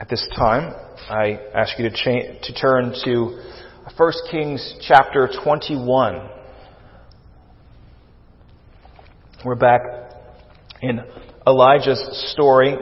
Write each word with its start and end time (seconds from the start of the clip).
At 0.00 0.08
this 0.08 0.26
time, 0.34 0.74
I 1.10 1.38
ask 1.54 1.78
you 1.78 1.86
to, 1.86 1.94
cha- 1.94 2.40
to 2.42 2.54
turn 2.54 2.94
to 3.04 3.38
1 3.98 4.12
Kings 4.30 4.76
chapter 4.88 5.28
21. 5.44 6.26
We're 9.44 9.56
back 9.56 9.82
in 10.80 11.00
Elijah's 11.46 12.32
story. 12.32 12.78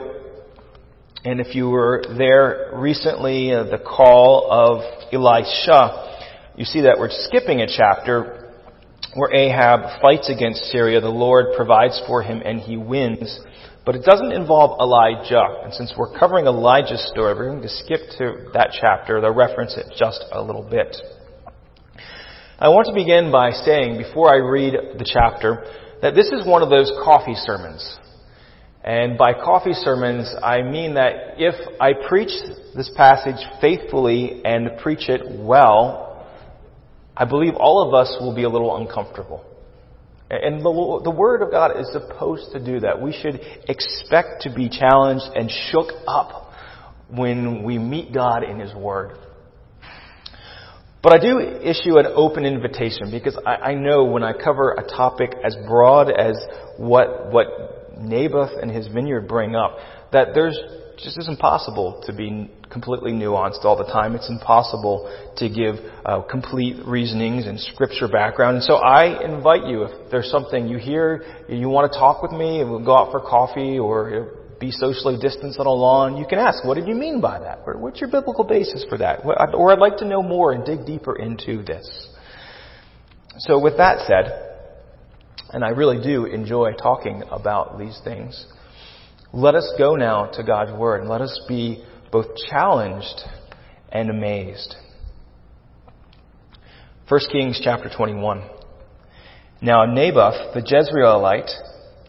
And 1.25 1.41
if 1.41 1.55
you 1.55 1.67
were 1.69 2.05
there 2.17 2.71
recently, 2.75 3.53
uh, 3.53 3.65
the 3.65 3.79
call 3.79 4.49
of 4.49 5.11
Elisha, 5.11 6.53
you 6.55 6.63
see 6.63 6.83
that 6.83 6.95
we're 6.97 7.09
skipping 7.11 7.59
a 7.59 7.67
chapter 7.67 8.53
where 9.15 9.35
Ahab 9.35 10.01
fights 10.01 10.29
against 10.29 10.61
Syria. 10.71 11.01
The 11.01 11.09
Lord 11.09 11.47
provides 11.57 12.01
for 12.07 12.23
him 12.23 12.41
and 12.45 12.61
he 12.61 12.77
wins. 12.77 13.41
But 13.89 13.95
it 13.95 14.05
doesn't 14.05 14.33
involve 14.33 14.79
Elijah. 14.79 15.63
And 15.63 15.73
since 15.73 15.95
we're 15.97 16.15
covering 16.19 16.45
Elijah's 16.45 17.09
story, 17.11 17.33
we're 17.33 17.49
going 17.49 17.63
to 17.63 17.69
skip 17.69 18.01
to 18.19 18.51
that 18.53 18.69
chapter, 18.79 19.19
to 19.19 19.31
reference 19.31 19.75
it 19.77 19.87
just 19.97 20.23
a 20.31 20.39
little 20.39 20.61
bit. 20.61 20.95
I 22.59 22.69
want 22.69 22.85
to 22.85 22.93
begin 22.93 23.31
by 23.31 23.49
saying, 23.49 23.97
before 23.97 24.29
I 24.29 24.47
read 24.47 24.99
the 24.99 25.09
chapter, 25.11 25.65
that 26.03 26.13
this 26.13 26.27
is 26.27 26.45
one 26.45 26.61
of 26.61 26.69
those 26.69 26.91
coffee 27.03 27.33
sermons. 27.33 27.97
And 28.83 29.17
by 29.17 29.33
coffee 29.33 29.73
sermons, 29.73 30.35
I 30.43 30.61
mean 30.61 30.93
that 30.93 31.39
if 31.39 31.55
I 31.81 31.93
preach 32.07 32.29
this 32.75 32.91
passage 32.95 33.43
faithfully 33.59 34.43
and 34.45 34.77
preach 34.83 35.09
it 35.09 35.21
well, 35.25 36.27
I 37.17 37.25
believe 37.25 37.55
all 37.55 37.87
of 37.87 37.95
us 37.95 38.15
will 38.19 38.35
be 38.35 38.43
a 38.43 38.49
little 38.49 38.77
uncomfortable. 38.77 39.43
And 40.29 40.59
the, 40.59 41.01
the 41.03 41.11
Word 41.11 41.41
of 41.41 41.51
God 41.51 41.79
is 41.79 41.91
supposed 41.91 42.51
to 42.51 42.63
do 42.63 42.81
that. 42.81 43.01
We 43.01 43.11
should 43.11 43.39
expect 43.67 44.43
to 44.43 44.53
be 44.53 44.69
challenged 44.69 45.25
and 45.35 45.49
shook 45.71 45.87
up 46.07 46.53
when 47.09 47.63
we 47.63 47.79
meet 47.79 48.13
God 48.13 48.43
in 48.43 48.59
His 48.59 48.73
Word. 48.75 49.17
But 51.01 51.13
I 51.13 51.17
do 51.19 51.39
issue 51.39 51.97
an 51.97 52.07
open 52.13 52.45
invitation 52.45 53.09
because 53.09 53.37
I, 53.45 53.55
I 53.55 53.73
know 53.73 54.03
when 54.03 54.21
I 54.21 54.33
cover 54.33 54.73
a 54.73 54.83
topic 54.83 55.33
as 55.43 55.55
broad 55.65 56.11
as 56.11 56.35
what, 56.77 57.31
what 57.31 57.97
Naboth 57.99 58.51
and 58.61 58.69
his 58.69 58.87
vineyard 58.87 59.27
bring 59.27 59.55
up, 59.55 59.77
that 60.11 60.29
there's 60.33 60.59
just 61.03 61.17
is 61.17 61.27
impossible 61.27 62.01
to 62.05 62.13
be 62.13 62.49
completely 62.69 63.11
nuanced 63.11 63.63
all 63.63 63.77
the 63.77 63.85
time. 63.85 64.15
It's 64.15 64.29
impossible 64.29 65.09
to 65.37 65.49
give 65.49 65.75
uh, 66.05 66.21
complete 66.23 66.85
reasonings 66.85 67.47
and 67.47 67.59
scripture 67.59 68.07
background. 68.07 68.57
And 68.57 68.63
so 68.63 68.75
I 68.75 69.23
invite 69.23 69.65
you, 69.65 69.83
if 69.83 70.11
there's 70.11 70.29
something 70.29 70.67
you 70.67 70.77
hear, 70.77 71.45
you 71.47 71.69
want 71.69 71.91
to 71.91 71.97
talk 71.97 72.21
with 72.21 72.31
me, 72.31 72.61
and 72.61 72.69
we'll 72.69 72.83
go 72.83 72.97
out 72.97 73.11
for 73.11 73.21
coffee 73.21 73.79
or 73.79 74.35
be 74.59 74.71
socially 74.71 75.17
distanced 75.19 75.57
on 75.59 75.67
a 75.67 75.71
lawn, 75.71 76.17
you 76.17 76.25
can 76.27 76.37
ask, 76.37 76.65
what 76.65 76.75
did 76.75 76.87
you 76.87 76.95
mean 76.95 77.21
by 77.21 77.39
that? 77.39 77.59
What's 77.65 78.01
your 78.01 78.11
biblical 78.11 78.43
basis 78.43 78.85
for 78.89 78.97
that? 78.97 79.21
Or 79.23 79.71
I'd 79.71 79.79
like 79.79 79.97
to 79.97 80.05
know 80.05 80.21
more 80.21 80.51
and 80.51 80.65
dig 80.65 80.85
deeper 80.85 81.15
into 81.15 81.63
this. 81.63 82.09
So 83.39 83.57
with 83.57 83.77
that 83.77 84.05
said, 84.05 84.47
and 85.51 85.63
I 85.63 85.69
really 85.69 86.03
do 86.03 86.25
enjoy 86.25 86.73
talking 86.73 87.23
about 87.31 87.79
these 87.79 87.99
things, 88.03 88.45
let 89.33 89.55
us 89.55 89.71
go 89.77 89.95
now 89.95 90.25
to 90.33 90.43
God's 90.43 90.71
Word 90.77 91.01
and 91.01 91.09
let 91.09 91.21
us 91.21 91.39
be 91.47 91.83
both 92.11 92.27
challenged 92.49 93.21
and 93.91 94.09
amazed. 94.09 94.75
1 97.07 97.19
Kings 97.31 97.59
chapter 97.63 97.89
21. 97.95 98.43
Now 99.61 99.85
Naboth 99.85 100.53
the 100.53 100.61
Jezreelite 100.61 101.51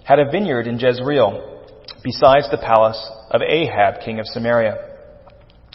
had 0.04 0.18
a 0.18 0.30
vineyard 0.30 0.66
in 0.66 0.78
Jezreel, 0.78 1.66
besides 2.02 2.50
the 2.50 2.58
palace 2.58 3.10
of 3.30 3.42
Ahab 3.42 4.00
king 4.04 4.18
of 4.18 4.26
Samaria. 4.26 4.76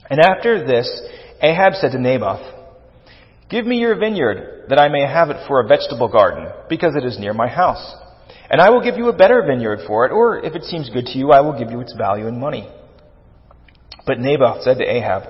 And 0.09 0.19
after 0.19 0.66
this, 0.66 1.01
Ahab 1.41 1.73
said 1.73 1.91
to 1.91 1.99
Naboth, 1.99 2.53
Give 3.49 3.66
me 3.66 3.77
your 3.77 3.97
vineyard, 3.97 4.66
that 4.69 4.79
I 4.79 4.89
may 4.89 5.01
have 5.01 5.29
it 5.29 5.47
for 5.47 5.59
a 5.59 5.67
vegetable 5.67 6.07
garden, 6.07 6.47
because 6.69 6.95
it 6.95 7.06
is 7.06 7.19
near 7.19 7.33
my 7.33 7.47
house. 7.47 7.95
And 8.55 8.61
I 8.61 8.69
will 8.69 8.81
give 8.81 8.95
you 8.95 9.09
a 9.09 9.13
better 9.13 9.43
vineyard 9.45 9.79
for 9.85 10.05
it, 10.05 10.13
or 10.13 10.39
if 10.39 10.55
it 10.55 10.63
seems 10.63 10.89
good 10.89 11.07
to 11.07 11.17
you, 11.17 11.31
I 11.33 11.41
will 11.41 11.59
give 11.59 11.71
you 11.71 11.81
its 11.81 11.93
value 11.93 12.27
in 12.27 12.39
money. 12.39 12.69
But 14.05 14.17
Naboth 14.17 14.61
said 14.61 14.77
to 14.77 14.89
Ahab, 14.89 15.23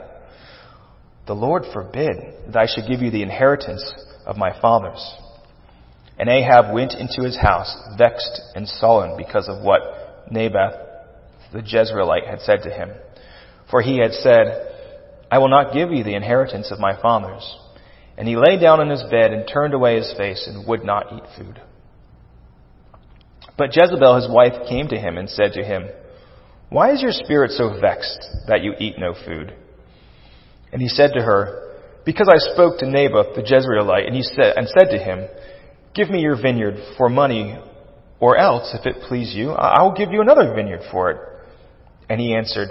The 1.26 1.34
Lord 1.34 1.64
forbid 1.74 2.18
that 2.50 2.56
I 2.56 2.68
should 2.68 2.88
give 2.88 3.02
you 3.02 3.10
the 3.10 3.24
inheritance 3.24 3.84
of 4.28 4.38
my 4.38 4.52
fathers. 4.62 5.04
And 6.20 6.30
Ahab 6.30 6.72
went 6.72 6.94
into 6.94 7.24
his 7.24 7.36
house, 7.36 7.76
vexed 7.98 8.42
and 8.54 8.68
sullen 8.68 9.18
because 9.18 9.50
of 9.50 9.64
what 9.64 10.30
Naboth 10.30 10.76
the 11.52 11.64
Jezreelite 11.64 12.30
had 12.30 12.42
said 12.42 12.62
to 12.62 12.70
him. 12.70 12.92
For 13.72 13.82
he 13.82 13.98
had 13.98 14.12
said, 14.12 15.26
I 15.32 15.40
will 15.40 15.50
not 15.50 15.74
give 15.74 15.90
you 15.90 16.04
the 16.04 16.14
inheritance 16.14 16.72
of 16.72 16.78
my 16.78 16.96
fathers. 17.02 17.58
And 18.20 18.28
he 18.28 18.36
lay 18.38 18.60
down 18.62 18.82
on 18.82 18.92
his 18.92 19.02
bed 19.10 19.34
and 19.34 19.50
turned 19.52 19.74
away 19.74 19.96
his 19.96 20.14
face 20.16 20.48
and 20.48 20.68
would 20.68 20.84
not 20.84 21.12
eat 21.12 21.24
food. 21.36 21.60
But 23.58 23.76
Jezebel 23.76 24.16
his 24.16 24.30
wife 24.30 24.68
came 24.68 24.88
to 24.90 24.98
him 24.98 25.18
and 25.18 25.30
said 25.30 25.54
to 25.54 25.64
him, 25.64 25.88
Why 26.70 26.92
is 26.92 27.02
your 27.02 27.12
spirit 27.12 27.52
so 27.52 27.80
vexed 27.80 28.20
that 28.48 28.62
you 28.62 28.74
eat 28.80 28.96
no 28.98 29.14
food? 29.26 29.54
And 30.74 30.82
he 30.82 30.90
said 30.90 31.12
to 31.14 31.22
her, 31.22 31.74
Because 32.06 32.30
I 32.30 32.54
spoke 32.54 32.80
to 32.80 32.90
Naboth 32.90 33.36
the 33.36 33.42
Jezreelite, 33.42 34.08
and 34.08 34.16
he 34.16 34.24
said 34.24 34.54
and 34.58 34.68
said 34.68 34.90
to 34.92 34.98
him, 34.98 35.28
Give 35.94 36.10
me 36.10 36.20
your 36.20 36.40
vineyard 36.40 36.76
for 36.98 37.08
money, 37.08 37.58
or 38.20 38.38
else, 38.38 38.76
if 38.78 38.86
it 38.86 39.04
please 39.08 39.34
you, 39.34 39.52
I 39.52 39.84
will 39.84 39.94
give 39.94 40.12
you 40.12 40.22
another 40.22 40.54
vineyard 40.54 40.82
for 40.92 41.12
it. 41.12 41.18
And 42.10 42.20
he 42.20 42.36
answered, 42.36 42.70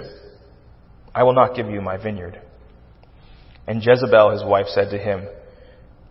I 1.13 1.23
will 1.23 1.33
not 1.33 1.55
give 1.55 1.69
you 1.69 1.81
my 1.81 1.97
vineyard. 1.97 2.39
And 3.67 3.83
Jezebel 3.83 4.31
his 4.31 4.43
wife 4.43 4.67
said 4.67 4.91
to 4.91 4.97
him, 4.97 5.27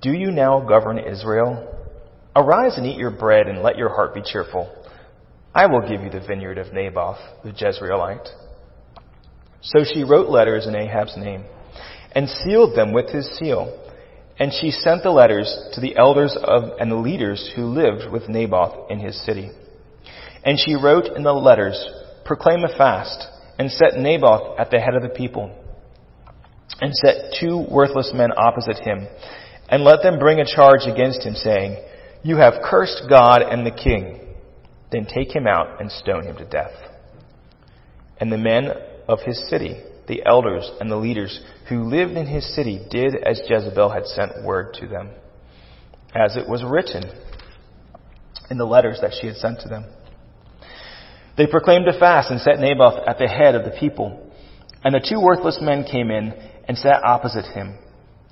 Do 0.03 0.13
you 0.13 0.31
now 0.31 0.67
govern 0.67 0.99
Israel? 0.99 1.84
Arise 2.37 2.77
and 2.77 2.87
eat 2.87 2.99
your 2.99 3.12
bread 3.12 3.47
and 3.47 3.62
let 3.62 3.78
your 3.78 3.91
heart 3.91 4.15
be 4.15 4.22
cheerful. 4.25 4.72
I 5.55 5.67
will 5.67 5.89
give 5.89 6.00
you 6.00 6.11
the 6.11 6.25
vineyard 6.27 6.59
of 6.59 6.72
Naboth 6.72 7.19
the 7.45 7.53
Jezreelite. 7.53 8.28
So 9.62 9.84
she 9.84 10.03
wrote 10.03 10.28
letters 10.28 10.67
in 10.67 10.75
Ahab's 10.75 11.17
name 11.17 11.45
and 12.12 12.28
sealed 12.28 12.77
them 12.77 12.93
with 12.93 13.11
his 13.11 13.28
seal. 13.39 13.81
And 14.39 14.53
she 14.53 14.72
sent 14.72 15.05
the 15.05 15.11
letters 15.11 15.71
to 15.75 15.81
the 15.81 15.97
elders 15.97 16.37
of, 16.43 16.78
and 16.81 16.91
the 16.91 16.97
leaders 16.97 17.53
who 17.55 17.67
lived 17.67 18.11
with 18.11 18.28
Naboth 18.28 18.91
in 18.91 18.99
his 18.99 19.25
city. 19.25 19.51
And 20.45 20.59
she 20.59 20.75
wrote 20.75 21.06
in 21.16 21.22
the 21.22 21.33
letters, 21.33 21.89
Proclaim 22.25 22.65
a 22.65 22.77
fast, 22.77 23.28
and 23.59 23.71
set 23.71 23.97
Naboth 23.97 24.59
at 24.59 24.71
the 24.71 24.81
head 24.81 24.97
of 24.97 25.03
the 25.03 25.09
people, 25.09 25.55
and 26.81 26.93
set 26.95 27.34
two 27.41 27.65
worthless 27.71 28.11
men 28.12 28.31
opposite 28.37 28.78
him, 28.78 29.06
and 29.69 29.84
let 29.84 30.03
them 30.03 30.19
bring 30.19 30.41
a 30.41 30.47
charge 30.47 30.83
against 30.87 31.22
him, 31.22 31.34
saying, 31.34 31.77
you 32.25 32.39
have 32.39 32.55
cursed 32.65 33.03
God 33.09 33.43
and 33.43 33.65
the 33.65 33.71
king. 33.71 34.21
Then 34.91 35.07
take 35.07 35.35
him 35.35 35.47
out 35.47 35.81
and 35.81 35.93
stone 35.93 36.25
him 36.25 36.37
to 36.37 36.45
death. 36.45 36.73
And 38.19 38.33
the 38.33 38.39
men 38.39 38.71
of 39.07 39.21
his 39.21 39.49
city, 39.49 39.83
the 40.09 40.23
elders 40.25 40.71
and 40.81 40.91
the 40.91 40.97
leaders 40.97 41.41
who 41.69 41.84
lived 41.84 42.13
in 42.13 42.27
his 42.27 42.55
city, 42.55 42.84
did 42.91 43.15
as 43.17 43.43
Jezebel 43.47 43.91
had 43.91 44.07
sent 44.07 44.45
word 44.45 44.75
to 44.81 44.87
them, 44.87 45.11
as 46.15 46.37
it 46.37 46.49
was 46.49 46.65
written 46.65 47.05
in 48.51 48.57
the 48.57 48.65
letters 48.65 48.99
that 49.03 49.13
she 49.21 49.27
had 49.27 49.37
sent 49.37 49.61
to 49.61 49.69
them. 49.69 49.84
They 51.37 51.47
proclaimed 51.47 51.89
a 51.89 51.99
fast 51.99 52.31
and 52.31 52.41
set 52.41 52.59
Naboth 52.59 53.07
at 53.07 53.19
the 53.19 53.29
head 53.29 53.55
of 53.55 53.65
the 53.65 53.77
people. 53.79 54.31
And 54.84 54.95
the 54.95 55.05
two 55.07 55.21
worthless 55.21 55.59
men 55.61 55.84
came 55.84 56.11
in 56.11 56.33
and 56.69 56.79
sat 56.79 57.03
opposite 57.05 57.47
him. 57.47 57.79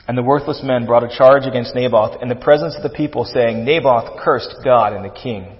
And 0.08 0.18
the 0.18 0.22
worthless 0.22 0.60
men 0.64 0.86
brought 0.86 1.04
a 1.04 1.16
charge 1.16 1.46
against 1.46 1.74
Naboth 1.74 2.20
in 2.20 2.28
the 2.28 2.34
presence 2.34 2.74
of 2.76 2.82
the 2.82 2.96
people, 2.96 3.24
saying, 3.24 3.64
Naboth 3.64 4.18
cursed 4.20 4.56
God 4.64 4.92
and 4.92 5.04
the 5.04 5.14
king. 5.14 5.56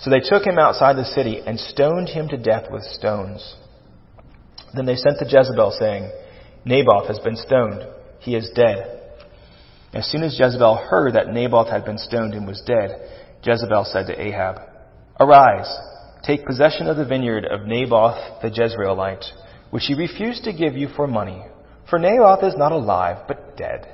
So 0.00 0.10
they 0.10 0.20
took 0.20 0.44
him 0.44 0.58
outside 0.58 0.96
the 0.96 1.04
city 1.04 1.40
and 1.44 1.58
stoned 1.58 2.08
him 2.08 2.28
to 2.28 2.36
death 2.36 2.66
with 2.70 2.82
stones. 2.82 3.56
Then 4.74 4.86
they 4.86 4.96
sent 4.96 5.18
to 5.18 5.24
Jezebel, 5.24 5.76
saying, 5.78 6.10
Naboth 6.64 7.06
has 7.06 7.20
been 7.20 7.36
stoned. 7.36 7.86
He 8.20 8.34
is 8.34 8.50
dead. 8.54 9.00
As 9.94 10.10
soon 10.10 10.22
as 10.22 10.38
Jezebel 10.38 10.86
heard 10.90 11.14
that 11.14 11.32
Naboth 11.32 11.70
had 11.70 11.84
been 11.84 11.98
stoned 11.98 12.34
and 12.34 12.46
was 12.46 12.62
dead, 12.66 12.90
Jezebel 13.42 13.84
said 13.84 14.06
to 14.08 14.20
Ahab, 14.20 14.60
Arise, 15.20 15.72
take 16.24 16.44
possession 16.44 16.88
of 16.88 16.96
the 16.96 17.06
vineyard 17.06 17.46
of 17.46 17.66
Naboth 17.66 18.42
the 18.42 18.50
Jezreelite, 18.50 19.24
which 19.70 19.84
he 19.86 19.94
refused 19.94 20.44
to 20.44 20.52
give 20.52 20.76
you 20.76 20.88
for 20.88 21.06
money 21.06 21.42
for 21.90 21.98
Naboth 21.98 22.44
is 22.44 22.54
not 22.56 22.72
alive, 22.72 23.26
but 23.26 23.56
dead. 23.56 23.88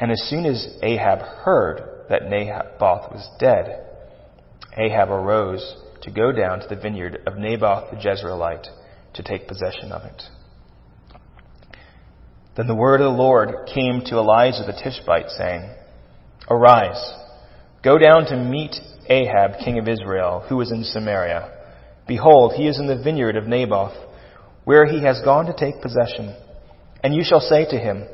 And 0.00 0.10
as 0.10 0.22
soon 0.28 0.44
as 0.44 0.78
Ahab 0.82 1.18
heard 1.18 2.06
that 2.08 2.28
Naboth 2.28 3.10
was 3.10 3.28
dead, 3.38 3.84
Ahab 4.76 5.10
arose 5.10 5.76
to 6.02 6.10
go 6.10 6.30
down 6.30 6.60
to 6.60 6.68
the 6.68 6.80
vineyard 6.80 7.20
of 7.26 7.36
Naboth 7.36 7.90
the 7.90 7.96
Jezreelite 7.96 8.66
to 9.14 9.22
take 9.22 9.48
possession 9.48 9.92
of 9.92 10.02
it. 10.04 10.22
Then 12.56 12.66
the 12.66 12.74
word 12.74 13.00
of 13.00 13.12
the 13.12 13.22
Lord 13.22 13.50
came 13.72 14.02
to 14.06 14.16
Elijah 14.16 14.64
the 14.66 14.72
Tishbite, 14.72 15.30
saying, 15.30 15.70
Arise, 16.50 17.12
go 17.82 17.98
down 17.98 18.26
to 18.26 18.36
meet 18.36 18.74
Ahab, 19.08 19.58
king 19.64 19.78
of 19.78 19.88
Israel, 19.88 20.44
who 20.48 20.60
is 20.60 20.70
in 20.70 20.84
Samaria. 20.84 21.50
Behold, 22.06 22.54
he 22.56 22.68
is 22.68 22.78
in 22.78 22.86
the 22.86 23.00
vineyard 23.02 23.36
of 23.36 23.46
Naboth 23.46 23.96
where 24.68 24.84
he 24.84 25.02
has 25.02 25.18
gone 25.24 25.46
to 25.46 25.54
take 25.54 25.80
possession. 25.80 26.36
And 27.02 27.14
you 27.14 27.22
shall 27.24 27.40
say 27.40 27.64
to 27.70 27.78
him, 27.78 28.04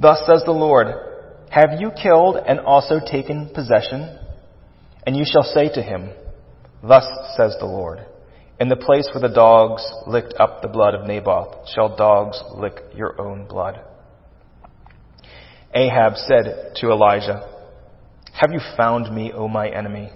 Thus 0.00 0.18
says 0.26 0.42
the 0.44 0.52
Lord, 0.52 0.88
Have 1.50 1.80
you 1.80 1.90
killed 1.90 2.36
and 2.36 2.60
also 2.60 3.00
taken 3.00 3.50
possession? 3.54 4.18
And 5.06 5.16
you 5.16 5.24
shall 5.30 5.42
say 5.42 5.68
to 5.74 5.82
him, 5.82 6.10
Thus 6.82 7.06
says 7.36 7.56
the 7.58 7.66
Lord, 7.66 8.06
In 8.58 8.68
the 8.68 8.76
place 8.76 9.08
where 9.12 9.26
the 9.26 9.34
dogs 9.34 9.82
licked 10.06 10.34
up 10.38 10.62
the 10.62 10.68
blood 10.68 10.94
of 10.94 11.06
Naboth, 11.06 11.68
shall 11.74 11.96
dogs 11.96 12.40
lick 12.54 12.80
your 12.94 13.20
own 13.20 13.46
blood. 13.46 13.80
Ahab 15.74 16.16
said 16.16 16.72
to 16.76 16.90
Elijah, 16.90 17.48
Have 18.32 18.52
you 18.52 18.60
found 18.76 19.14
me, 19.14 19.32
O 19.34 19.48
my 19.48 19.68
enemy? 19.68 20.10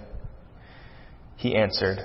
He 1.37 1.55
answered, 1.55 1.99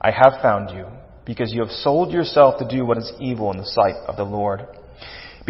I 0.00 0.10
have 0.10 0.40
found 0.40 0.70
you 0.70 0.86
because 1.26 1.52
you 1.52 1.60
have 1.60 1.70
sold 1.70 2.12
yourself 2.12 2.58
to 2.58 2.68
do 2.68 2.84
what 2.84 2.98
is 2.98 3.12
evil 3.20 3.50
in 3.52 3.58
the 3.58 3.66
sight 3.66 3.94
of 4.08 4.16
the 4.16 4.24
Lord. 4.24 4.66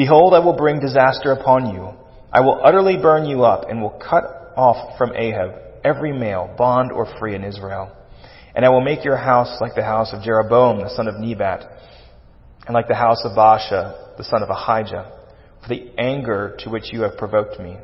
Behold, 0.01 0.33
I 0.33 0.39
will 0.39 0.57
bring 0.57 0.81
disaster 0.81 1.31
upon 1.31 1.75
you. 1.75 1.91
I 2.33 2.41
will 2.41 2.59
utterly 2.65 2.97
burn 2.97 3.27
you 3.27 3.45
up 3.45 3.69
and 3.69 3.83
will 3.83 4.01
cut 4.01 4.25
off 4.57 4.97
from 4.97 5.13
Ahab 5.15 5.61
every 5.85 6.11
male, 6.11 6.55
bond 6.57 6.91
or 6.91 7.05
free 7.19 7.35
in 7.35 7.45
Israel. 7.45 7.95
And 8.55 8.65
I 8.65 8.71
will 8.71 8.81
make 8.81 9.05
your 9.05 9.19
house 9.19 9.59
like 9.61 9.75
the 9.75 9.85
house 9.85 10.15
of 10.15 10.23
Jeroboam, 10.23 10.79
the 10.79 10.89
son 10.97 11.07
of 11.07 11.21
Nebat, 11.21 11.67
and 12.67 12.73
like 12.73 12.89
the 12.89 12.95
house 12.95 13.21
of 13.27 13.37
Baasha, 13.37 14.17
the 14.17 14.25
son 14.25 14.43
of 14.43 14.49
Ahijah, 14.49 15.13
for 15.61 15.69
the 15.69 15.91
anger 15.99 16.57
to 16.61 16.71
which 16.71 16.95
you 16.95 17.03
have 17.03 17.19
provoked 17.19 17.61
me, 17.61 17.77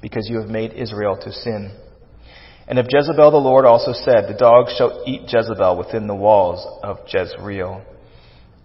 because 0.00 0.30
you 0.30 0.40
have 0.40 0.48
made 0.48 0.72
Israel 0.72 1.20
to 1.22 1.30
sin. 1.30 1.76
And 2.68 2.78
of 2.78 2.86
Jezebel 2.88 3.32
the 3.32 3.36
Lord 3.36 3.66
also 3.66 3.92
said, 3.92 4.28
The 4.28 4.38
dogs 4.38 4.74
shall 4.78 5.04
eat 5.06 5.30
Jezebel 5.30 5.76
within 5.76 6.06
the 6.06 6.14
walls 6.14 6.66
of 6.82 7.00
Jezreel. 7.06 7.84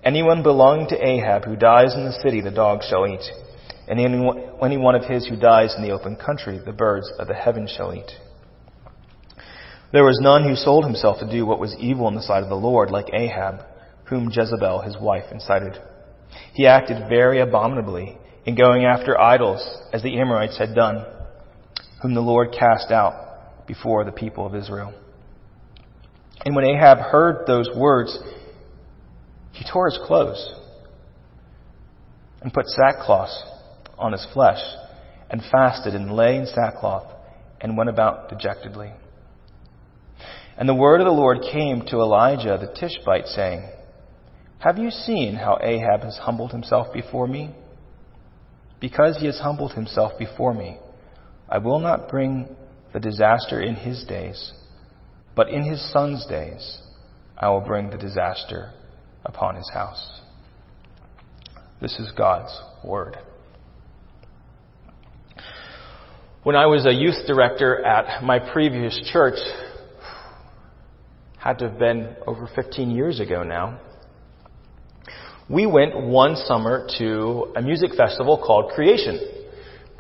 Anyone 0.05 0.43
belonging 0.43 0.87
to 0.89 1.03
Ahab 1.03 1.45
who 1.45 1.55
dies 1.55 1.95
in 1.95 2.05
the 2.05 2.19
city, 2.23 2.39
the 2.39 2.51
dogs 2.51 2.85
shall 2.87 3.07
eat. 3.07 3.25
And 3.87 3.99
any 3.99 4.77
one 4.77 4.95
of 4.95 5.05
his 5.05 5.25
who 5.25 5.35
dies 5.35 5.73
in 5.75 5.81
the 5.81 5.91
open 5.91 6.15
country, 6.15 6.59
the 6.63 6.71
birds 6.71 7.11
of 7.19 7.27
the 7.27 7.33
heaven 7.33 7.67
shall 7.67 7.93
eat. 7.93 8.11
There 9.91 10.03
was 10.03 10.19
none 10.21 10.43
who 10.43 10.55
sold 10.55 10.85
himself 10.85 11.19
to 11.19 11.29
do 11.29 11.45
what 11.45 11.59
was 11.59 11.75
evil 11.79 12.07
in 12.07 12.15
the 12.15 12.21
sight 12.21 12.43
of 12.43 12.49
the 12.49 12.55
Lord, 12.55 12.91
like 12.91 13.13
Ahab, 13.13 13.65
whom 14.05 14.29
Jezebel 14.31 14.81
his 14.81 14.97
wife 14.99 15.25
incited. 15.31 15.77
He 16.53 16.67
acted 16.67 17.09
very 17.09 17.39
abominably 17.39 18.17
in 18.45 18.55
going 18.55 18.85
after 18.85 19.19
idols, 19.19 19.65
as 19.91 20.03
the 20.03 20.19
Amorites 20.19 20.57
had 20.57 20.75
done, 20.75 21.03
whom 22.01 22.13
the 22.13 22.21
Lord 22.21 22.51
cast 22.51 22.91
out 22.91 23.65
before 23.65 24.03
the 24.03 24.11
people 24.11 24.45
of 24.45 24.53
Israel. 24.53 24.93
And 26.43 26.55
when 26.55 26.65
Ahab 26.65 26.99
heard 26.99 27.47
those 27.47 27.69
words, 27.75 28.17
he 29.55 29.63
tore 29.71 29.85
his 29.85 29.99
clothes 30.05 30.53
and 32.41 32.53
put 32.53 32.67
sackcloth 32.67 33.29
on 33.97 34.11
his 34.11 34.27
flesh 34.33 34.59
and 35.29 35.41
fasted 35.49 35.95
and 35.95 36.11
lay 36.11 36.35
in 36.35 36.45
sackcloth 36.45 37.09
and 37.61 37.77
went 37.77 37.89
about 37.89 38.27
dejectedly. 38.27 38.91
And 40.57 40.67
the 40.67 40.75
word 40.75 40.99
of 40.99 41.05
the 41.05 41.11
Lord 41.11 41.39
came 41.41 41.81
to 41.87 41.97
Elijah 41.97 42.57
the 42.59 42.67
Tishbite, 42.67 43.27
saying, 43.27 43.69
Have 44.59 44.77
you 44.77 44.91
seen 44.91 45.35
how 45.35 45.57
Ahab 45.61 46.01
has 46.01 46.17
humbled 46.17 46.51
himself 46.51 46.93
before 46.93 47.27
me? 47.27 47.55
Because 48.81 49.17
he 49.19 49.25
has 49.25 49.39
humbled 49.39 49.71
himself 49.71 50.19
before 50.19 50.53
me, 50.53 50.79
I 51.47 51.59
will 51.59 51.79
not 51.79 52.09
bring 52.09 52.53
the 52.93 52.99
disaster 52.99 53.61
in 53.61 53.75
his 53.75 54.03
days, 54.03 54.51
but 55.33 55.47
in 55.47 55.63
his 55.63 55.91
son's 55.93 56.25
days 56.25 56.81
I 57.37 57.49
will 57.49 57.61
bring 57.61 57.89
the 57.89 57.97
disaster 57.97 58.73
upon 59.25 59.55
his 59.55 59.69
house. 59.73 60.21
This 61.81 61.99
is 61.99 62.11
God's 62.15 62.57
word. 62.83 63.17
When 66.43 66.55
I 66.55 66.67
was 66.67 66.85
a 66.85 66.93
youth 66.93 67.25
director 67.25 67.83
at 67.83 68.23
my 68.23 68.39
previous 68.39 68.99
church, 69.11 69.39
had 71.37 71.59
to 71.59 71.69
have 71.69 71.79
been 71.79 72.15
over 72.25 72.47
15 72.55 72.91
years 72.91 73.19
ago 73.19 73.43
now, 73.43 73.79
we 75.49 75.65
went 75.65 75.95
one 75.95 76.35
summer 76.35 76.87
to 76.97 77.53
a 77.55 77.61
music 77.61 77.91
festival 77.95 78.41
called 78.43 78.71
Creation. 78.73 79.19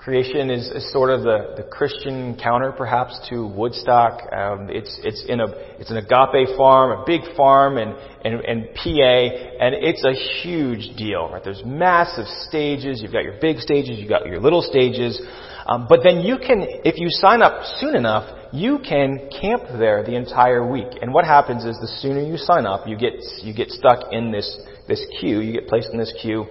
Creation 0.05 0.51
is, 0.51 0.67
is 0.67 0.91
sort 0.93 1.09
of 1.09 1.23
the, 1.23 1.55
the 1.57 1.63
Christian 1.63 2.37
counter, 2.37 2.71
perhaps, 2.71 3.19
to 3.27 3.47
Woodstock. 3.47 4.21
Um, 4.31 4.69
it's 4.69 4.99
it's 5.03 5.25
in 5.27 5.39
a 5.39 5.47
it's 5.79 5.89
an 5.89 5.97
agape 5.97 6.55
farm, 6.55 7.01
a 7.01 7.03
big 7.07 7.21
farm 7.35 7.79
in, 7.79 7.89
in, 8.23 8.33
in 8.45 8.67
PA, 8.75 9.17
and 9.65 9.73
it's 9.73 10.05
a 10.05 10.13
huge 10.43 10.95
deal. 10.95 11.31
Right? 11.31 11.43
There's 11.43 11.63
massive 11.65 12.27
stages. 12.47 13.01
You've 13.01 13.13
got 13.13 13.23
your 13.23 13.39
big 13.41 13.57
stages. 13.57 13.97
You've 13.97 14.07
got 14.09 14.27
your 14.27 14.39
little 14.39 14.61
stages. 14.61 15.19
Um, 15.65 15.87
but 15.89 16.01
then 16.03 16.19
you 16.19 16.37
can, 16.37 16.61
if 16.85 16.99
you 16.99 17.07
sign 17.09 17.41
up 17.41 17.65
soon 17.79 17.95
enough, 17.95 18.29
you 18.53 18.77
can 18.87 19.31
camp 19.41 19.63
there 19.79 20.03
the 20.03 20.15
entire 20.15 20.69
week. 20.69 20.99
And 21.01 21.15
what 21.15 21.25
happens 21.25 21.65
is, 21.65 21.79
the 21.81 21.87
sooner 21.87 22.21
you 22.21 22.37
sign 22.37 22.67
up, 22.67 22.87
you 22.87 22.95
get 22.95 23.13
you 23.41 23.55
get 23.55 23.71
stuck 23.71 24.13
in 24.13 24.31
this 24.31 24.55
this 24.87 25.03
queue. 25.19 25.39
You 25.39 25.51
get 25.51 25.67
placed 25.67 25.89
in 25.91 25.97
this 25.97 26.13
queue, 26.21 26.45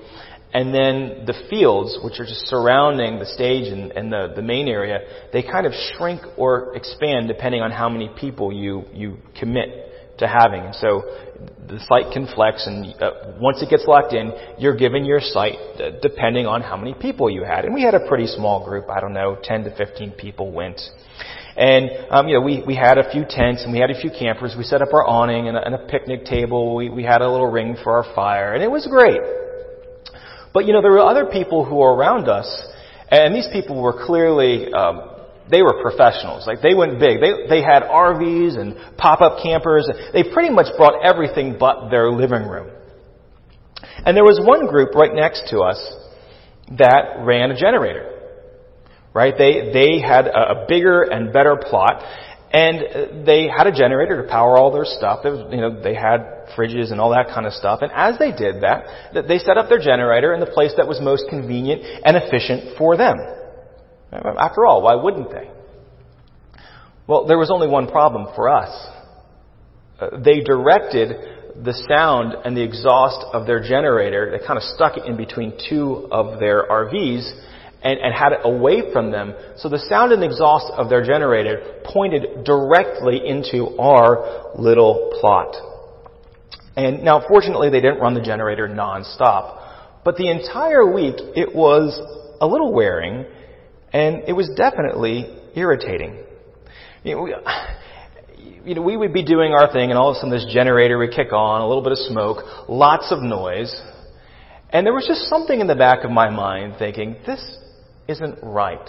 and 0.55 0.73
then 0.73 1.25
the 1.27 1.35
fields, 1.51 1.99
which 2.05 2.21
are 2.21 2.25
just 2.25 2.47
surrounding 2.47 3.19
the 3.19 3.27
stage 3.27 3.67
and, 3.73 3.91
and 3.91 4.13
the, 4.13 4.33
the 4.37 4.43
main 4.43 4.69
area, 4.69 5.01
they 5.33 5.43
kind 5.43 5.67
of 5.67 5.73
shrink 5.73 6.21
or 6.37 6.77
expand 6.77 7.27
depending 7.27 7.61
on 7.61 7.73
how 7.73 7.89
many 7.89 8.09
people 8.17 8.53
you, 8.53 8.85
you 8.93 9.17
commit 9.39 10.19
to 10.19 10.29
having. 10.29 10.61
And 10.61 10.75
so 10.77 11.03
the 11.67 11.81
site 11.89 12.13
can 12.13 12.29
flex, 12.33 12.69
and 12.69 12.95
uh, 13.03 13.35
once 13.41 13.63
it 13.63 13.69
gets 13.69 13.85
locked 13.89 14.13
in, 14.13 14.33
you're 14.57 14.77
given 14.77 15.05
your 15.05 15.19
site 15.19 15.59
uh, 15.81 15.91
depending 16.01 16.47
on 16.47 16.63
how 16.63 16.77
many 16.77 16.95
people 16.95 17.29
you 17.29 17.43
had. 17.43 17.65
And 17.65 17.75
we 17.75 17.83
had 17.83 17.95
a 17.95 18.07
pretty 18.07 18.29
small 18.29 18.65
group. 18.65 18.89
I 18.89 19.01
don't 19.01 19.13
know, 19.13 19.37
10 19.43 19.65
to 19.65 19.77
15 19.77 20.13
people 20.13 20.53
went. 20.53 20.81
And 21.57 21.91
um, 22.11 22.29
you 22.29 22.35
know, 22.35 22.43
we 22.43 22.63
we 22.65 22.77
had 22.77 22.99
a 22.99 23.11
few 23.11 23.25
tents 23.29 23.63
and 23.65 23.73
we 23.73 23.79
had 23.79 23.91
a 23.91 24.01
few 24.01 24.11
campers. 24.11 24.55
We 24.57 24.65
set 24.65 24.83
up 24.83 24.89
our 24.93 25.07
awning 25.07 25.49
and 25.49 25.57
a, 25.57 25.65
and 25.65 25.75
a 25.75 25.87
picnic 25.87 26.25
table. 26.25 26.77
We 26.77 26.91
we 26.91 27.03
had 27.03 27.23
a 27.23 27.31
little 27.31 27.51
ring 27.51 27.77
for 27.83 27.97
our 27.97 28.15
fire, 28.15 28.55
and 28.55 28.63
it 28.63 28.71
was 28.71 28.87
great. 28.87 29.21
But 30.55 30.67
you 30.67 30.73
know, 30.73 30.81
there 30.81 30.93
were 30.93 31.01
other 31.01 31.27
people 31.27 31.65
who 31.65 31.75
were 31.75 31.93
around 31.93 32.29
us, 32.29 32.47
and 33.11 33.35
these 33.35 33.49
people 33.53 33.83
were 33.83 34.07
clearly, 34.07 34.73
um, 34.73 35.11
they 35.51 35.63
were 35.63 35.83
professionals. 35.83 36.47
Like 36.47 36.63
they 36.63 36.75
went 36.75 37.01
big. 37.01 37.21
They 37.21 37.47
they 37.51 37.61
had 37.61 37.83
RVs 37.83 38.57
and 38.57 38.97
pop-up 38.97 39.43
campers. 39.43 39.91
They 40.13 40.23
pretty 40.23 40.55
much 40.55 40.67
brought 40.79 41.05
everything 41.05 41.57
but 41.59 41.91
their 41.91 42.09
living 42.11 42.49
room. 42.49 42.71
And 44.07 44.17
there 44.17 44.25
was 44.25 44.41
one 44.43 44.67
group 44.69 44.95
right 44.95 45.13
next 45.13 45.51
to 45.51 45.59
us 45.59 45.79
that 46.79 47.25
ran 47.27 47.51
a 47.51 47.59
generator. 47.59 48.13
Right? 49.13 49.35
They 49.37 49.73
they 49.73 50.01
had 50.01 50.29
a, 50.29 50.63
a 50.63 50.67
bigger 50.69 51.03
and 51.03 51.33
better 51.33 51.57
plot, 51.57 52.03
and 52.55 53.27
they 53.27 53.49
had 53.49 53.67
a 53.67 53.73
generator 53.73 54.23
to 54.23 54.29
power 54.29 54.57
all 54.57 54.71
their 54.71 54.85
stuff. 54.85 55.25
Was, 55.25 55.51
you 55.51 55.61
know, 55.61 55.83
they 55.83 55.95
had 55.95 56.47
fridges 56.57 56.93
and 56.93 57.01
all 57.01 57.11
that 57.11 57.27
kind 57.35 57.47
of 57.47 57.53
stuff. 57.53 57.81
And 57.83 57.91
as 57.91 58.17
they 58.17 58.31
did 58.31 58.63
that, 58.63 59.27
they 59.27 59.39
set 59.39 59.59
up 59.59 59.69
their 59.69 59.81
generator 59.81 60.33
in 60.33 60.39
the 60.39 60.47
place 60.47 60.73
that 60.77 60.87
was 60.87 61.01
most 61.01 61.25
convenient 61.29 61.83
and 61.83 62.17
efficient 62.17 62.79
for 62.79 62.97
them. 62.97 63.17
After 64.13 64.65
all, 64.65 64.83
why 64.83 64.95
wouldn't 64.95 65.33
they? 65.33 65.51
Well, 67.09 67.27
there 67.27 67.39
was 67.39 67.51
only 67.51 67.67
one 67.67 67.89
problem 67.89 68.33
for 68.37 68.49
us. 68.49 68.71
Uh, 69.99 70.21
they 70.25 70.41
directed 70.41 71.11
the 71.65 71.75
sound 71.89 72.35
and 72.45 72.57
the 72.57 72.63
exhaust 72.63 73.27
of 73.33 73.47
their 73.47 73.61
generator, 73.61 74.31
they 74.31 74.45
kind 74.47 74.57
of 74.57 74.63
stuck 74.63 74.97
it 74.97 75.07
in 75.07 75.17
between 75.17 75.53
two 75.69 76.09
of 76.11 76.39
their 76.39 76.69
RVs, 76.69 77.31
and, 77.85 78.01
and 78.01 78.15
had 78.15 78.33
it 78.33 78.41
away 78.45 78.93
from 78.93 79.13
them. 79.13 79.35
So 79.57 79.69
the 79.69 79.79
sound 79.79 80.13
and 80.13 80.25
exhaust 80.25 80.73
of 80.73 80.89
their 80.89 81.05
generator 81.05 81.83
pointed 81.85 82.45
directly 82.45 83.21
into 83.25 83.77
our 83.79 84.57
little 84.59 85.13
plot. 85.21 85.55
And 86.77 87.05
now, 87.05 87.23
fortunately, 87.29 87.71
they 87.71 87.81
didn't 87.81 88.01
run 88.01 88.15
the 88.15 88.23
generator 88.23 88.69
nonstop. 88.69 89.61
But 90.05 90.17
the 90.17 90.31
entire 90.31 90.91
week, 90.91 91.15
it 91.37 91.55
was 91.55 92.01
a 92.41 92.47
little 92.47 92.73
wearing, 92.73 93.27
and 93.93 94.25
it 94.27 94.33
was 94.33 94.51
definitely 94.57 95.39
irritating. 95.55 96.25
You 97.05 97.15
know, 97.15 97.23
we, 97.23 97.35
you 98.65 98.75
know, 98.75 98.83
we 98.83 98.97
would 98.97 99.13
be 99.13 99.25
doing 99.25 99.53
our 99.53 99.71
thing, 99.73 99.91
and 99.91 99.99
all 99.99 100.11
of 100.11 100.17
a 100.17 100.21
sudden 100.21 100.31
this 100.31 100.47
generator 100.53 100.99
would 100.99 101.13
kick 101.13 101.33
on, 101.33 101.61
a 101.61 101.69
little 101.69 101.83
bit 101.83 101.93
of 101.93 101.99
smoke, 101.99 102.69
lots 102.69 103.13
of 103.13 103.23
noise. 103.23 103.75
And 104.71 104.85
there 104.85 104.95
was 104.95 105.07
just 105.07 105.29
something 105.29 105.61
in 105.61 105.67
the 105.67 105.77
back 105.77 106.03
of 106.03 106.11
my 106.11 106.31
mind 106.31 106.75
thinking, 106.79 107.17
this 107.27 107.59
isn't 108.09 108.39
right. 108.43 108.89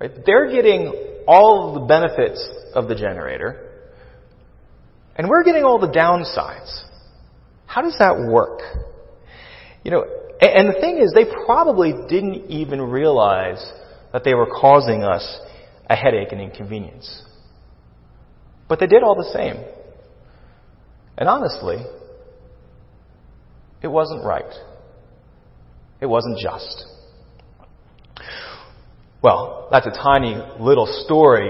right? 0.00 0.10
They're 0.26 0.50
getting 0.52 1.22
all 1.26 1.74
the 1.74 1.86
benefits 1.86 2.46
of 2.74 2.88
the 2.88 2.94
generator, 2.94 3.70
and 5.16 5.28
we're 5.28 5.44
getting 5.44 5.64
all 5.64 5.78
the 5.78 5.88
downsides. 5.88 6.82
How 7.66 7.82
does 7.82 7.96
that 7.98 8.28
work? 8.30 8.60
You 9.84 9.90
know, 9.90 10.04
and 10.40 10.68
the 10.68 10.80
thing 10.80 10.98
is, 10.98 11.12
they 11.14 11.24
probably 11.46 11.92
didn't 12.08 12.50
even 12.50 12.80
realize 12.80 13.64
that 14.12 14.24
they 14.24 14.34
were 14.34 14.46
causing 14.46 15.02
us 15.02 15.40
a 15.88 15.96
headache 15.96 16.32
and 16.32 16.40
inconvenience. 16.40 17.22
But 18.68 18.80
they 18.80 18.86
did 18.86 19.02
all 19.02 19.14
the 19.14 19.30
same. 19.32 19.62
And 21.16 21.28
honestly, 21.28 21.76
It 23.84 23.88
wasn't 23.88 24.24
right. 24.24 24.54
It 26.00 26.06
wasn't 26.06 26.38
just. 26.38 26.86
Well, 29.24 29.68
that's 29.70 29.86
a 29.86 29.90
tiny 29.90 30.36
little 30.60 30.86
story 31.06 31.48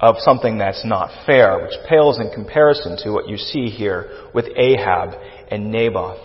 of 0.00 0.16
something 0.18 0.58
that's 0.58 0.84
not 0.84 1.24
fair, 1.24 1.62
which 1.62 1.88
pales 1.88 2.18
in 2.18 2.32
comparison 2.34 2.96
to 3.04 3.12
what 3.12 3.28
you 3.28 3.36
see 3.36 3.66
here 3.66 4.26
with 4.34 4.46
Ahab 4.56 5.10
and 5.52 5.70
Naboth. 5.70 6.18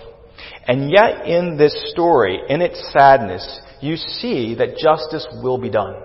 And 0.67 0.89
yet 0.89 1.27
in 1.27 1.55
this 1.59 1.91
story, 1.91 2.39
in 2.49 2.61
its 2.63 2.91
sadness, 2.91 3.59
you 3.79 3.95
see 3.95 4.55
that 4.55 4.77
justice 4.77 5.27
will 5.43 5.59
be 5.59 5.69
done. 5.69 5.97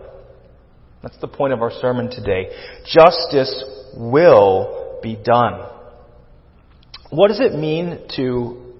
That's 1.03 1.19
the 1.23 1.29
point 1.29 1.55
of 1.55 1.63
our 1.63 1.71
sermon 1.81 2.11
today. 2.11 2.51
Justice 2.85 3.65
will 3.97 5.01
be 5.03 5.17
done. 5.17 5.71
What 7.09 7.29
does 7.29 7.41
it 7.41 7.59
mean 7.59 7.99
to 8.17 8.75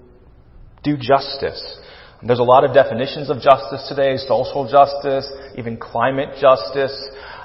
do 0.83 0.95
justice? 0.95 1.79
There's 2.23 2.39
a 2.39 2.43
lot 2.43 2.63
of 2.63 2.73
definitions 2.73 3.31
of 3.31 3.41
justice 3.41 3.85
today, 3.89 4.15
social 4.17 4.69
justice, 4.69 5.27
even 5.57 5.77
climate 5.77 6.37
justice. 6.39 6.93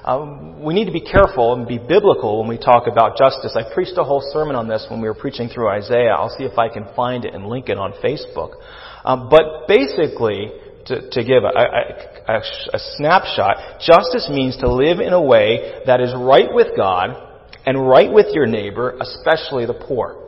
Um, 0.04 0.62
we 0.62 0.74
need 0.74 0.84
to 0.84 0.92
be 0.92 1.00
careful 1.00 1.54
and 1.54 1.66
be 1.66 1.78
biblical 1.78 2.40
when 2.40 2.48
we 2.48 2.58
talk 2.58 2.86
about 2.86 3.16
justice. 3.16 3.56
I 3.56 3.72
preached 3.72 3.96
a 3.96 4.04
whole 4.04 4.20
sermon 4.32 4.54
on 4.54 4.68
this 4.68 4.86
when 4.90 5.00
we 5.00 5.08
were 5.08 5.14
preaching 5.14 5.48
through 5.48 5.68
Isaiah. 5.70 6.12
I'll 6.12 6.34
see 6.36 6.44
if 6.44 6.58
I 6.58 6.68
can 6.68 6.86
find 6.94 7.24
it 7.24 7.34
and 7.34 7.46
link 7.46 7.70
it 7.70 7.78
on 7.78 7.92
Facebook. 8.04 8.60
Um, 9.02 9.30
but 9.30 9.66
basically, 9.66 10.52
to, 10.86 11.08
to 11.10 11.24
give 11.24 11.42
a, 11.42 11.56
a, 12.28 12.40
a 12.74 12.78
snapshot, 12.96 13.80
justice 13.80 14.28
means 14.30 14.58
to 14.58 14.70
live 14.70 15.00
in 15.00 15.14
a 15.14 15.22
way 15.22 15.80
that 15.86 16.02
is 16.02 16.12
right 16.14 16.52
with 16.52 16.76
God 16.76 17.16
and 17.64 17.88
right 17.88 18.12
with 18.12 18.26
your 18.34 18.46
neighbor, 18.46 18.96
especially 19.00 19.64
the 19.64 19.74
poor. 19.74 20.25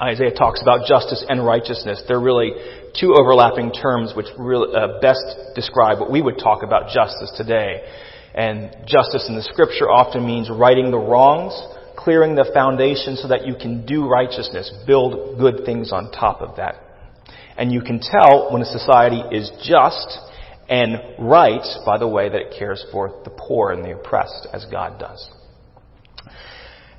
Isaiah 0.00 0.34
talks 0.34 0.60
about 0.60 0.86
justice 0.86 1.24
and 1.28 1.44
righteousness. 1.44 2.02
They're 2.08 2.20
really 2.20 2.52
two 2.98 3.14
overlapping 3.14 3.72
terms 3.72 4.12
which 4.16 4.26
really, 4.38 4.74
uh, 4.74 5.00
best 5.00 5.22
describe 5.54 6.00
what 6.00 6.10
we 6.10 6.20
would 6.20 6.38
talk 6.38 6.62
about 6.62 6.88
justice 6.88 7.32
today. 7.36 7.82
And 8.34 8.74
justice 8.86 9.26
in 9.28 9.36
the 9.36 9.42
scripture 9.42 9.88
often 9.88 10.26
means 10.26 10.50
righting 10.50 10.90
the 10.90 10.98
wrongs, 10.98 11.54
clearing 11.96 12.34
the 12.34 12.50
foundation 12.52 13.16
so 13.16 13.28
that 13.28 13.46
you 13.46 13.54
can 13.54 13.86
do 13.86 14.08
righteousness, 14.08 14.72
build 14.86 15.38
good 15.38 15.64
things 15.64 15.92
on 15.92 16.10
top 16.10 16.42
of 16.42 16.56
that. 16.56 16.74
And 17.56 17.70
you 17.70 17.80
can 17.80 18.00
tell 18.00 18.52
when 18.52 18.62
a 18.62 18.66
society 18.66 19.22
is 19.30 19.50
just 19.62 20.18
and 20.68 20.98
right 21.18 21.64
by 21.86 21.98
the 21.98 22.08
way 22.08 22.28
that 22.28 22.40
it 22.40 22.54
cares 22.58 22.84
for 22.90 23.20
the 23.22 23.30
poor 23.30 23.70
and 23.70 23.84
the 23.84 23.92
oppressed, 23.92 24.48
as 24.52 24.66
God 24.70 24.98
does. 24.98 25.30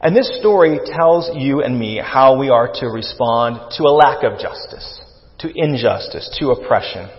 And 0.05 0.15
this 0.15 0.37
story 0.39 0.79
tells 0.85 1.31
you 1.35 1.63
and 1.63 1.79
me 1.79 1.99
how 1.99 2.37
we 2.37 2.49
are 2.49 2.71
to 2.75 2.85
respond 2.85 3.71
to 3.75 3.85
a 3.85 3.89
lack 3.89 4.23
of 4.23 4.37
justice, 4.39 5.01
to 5.39 5.51
injustice, 5.55 6.29
to 6.37 6.51
oppression. 6.51 7.09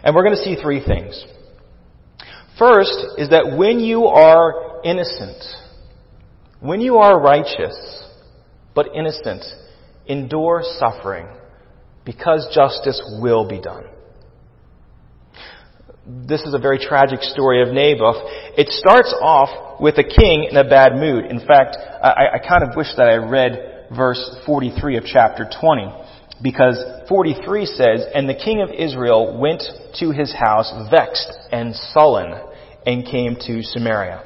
And 0.00 0.14
we're 0.14 0.22
going 0.22 0.36
to 0.36 0.42
see 0.44 0.54
three 0.54 0.80
things. 0.80 1.24
First 2.56 3.04
is 3.18 3.30
that 3.30 3.56
when 3.58 3.80
you 3.80 4.04
are 4.04 4.80
innocent, 4.84 5.42
when 6.60 6.80
you 6.80 6.98
are 6.98 7.18
righteous, 7.18 8.04
but 8.76 8.94
innocent, 8.94 9.42
endure 10.06 10.62
suffering 10.78 11.26
because 12.04 12.48
justice 12.54 13.02
will 13.20 13.48
be 13.48 13.60
done. 13.60 13.86
This 16.06 16.42
is 16.42 16.52
a 16.52 16.58
very 16.58 16.78
tragic 16.78 17.22
story 17.22 17.62
of 17.62 17.72
Naboth. 17.72 18.16
It 18.58 18.68
starts 18.68 19.14
off 19.22 19.80
with 19.80 19.96
a 19.96 20.04
king 20.04 20.48
in 20.50 20.56
a 20.56 20.68
bad 20.68 20.96
mood. 20.96 21.24
In 21.24 21.40
fact, 21.40 21.78
I, 21.80 22.34
I 22.34 22.38
kind 22.46 22.62
of 22.62 22.76
wish 22.76 22.88
that 22.98 23.08
I 23.08 23.16
read 23.16 23.88
verse 23.96 24.20
43 24.44 24.98
of 24.98 25.04
chapter 25.06 25.48
20 25.48 25.88
because 26.42 26.76
43 27.08 27.64
says, 27.64 28.04
And 28.14 28.28
the 28.28 28.34
king 28.34 28.60
of 28.60 28.68
Israel 28.68 29.38
went 29.40 29.62
to 30.00 30.10
his 30.10 30.30
house 30.30 30.70
vexed 30.90 31.32
and 31.50 31.74
sullen 31.74 32.38
and 32.84 33.06
came 33.06 33.36
to 33.46 33.62
Samaria. 33.62 34.22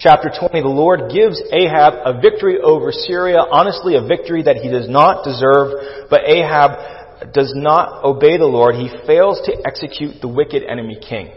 Chapter 0.00 0.28
20, 0.28 0.62
the 0.62 0.68
Lord 0.68 1.12
gives 1.12 1.40
Ahab 1.52 1.94
a 2.04 2.20
victory 2.20 2.58
over 2.58 2.90
Syria, 2.90 3.38
honestly 3.48 3.94
a 3.94 4.02
victory 4.02 4.42
that 4.42 4.56
he 4.56 4.70
does 4.70 4.88
not 4.88 5.22
deserve, 5.22 6.08
but 6.10 6.22
Ahab 6.26 7.07
does 7.32 7.52
not 7.54 8.04
obey 8.04 8.38
the 8.38 8.46
Lord. 8.46 8.74
He 8.74 8.88
fails 9.06 9.40
to 9.46 9.52
execute 9.66 10.20
the 10.20 10.28
wicked 10.28 10.62
enemy 10.62 10.98
king. 11.00 11.32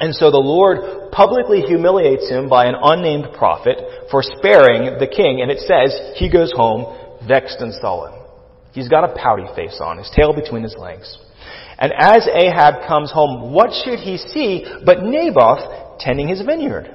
And 0.00 0.14
so 0.14 0.30
the 0.30 0.38
Lord 0.38 1.10
publicly 1.10 1.62
humiliates 1.62 2.28
him 2.28 2.48
by 2.48 2.66
an 2.66 2.76
unnamed 2.80 3.34
prophet 3.36 3.78
for 4.10 4.22
sparing 4.22 4.98
the 4.98 5.08
king, 5.08 5.40
and 5.42 5.50
it 5.50 5.58
says 5.58 6.14
he 6.16 6.30
goes 6.30 6.52
home 6.52 6.94
vexed 7.26 7.58
and 7.60 7.74
sullen. 7.74 8.14
He's 8.72 8.88
got 8.88 9.02
a 9.02 9.14
pouty 9.14 9.46
face 9.56 9.80
on, 9.82 9.98
his 9.98 10.10
tail 10.14 10.32
between 10.32 10.62
his 10.62 10.76
legs. 10.78 11.18
And 11.78 11.92
as 11.96 12.28
Ahab 12.32 12.86
comes 12.86 13.10
home, 13.10 13.52
what 13.52 13.70
should 13.84 13.98
he 13.98 14.18
see 14.18 14.64
but 14.84 15.02
Naboth 15.02 15.98
tending 15.98 16.28
his 16.28 16.42
vineyard? 16.42 16.94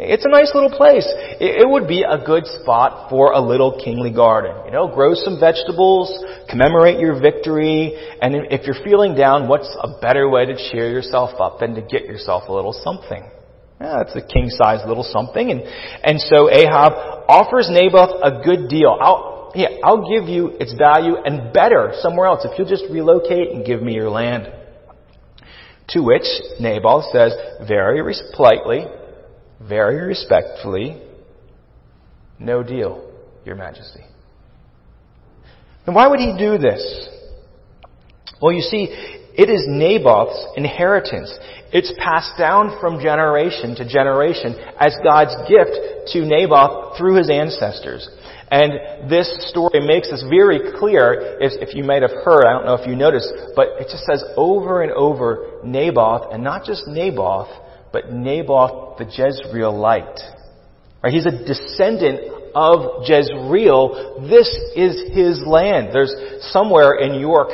It's 0.00 0.24
a 0.24 0.30
nice 0.30 0.52
little 0.54 0.70
place. 0.70 1.04
It 1.40 1.68
would 1.68 1.88
be 1.88 2.04
a 2.04 2.24
good 2.24 2.46
spot 2.46 3.10
for 3.10 3.32
a 3.32 3.40
little 3.40 3.82
kingly 3.82 4.12
garden. 4.12 4.54
You 4.64 4.70
know, 4.70 4.86
grow 4.94 5.14
some 5.14 5.40
vegetables, 5.40 6.06
commemorate 6.48 7.00
your 7.00 7.20
victory, 7.20 7.98
and 8.22 8.46
if 8.52 8.64
you're 8.64 8.78
feeling 8.84 9.16
down, 9.16 9.48
what's 9.48 9.68
a 9.82 9.98
better 10.00 10.30
way 10.30 10.46
to 10.46 10.54
cheer 10.54 10.88
yourself 10.88 11.40
up 11.40 11.58
than 11.58 11.74
to 11.74 11.82
get 11.82 12.04
yourself 12.04 12.44
a 12.48 12.52
little 12.52 12.72
something? 12.72 13.28
Yeah, 13.80 14.02
it's 14.02 14.14
a 14.14 14.22
king-sized 14.22 14.86
little 14.86 15.02
something. 15.02 15.50
And, 15.50 15.62
and 16.04 16.20
so 16.20 16.48
Ahab 16.48 16.92
offers 17.28 17.68
Naboth 17.68 18.22
a 18.22 18.40
good 18.44 18.68
deal. 18.68 18.96
I'll, 19.00 19.50
yeah, 19.56 19.82
I'll 19.82 20.08
give 20.08 20.28
you 20.28 20.54
its 20.60 20.74
value 20.78 21.16
and 21.16 21.52
better 21.52 21.92
somewhere 21.98 22.26
else 22.26 22.44
if 22.44 22.56
you'll 22.56 22.68
just 22.68 22.84
relocate 22.88 23.50
and 23.50 23.66
give 23.66 23.82
me 23.82 23.94
your 23.94 24.10
land. 24.10 24.52
To 25.88 26.02
which 26.02 26.26
Naboth 26.60 27.06
says 27.10 27.34
very 27.66 28.00
politely, 28.34 28.84
very 29.60 30.06
respectfully, 30.06 31.00
no 32.38 32.62
deal, 32.62 33.10
Your 33.44 33.56
Majesty. 33.56 34.04
And 35.86 35.94
why 35.94 36.06
would 36.06 36.20
he 36.20 36.36
do 36.38 36.58
this? 36.58 37.08
Well, 38.40 38.52
you 38.52 38.60
see, 38.60 38.88
it 39.38 39.48
is 39.48 39.64
Naboth's 39.66 40.46
inheritance. 40.56 41.32
It's 41.72 41.92
passed 41.98 42.38
down 42.38 42.76
from 42.80 43.00
generation 43.00 43.74
to 43.76 43.88
generation 43.88 44.54
as 44.78 44.96
God's 45.02 45.34
gift 45.48 46.12
to 46.12 46.24
Naboth 46.24 46.98
through 46.98 47.16
his 47.16 47.30
ancestors. 47.30 48.08
And 48.50 49.10
this 49.10 49.50
story 49.50 49.80
makes 49.86 50.10
this 50.10 50.24
very 50.30 50.72
clear, 50.78 51.38
if, 51.40 51.52
if, 51.60 51.74
you 51.74 51.84
might 51.84 52.02
have 52.02 52.10
heard, 52.24 52.46
I 52.46 52.52
don't 52.52 52.64
know 52.64 52.74
if 52.74 52.86
you 52.86 52.96
noticed, 52.96 53.32
but 53.54 53.68
it 53.78 53.88
just 53.90 54.04
says 54.04 54.24
over 54.36 54.82
and 54.82 54.92
over 54.92 55.60
Naboth, 55.62 56.32
and 56.32 56.42
not 56.42 56.64
just 56.64 56.86
Naboth, 56.86 57.48
but 57.92 58.12
Naboth 58.12 58.98
the 58.98 59.04
Jezreelite. 59.04 60.20
Right? 61.02 61.12
He's 61.12 61.26
a 61.26 61.44
descendant 61.44 62.20
of 62.54 63.04
Jezreel. 63.06 64.28
This 64.28 64.48
is 64.74 65.14
his 65.14 65.42
land. 65.46 65.90
There's 65.92 66.14
somewhere 66.52 66.96
in 66.96 67.20
York 67.20 67.50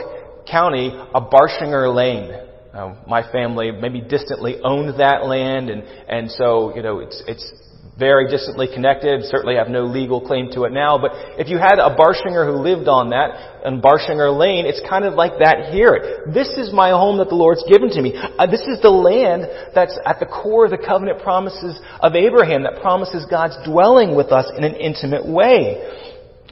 County 0.50 0.90
a 0.92 1.20
Barshinger 1.20 1.94
Lane. 1.94 2.30
Uh, 2.72 2.96
my 3.06 3.30
family 3.30 3.70
maybe 3.70 4.00
distantly 4.00 4.56
owned 4.64 4.98
that 4.98 5.26
land, 5.26 5.70
and 5.70 5.84
and 6.08 6.30
so 6.30 6.74
you 6.74 6.82
know 6.82 6.98
it's 6.98 7.22
it's 7.28 7.52
very 7.98 8.28
distantly 8.28 8.66
connected, 8.66 9.22
certainly 9.24 9.54
have 9.54 9.68
no 9.68 9.84
legal 9.86 10.20
claim 10.20 10.50
to 10.50 10.64
it 10.64 10.72
now, 10.72 10.98
but 10.98 11.12
if 11.38 11.48
you 11.48 11.58
had 11.58 11.78
a 11.78 11.94
Barshinger 11.94 12.44
who 12.44 12.58
lived 12.58 12.88
on 12.88 13.10
that, 13.10 13.62
in 13.64 13.80
Barshinger 13.80 14.36
Lane, 14.36 14.66
it's 14.66 14.82
kind 14.88 15.04
of 15.04 15.14
like 15.14 15.38
that 15.38 15.70
here. 15.72 16.26
This 16.26 16.48
is 16.58 16.72
my 16.72 16.90
home 16.90 17.18
that 17.18 17.28
the 17.28 17.38
Lord's 17.38 17.62
given 17.70 17.88
to 17.90 18.02
me. 18.02 18.12
Uh, 18.14 18.46
this 18.46 18.62
is 18.66 18.82
the 18.82 18.90
land 18.90 19.46
that's 19.74 19.96
at 20.04 20.18
the 20.18 20.26
core 20.26 20.66
of 20.66 20.72
the 20.72 20.78
covenant 20.78 21.22
promises 21.22 21.80
of 22.00 22.14
Abraham 22.14 22.64
that 22.64 22.82
promises 22.82 23.26
God's 23.30 23.56
dwelling 23.64 24.16
with 24.16 24.32
us 24.32 24.50
in 24.58 24.64
an 24.64 24.74
intimate 24.74 25.26
way. 25.26 25.78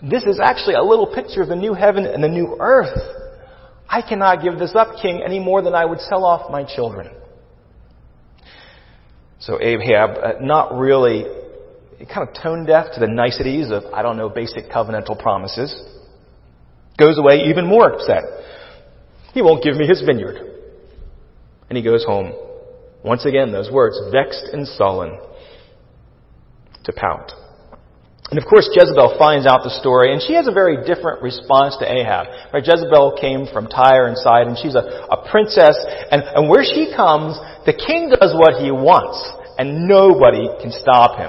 This 0.03 0.25
is 0.25 0.39
actually 0.43 0.75
a 0.75 0.83
little 0.83 1.07
picture 1.07 1.43
of 1.43 1.49
the 1.49 1.57
new 1.57 1.75
heaven 1.75 2.07
and 2.07 2.23
the 2.23 2.29
new 2.29 2.57
earth. 2.61 2.97
I 3.89 4.01
cannot 4.01 4.43
give 4.43 4.59
this 4.59 4.75
up, 4.75 4.97
King, 5.03 5.23
any 5.27 5.39
more 5.39 5.61
than 5.61 5.75
I 5.75 5.85
would 5.85 6.01
sell 6.01 6.25
off 6.25 6.51
my 6.51 6.65
children. 6.65 7.11
So 9.43 9.59
Ahab, 9.61 10.11
uh, 10.23 10.33
not 10.41 10.73
really 10.73 11.25
kind 12.13 12.29
of 12.29 12.35
tone 12.41 12.65
deaf 12.65 12.87
to 12.95 13.01
the 13.01 13.09
niceties 13.09 13.71
of, 13.73 13.83
I 13.93 14.03
don't 14.03 14.17
know, 14.17 14.29
basic 14.29 14.71
covenantal 14.71 15.19
promises, 15.21 15.75
goes 16.97 17.19
away 17.19 17.43
even 17.49 17.67
more 17.67 17.93
upset. 17.93 18.23
He 19.35 19.43
won't 19.43 19.65
give 19.65 19.75
me 19.75 19.89
his 19.89 20.01
vineyard. 20.03 20.37
And 21.69 21.77
he 21.77 21.83
goes 21.83 22.05
home. 22.05 22.33
Once 23.05 23.25
again, 23.25 23.51
those 23.51 23.69
words, 23.69 23.99
vexed 24.13 24.51
and 24.53 24.67
sullen, 24.67 25.19
to 26.85 26.93
pout. 26.93 27.33
And 28.33 28.41
of 28.41 28.49
course, 28.49 28.65
Jezebel 28.73 29.21
finds 29.21 29.45
out 29.45 29.61
the 29.61 29.77
story, 29.77 30.17
and 30.17 30.23
she 30.25 30.33
has 30.33 30.49
a 30.49 30.57
very 30.57 30.81
different 30.89 31.21
response 31.21 31.77
to 31.77 31.85
Ahab. 31.85 32.33
Right? 32.49 32.65
Jezebel 32.65 33.21
came 33.21 33.45
from 33.53 33.69
Tyre 33.69 34.09
and 34.09 34.17
Sidon. 34.17 34.57
She's 34.57 34.73
a, 34.73 35.05
a 35.13 35.29
princess, 35.29 35.77
and, 36.09 36.25
and 36.25 36.49
where 36.49 36.65
she 36.65 36.89
comes, 36.97 37.37
the 37.69 37.77
king 37.77 38.09
does 38.09 38.33
what 38.33 38.57
he 38.57 38.73
wants, 38.73 39.21
and 39.61 39.85
nobody 39.85 40.49
can 40.65 40.73
stop 40.73 41.21
him. 41.21 41.29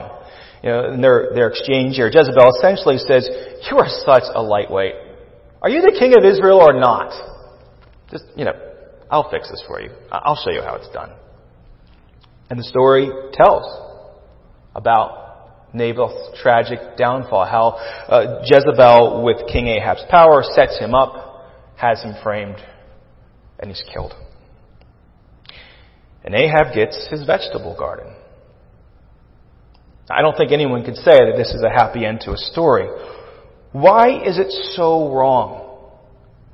You 0.64 0.70
know, 0.72 0.94
in 0.96 1.02
their, 1.04 1.36
their 1.36 1.52
exchange 1.52 2.00
here, 2.00 2.08
Jezebel 2.08 2.56
essentially 2.56 2.96
says, 3.04 3.28
You 3.68 3.84
are 3.84 3.92
such 4.08 4.24
a 4.32 4.40
lightweight. 4.40 4.96
Are 5.60 5.68
you 5.68 5.84
the 5.84 5.92
king 6.00 6.16
of 6.16 6.24
Israel 6.24 6.64
or 6.64 6.72
not? 6.72 7.12
Just, 8.12 8.24
you 8.40 8.46
know, 8.48 8.56
I'll 9.12 9.30
fix 9.30 9.52
this 9.52 9.62
for 9.68 9.82
you. 9.82 9.92
I'll 10.10 10.40
show 10.40 10.56
you 10.56 10.62
how 10.62 10.76
it's 10.76 10.88
done. 10.96 11.12
And 12.50 12.58
the 12.58 12.64
story 12.64 13.12
tells 13.36 13.68
about 14.74 15.23
Naboth's 15.74 16.40
tragic 16.42 16.80
downfall, 16.98 17.46
how 17.46 17.78
uh, 18.08 18.44
Jezebel, 18.46 19.24
with 19.24 19.48
King 19.52 19.68
Ahab's 19.68 20.04
power, 20.10 20.44
sets 20.44 20.78
him 20.80 20.94
up, 20.94 21.52
has 21.76 22.02
him 22.02 22.14
framed, 22.24 22.58
and 23.60 23.70
he's 23.70 23.84
killed. 23.92 24.14
And 26.24 26.36
Ahab 26.36 26.74
gets 26.74 27.08
his 27.10 27.26
vegetable 27.26 27.76
garden. 27.78 28.14
I 30.10 30.22
don't 30.22 30.38
think 30.38 30.52
anyone 30.52 30.84
could 30.84 30.96
say 30.96 31.12
that 31.12 31.36
this 31.38 31.50
is 31.54 31.64
a 31.64 31.70
happy 31.70 32.06
end 32.06 32.22
to 32.22 32.32
a 32.32 32.38
story. 32.38 32.88
Why 33.72 34.24
is 34.24 34.38
it 34.38 34.52
so 34.76 35.14
wrong? 35.14 35.64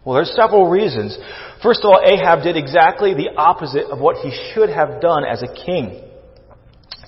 Well, 0.05 0.15
there's 0.15 0.33
several 0.35 0.69
reasons. 0.69 1.17
First 1.61 1.81
of 1.83 1.91
all, 1.91 2.01
Ahab 2.03 2.41
did 2.43 2.55
exactly 2.55 3.13
the 3.13 3.35
opposite 3.35 3.87
of 3.91 3.99
what 3.99 4.17
he 4.17 4.31
should 4.53 4.69
have 4.69 5.01
done 5.01 5.25
as 5.25 5.43
a 5.43 5.53
king. 5.65 6.08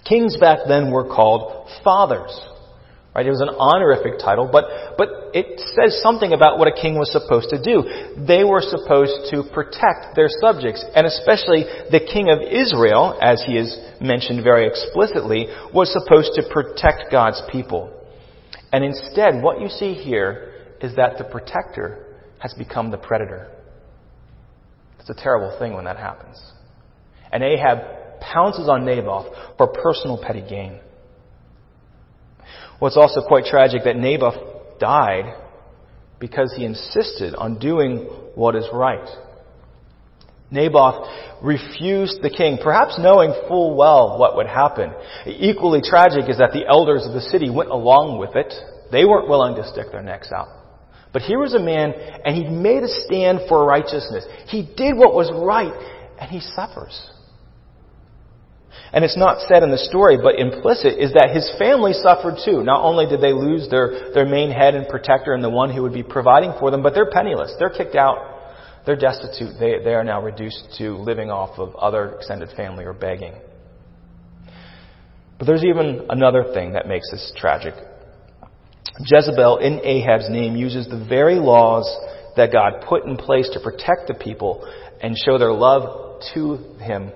Kings 0.08 0.38
back 0.38 0.60
then 0.68 0.92
were 0.92 1.08
called 1.08 1.70
fathers. 1.84 2.32
Right? 3.14 3.26
It 3.26 3.30
was 3.30 3.42
an 3.42 3.50
honorific 3.50 4.20
title, 4.20 4.48
but, 4.50 4.96
but 4.98 5.10
it 5.34 5.60
says 5.76 6.02
something 6.02 6.32
about 6.32 6.58
what 6.58 6.70
a 6.70 6.82
king 6.82 6.96
was 6.96 7.12
supposed 7.12 7.50
to 7.50 7.62
do. 7.62 7.84
They 8.16 8.46
were 8.46 8.62
supposed 8.62 9.30
to 9.32 9.44
protect 9.54 10.16
their 10.16 10.30
subjects, 10.40 10.84
and 10.96 11.06
especially 11.06 11.66
the 11.92 12.00
king 12.00 12.32
of 12.32 12.40
Israel, 12.40 13.20
as 13.22 13.44
he 13.46 13.58
is 13.58 13.76
mentioned 14.00 14.44
very 14.44 14.66
explicitly, 14.66 15.48
was 15.74 15.92
supposed 15.92 16.32
to 16.36 16.48
protect 16.54 17.12
God's 17.12 17.42
people. 17.52 17.92
And 18.72 18.86
instead, 18.86 19.44
what 19.44 19.60
you 19.60 19.68
see 19.68 19.94
here 19.94 20.54
is 20.80 20.96
that 20.96 21.18
the 21.18 21.26
protector 21.26 22.16
has 22.40 22.54
become 22.54 22.92
the 22.92 22.98
predator. 22.98 23.52
It's 25.00 25.10
a 25.10 25.16
terrible 25.16 25.58
thing 25.60 25.74
when 25.74 25.84
that 25.84 25.98
happens. 25.98 26.42
And 27.32 27.44
Ahab 27.44 28.01
pounces 28.22 28.70
on 28.70 28.86
Naboth 28.86 29.28
for 29.58 29.68
personal 29.68 30.22
petty 30.22 30.42
gain. 30.48 30.80
Well, 32.80 32.88
it's 32.88 32.98
also 32.98 33.22
quite 33.28 33.46
tragic 33.46 33.84
that 33.84 33.98
Naboth 33.98 34.80
died 34.80 35.36
because 36.20 36.54
he 36.56 36.66
insisted 36.66 37.36
on 37.36 37.60
doing 37.60 38.08
what 38.36 38.56
is 38.56 38.68
right. 38.72 39.08
Naboth 40.52 41.08
refused 41.42 42.22
the 42.22 42.30
king, 42.30 42.60
perhaps 42.62 43.00
knowing 43.00 43.34
full 43.48 43.76
well 43.76 44.20
what 44.20 44.36
would 44.36 44.48
happen. 44.48 44.94
Equally 45.26 45.82
tragic 45.82 46.30
is 46.30 46.38
that 46.40 46.52
the 46.52 46.68
elders 46.68 47.06
of 47.06 47.14
the 47.14 47.22
city 47.22 47.50
went 47.50 47.70
along 47.70 48.20
with 48.20 48.36
it. 48.36 48.54
They 48.92 49.06
weren't 49.06 49.30
willing 49.30 49.56
to 49.56 49.68
stick 49.68 49.88
their 49.92 50.04
necks 50.04 50.32
out. 50.32 50.50
But 51.14 51.22
here 51.24 51.40
was 51.40 51.54
a 51.54 51.60
man, 51.60 51.94
and 52.26 52.36
he 52.36 52.50
made 52.50 52.84
a 52.84 52.88
stand 52.88 53.42
for 53.48 53.66
righteousness. 53.66 54.26
He 54.48 54.64
did 54.76 54.98
what 54.98 55.14
was 55.14 55.32
right, 55.34 55.74
and 56.20 56.30
he 56.30 56.40
suffers. 56.40 57.10
And 58.94 59.06
it's 59.06 59.18
not 59.18 59.48
said 59.48 59.64
in 59.64 59.72
the 59.72 59.78
story, 59.78 60.18
but 60.22 60.36
implicit 60.36 61.00
is 61.00 61.14
that 61.14 61.32
his 61.34 61.50
family 61.58 61.94
suffered 61.94 62.36
too. 62.44 62.62
Not 62.62 62.84
only 62.84 63.06
did 63.06 63.22
they 63.22 63.32
lose 63.32 63.70
their, 63.70 64.12
their 64.14 64.26
main 64.26 64.52
head 64.52 64.76
and 64.76 64.88
protector 64.88 65.34
and 65.34 65.44
the 65.44 65.50
one 65.50 65.74
who 65.74 65.82
would 65.84 65.94
be 65.94 66.04
providing 66.04 66.54
for 66.60 66.72
them, 66.72 66.84
but 66.84 66.94
they're 66.94 67.10
penniless. 67.10 67.56
They're 67.58 67.70
kicked 67.70 67.96
out. 67.96 68.18
They're 68.86 68.98
destitute. 68.98 69.54
They, 69.60 69.80
they 69.82 69.94
are 69.94 70.04
now 70.04 70.22
reduced 70.22 70.76
to 70.80 70.98
living 70.98 71.30
off 71.30 71.58
of 71.58 71.74
other 71.76 72.16
extended 72.16 72.50
family 72.58 72.84
or 72.84 72.94
begging. 72.94 73.34
But 75.40 75.48
there's 75.48 75.64
even 75.64 76.08
another 76.10 76.52
thing 76.54 76.74
that 76.74 76.86
makes 76.86 77.10
this 77.12 77.32
tragic. 77.38 77.74
Jezebel, 79.00 79.58
in 79.60 79.80
Ahab's 79.84 80.30
name, 80.30 80.58
uses 80.58 80.88
the 80.88 81.04
very 81.08 81.36
laws 81.36 81.88
that 82.36 82.52
God 82.52 82.86
put 82.88 83.06
in 83.06 83.16
place 83.16 83.50
to 83.54 83.62
protect 83.62 84.08
the 84.08 84.16
people 84.16 84.68
and 85.02 85.16
show 85.18 85.38
their 85.38 85.54
love 85.54 86.22
to 86.34 86.58
him 86.80 87.12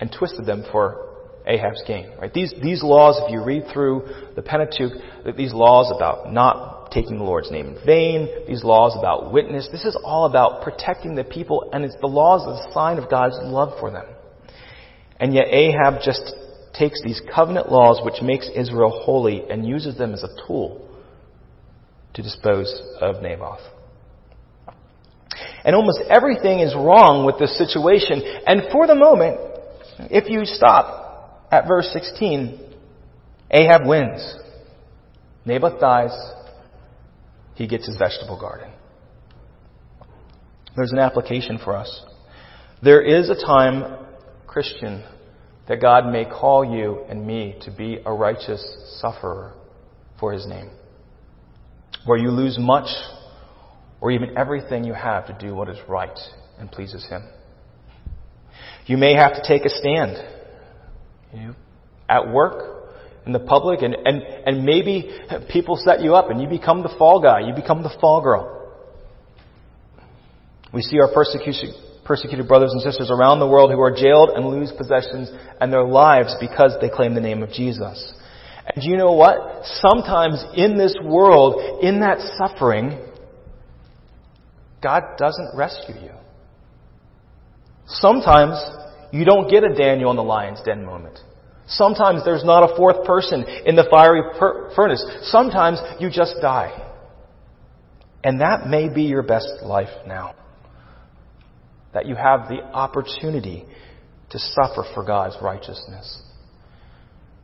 and 0.00 0.14
twisted 0.16 0.46
them 0.46 0.64
for 0.70 1.14
Ahab's 1.46 1.82
gain. 1.86 2.10
Right? 2.20 2.32
These, 2.32 2.54
these 2.62 2.82
laws, 2.82 3.20
if 3.24 3.30
you 3.30 3.44
read 3.44 3.64
through 3.72 4.08
the 4.34 4.42
Pentateuch, 4.42 4.92
these 5.36 5.52
laws 5.52 5.92
about 5.94 6.32
not 6.32 6.90
taking 6.90 7.18
the 7.18 7.24
Lord's 7.24 7.50
name 7.50 7.66
in 7.66 7.78
vain, 7.84 8.28
these 8.46 8.64
laws 8.64 8.96
about 8.98 9.32
witness, 9.32 9.68
this 9.70 9.84
is 9.84 9.96
all 10.04 10.26
about 10.26 10.62
protecting 10.62 11.14
the 11.14 11.24
people, 11.24 11.68
and 11.72 11.84
it's 11.84 11.96
the 12.00 12.06
laws 12.06 12.42
as 12.48 12.66
a 12.66 12.72
sign 12.72 12.98
of 12.98 13.10
God's 13.10 13.36
love 13.42 13.78
for 13.80 13.90
them. 13.90 14.06
And 15.18 15.34
yet 15.34 15.46
Ahab 15.48 16.00
just 16.04 16.34
takes 16.72 17.00
these 17.02 17.20
covenant 17.34 17.70
laws 17.70 18.00
which 18.04 18.20
makes 18.22 18.48
Israel 18.54 19.02
holy 19.04 19.44
and 19.48 19.66
uses 19.66 19.96
them 19.96 20.12
as 20.12 20.24
a 20.24 20.46
tool 20.46 20.88
to 22.14 22.22
dispose 22.22 22.82
of 23.00 23.22
Naboth. 23.22 23.60
And 25.64 25.74
almost 25.74 26.00
everything 26.10 26.60
is 26.60 26.74
wrong 26.74 27.24
with 27.24 27.38
this 27.38 27.56
situation. 27.56 28.22
And 28.46 28.70
for 28.70 28.86
the 28.86 28.94
moment, 28.94 29.53
if 29.98 30.28
you 30.28 30.44
stop 30.44 31.48
at 31.50 31.66
verse 31.66 31.90
16, 31.92 32.60
Ahab 33.50 33.86
wins. 33.86 34.36
Naboth 35.44 35.80
dies. 35.80 36.12
He 37.54 37.66
gets 37.66 37.86
his 37.86 37.96
vegetable 37.96 38.38
garden. 38.38 38.70
There's 40.76 40.92
an 40.92 40.98
application 40.98 41.58
for 41.62 41.76
us. 41.76 42.04
There 42.82 43.00
is 43.00 43.30
a 43.30 43.34
time, 43.34 44.06
Christian, 44.46 45.04
that 45.68 45.80
God 45.80 46.10
may 46.10 46.24
call 46.24 46.64
you 46.64 47.04
and 47.08 47.26
me 47.26 47.56
to 47.62 47.70
be 47.70 47.98
a 48.04 48.12
righteous 48.12 48.62
sufferer 49.00 49.54
for 50.18 50.32
His 50.32 50.46
name. 50.46 50.70
Where 52.04 52.18
you 52.18 52.30
lose 52.30 52.58
much 52.58 52.88
or 54.00 54.10
even 54.10 54.36
everything 54.36 54.84
you 54.84 54.92
have 54.92 55.26
to 55.28 55.36
do 55.38 55.54
what 55.54 55.68
is 55.68 55.78
right 55.88 56.18
and 56.58 56.70
pleases 56.70 57.06
Him. 57.08 57.22
You 58.86 58.96
may 58.96 59.14
have 59.14 59.34
to 59.34 59.42
take 59.46 59.64
a 59.64 59.70
stand. 59.70 60.16
You 61.32 61.40
know, 61.40 61.54
at 62.08 62.30
work, 62.30 62.74
in 63.26 63.32
the 63.32 63.40
public, 63.40 63.82
and, 63.82 63.94
and, 63.94 64.22
and 64.22 64.64
maybe 64.64 65.10
people 65.50 65.76
set 65.76 66.02
you 66.02 66.14
up 66.14 66.30
and 66.30 66.40
you 66.40 66.48
become 66.48 66.82
the 66.82 66.94
fall 66.98 67.20
guy, 67.22 67.40
you 67.40 67.54
become 67.54 67.82
the 67.82 67.94
fall 68.00 68.22
girl. 68.22 68.50
We 70.72 70.82
see 70.82 71.00
our 71.00 71.12
persecution, 71.12 71.72
persecuted 72.04 72.46
brothers 72.46 72.72
and 72.72 72.82
sisters 72.82 73.10
around 73.10 73.38
the 73.38 73.48
world 73.48 73.70
who 73.70 73.80
are 73.80 73.94
jailed 73.94 74.30
and 74.30 74.46
lose 74.46 74.72
possessions 74.76 75.30
and 75.60 75.72
their 75.72 75.84
lives 75.84 76.34
because 76.40 76.76
they 76.80 76.90
claim 76.90 77.14
the 77.14 77.20
name 77.20 77.42
of 77.42 77.50
Jesus. 77.50 78.12
And 78.74 78.84
you 78.84 78.96
know 78.96 79.12
what? 79.12 79.64
Sometimes 79.64 80.44
in 80.56 80.76
this 80.76 80.94
world, 81.02 81.82
in 81.82 82.00
that 82.00 82.18
suffering, 82.36 82.98
God 84.82 85.02
doesn't 85.16 85.56
rescue 85.56 85.94
you. 85.94 86.10
Sometimes 87.86 88.56
you 89.12 89.24
don't 89.24 89.50
get 89.50 89.64
a 89.64 89.74
Daniel 89.74 90.10
in 90.10 90.16
the 90.16 90.22
lion's 90.22 90.60
den 90.62 90.84
moment. 90.84 91.18
Sometimes 91.66 92.24
there's 92.24 92.44
not 92.44 92.70
a 92.70 92.76
fourth 92.76 93.06
person 93.06 93.44
in 93.64 93.76
the 93.76 93.86
fiery 93.90 94.22
per- 94.38 94.74
furnace. 94.74 95.04
Sometimes 95.22 95.80
you 95.98 96.10
just 96.10 96.36
die. 96.40 96.90
And 98.22 98.40
that 98.40 98.66
may 98.66 98.88
be 98.88 99.02
your 99.02 99.22
best 99.22 99.62
life 99.62 100.06
now. 100.06 100.34
That 101.92 102.06
you 102.06 102.16
have 102.16 102.48
the 102.48 102.62
opportunity 102.62 103.64
to 104.30 104.38
suffer 104.38 104.84
for 104.94 105.04
God's 105.04 105.36
righteousness. 105.40 106.22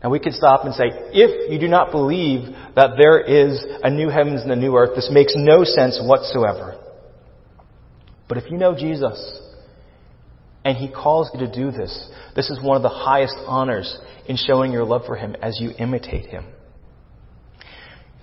And 0.02 0.10
we 0.10 0.18
could 0.18 0.32
stop 0.32 0.64
and 0.64 0.74
say, 0.74 0.86
if 1.12 1.50
you 1.52 1.58
do 1.58 1.68
not 1.68 1.92
believe 1.92 2.48
that 2.74 2.92
there 2.98 3.20
is 3.20 3.62
a 3.82 3.90
new 3.90 4.08
heavens 4.08 4.42
and 4.42 4.50
a 4.50 4.56
new 4.56 4.74
earth, 4.74 4.96
this 4.96 5.10
makes 5.12 5.34
no 5.36 5.62
sense 5.64 6.00
whatsoever. 6.02 6.78
But 8.28 8.38
if 8.38 8.50
you 8.50 8.56
know 8.56 8.74
Jesus, 8.74 9.40
and 10.64 10.76
He 10.76 10.88
calls 10.88 11.30
you 11.32 11.40
to 11.40 11.52
do 11.52 11.70
this. 11.70 12.10
This 12.36 12.50
is 12.50 12.62
one 12.62 12.76
of 12.76 12.82
the 12.82 12.88
highest 12.88 13.36
honors 13.46 13.98
in 14.26 14.36
showing 14.36 14.72
your 14.72 14.84
love 14.84 15.02
for 15.06 15.16
Him 15.16 15.36
as 15.42 15.58
you 15.60 15.72
imitate 15.78 16.26
Him. 16.26 16.44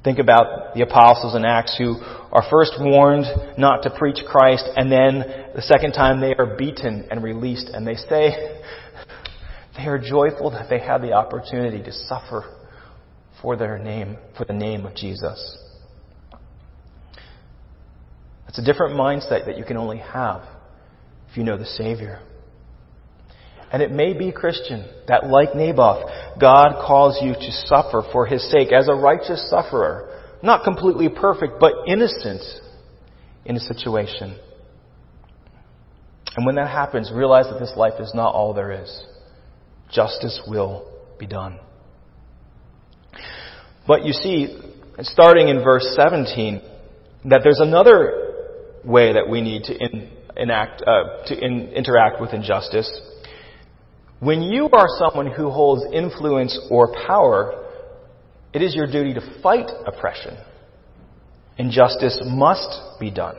Think 0.04 0.20
about 0.20 0.74
the 0.74 0.84
apostles 0.84 1.36
in 1.36 1.44
Acts 1.44 1.76
who 1.78 1.96
are 2.32 2.44
first 2.50 2.74
warned 2.80 3.26
not 3.58 3.84
to 3.84 3.90
preach 3.90 4.20
Christ, 4.26 4.64
and 4.76 4.92
then 4.92 5.24
the 5.56 5.62
second 5.62 5.94
time 5.94 6.22
they 6.22 6.34
are 6.36 6.56
beaten 6.58 7.08
and 7.12 7.24
released, 7.24 7.68
and 7.68 7.86
they 7.86 7.96
say 7.96 8.62
they 9.78 9.84
are 9.84 9.98
joyful 9.98 10.52
that 10.52 10.70
they 10.70 10.80
had 10.80 11.00
the 11.02 11.14
opportunity 11.14 11.84
to 11.84 11.92
suffer 11.92 12.56
for 13.42 13.58
their 13.58 13.78
name, 13.78 14.18
for 14.38 14.46
the 14.46 14.54
name 14.54 14.86
of 14.86 14.96
Jesus. 14.96 15.58
It's 18.48 18.60
a 18.60 18.64
different 18.64 18.96
mindset 18.96 19.46
that 19.46 19.58
you 19.58 19.66
can 19.66 19.78
only 19.78 19.98
have 19.98 20.42
you 21.38 21.44
know 21.44 21.58
the 21.58 21.66
Savior. 21.66 22.20
And 23.72 23.82
it 23.82 23.92
may 23.92 24.18
be, 24.18 24.32
Christian, 24.32 24.90
that 25.08 25.28
like 25.28 25.54
Naboth, 25.54 26.10
God 26.40 26.86
calls 26.86 27.20
you 27.22 27.34
to 27.34 27.52
suffer 27.68 28.02
for 28.12 28.26
his 28.26 28.50
sake 28.50 28.72
as 28.72 28.88
a 28.88 28.94
righteous 28.94 29.50
sufferer. 29.50 30.22
Not 30.42 30.64
completely 30.64 31.10
perfect, 31.10 31.54
but 31.60 31.74
innocent 31.88 32.42
in 33.46 33.56
a 33.56 33.60
situation. 33.60 34.38
And 36.36 36.46
when 36.46 36.56
that 36.56 36.70
happens, 36.70 37.12
realize 37.14 37.46
that 37.52 37.60
this 37.60 37.74
life 37.76 38.00
is 38.00 38.12
not 38.14 38.34
all 38.34 38.54
there 38.54 38.72
is. 38.84 39.06
Justice 39.92 40.42
will 40.48 40.90
be 41.20 41.26
done. 41.26 41.60
But 43.88 44.06
you 44.06 44.14
see, 44.14 44.60
starting 45.00 45.50
in 45.50 45.64
verse 45.64 45.88
17, 45.96 46.62
that 47.26 47.42
there's 47.44 47.60
another 47.60 48.34
way 48.84 49.14
that 49.14 49.28
we 49.30 49.42
need 49.42 49.64
to 49.64 49.74
enact, 50.38 50.82
uh, 50.86 51.26
to 51.28 51.38
in, 51.38 51.70
interact 51.74 52.22
with 52.22 52.34
injustice. 52.34 52.90
When 54.20 54.42
you 54.42 54.70
are 54.72 54.88
someone 54.98 55.28
who 55.28 55.50
holds 55.50 55.84
influence 55.94 56.58
or 56.72 56.94
power, 57.06 57.66
it 58.54 58.62
is 58.62 58.74
your 58.74 58.88
duty 58.88 59.14
to 59.14 59.40
fight 59.44 59.70
oppression. 59.86 60.38
Injustice 61.58 62.22
must 62.26 63.00
be 63.00 63.12
done. 63.12 63.36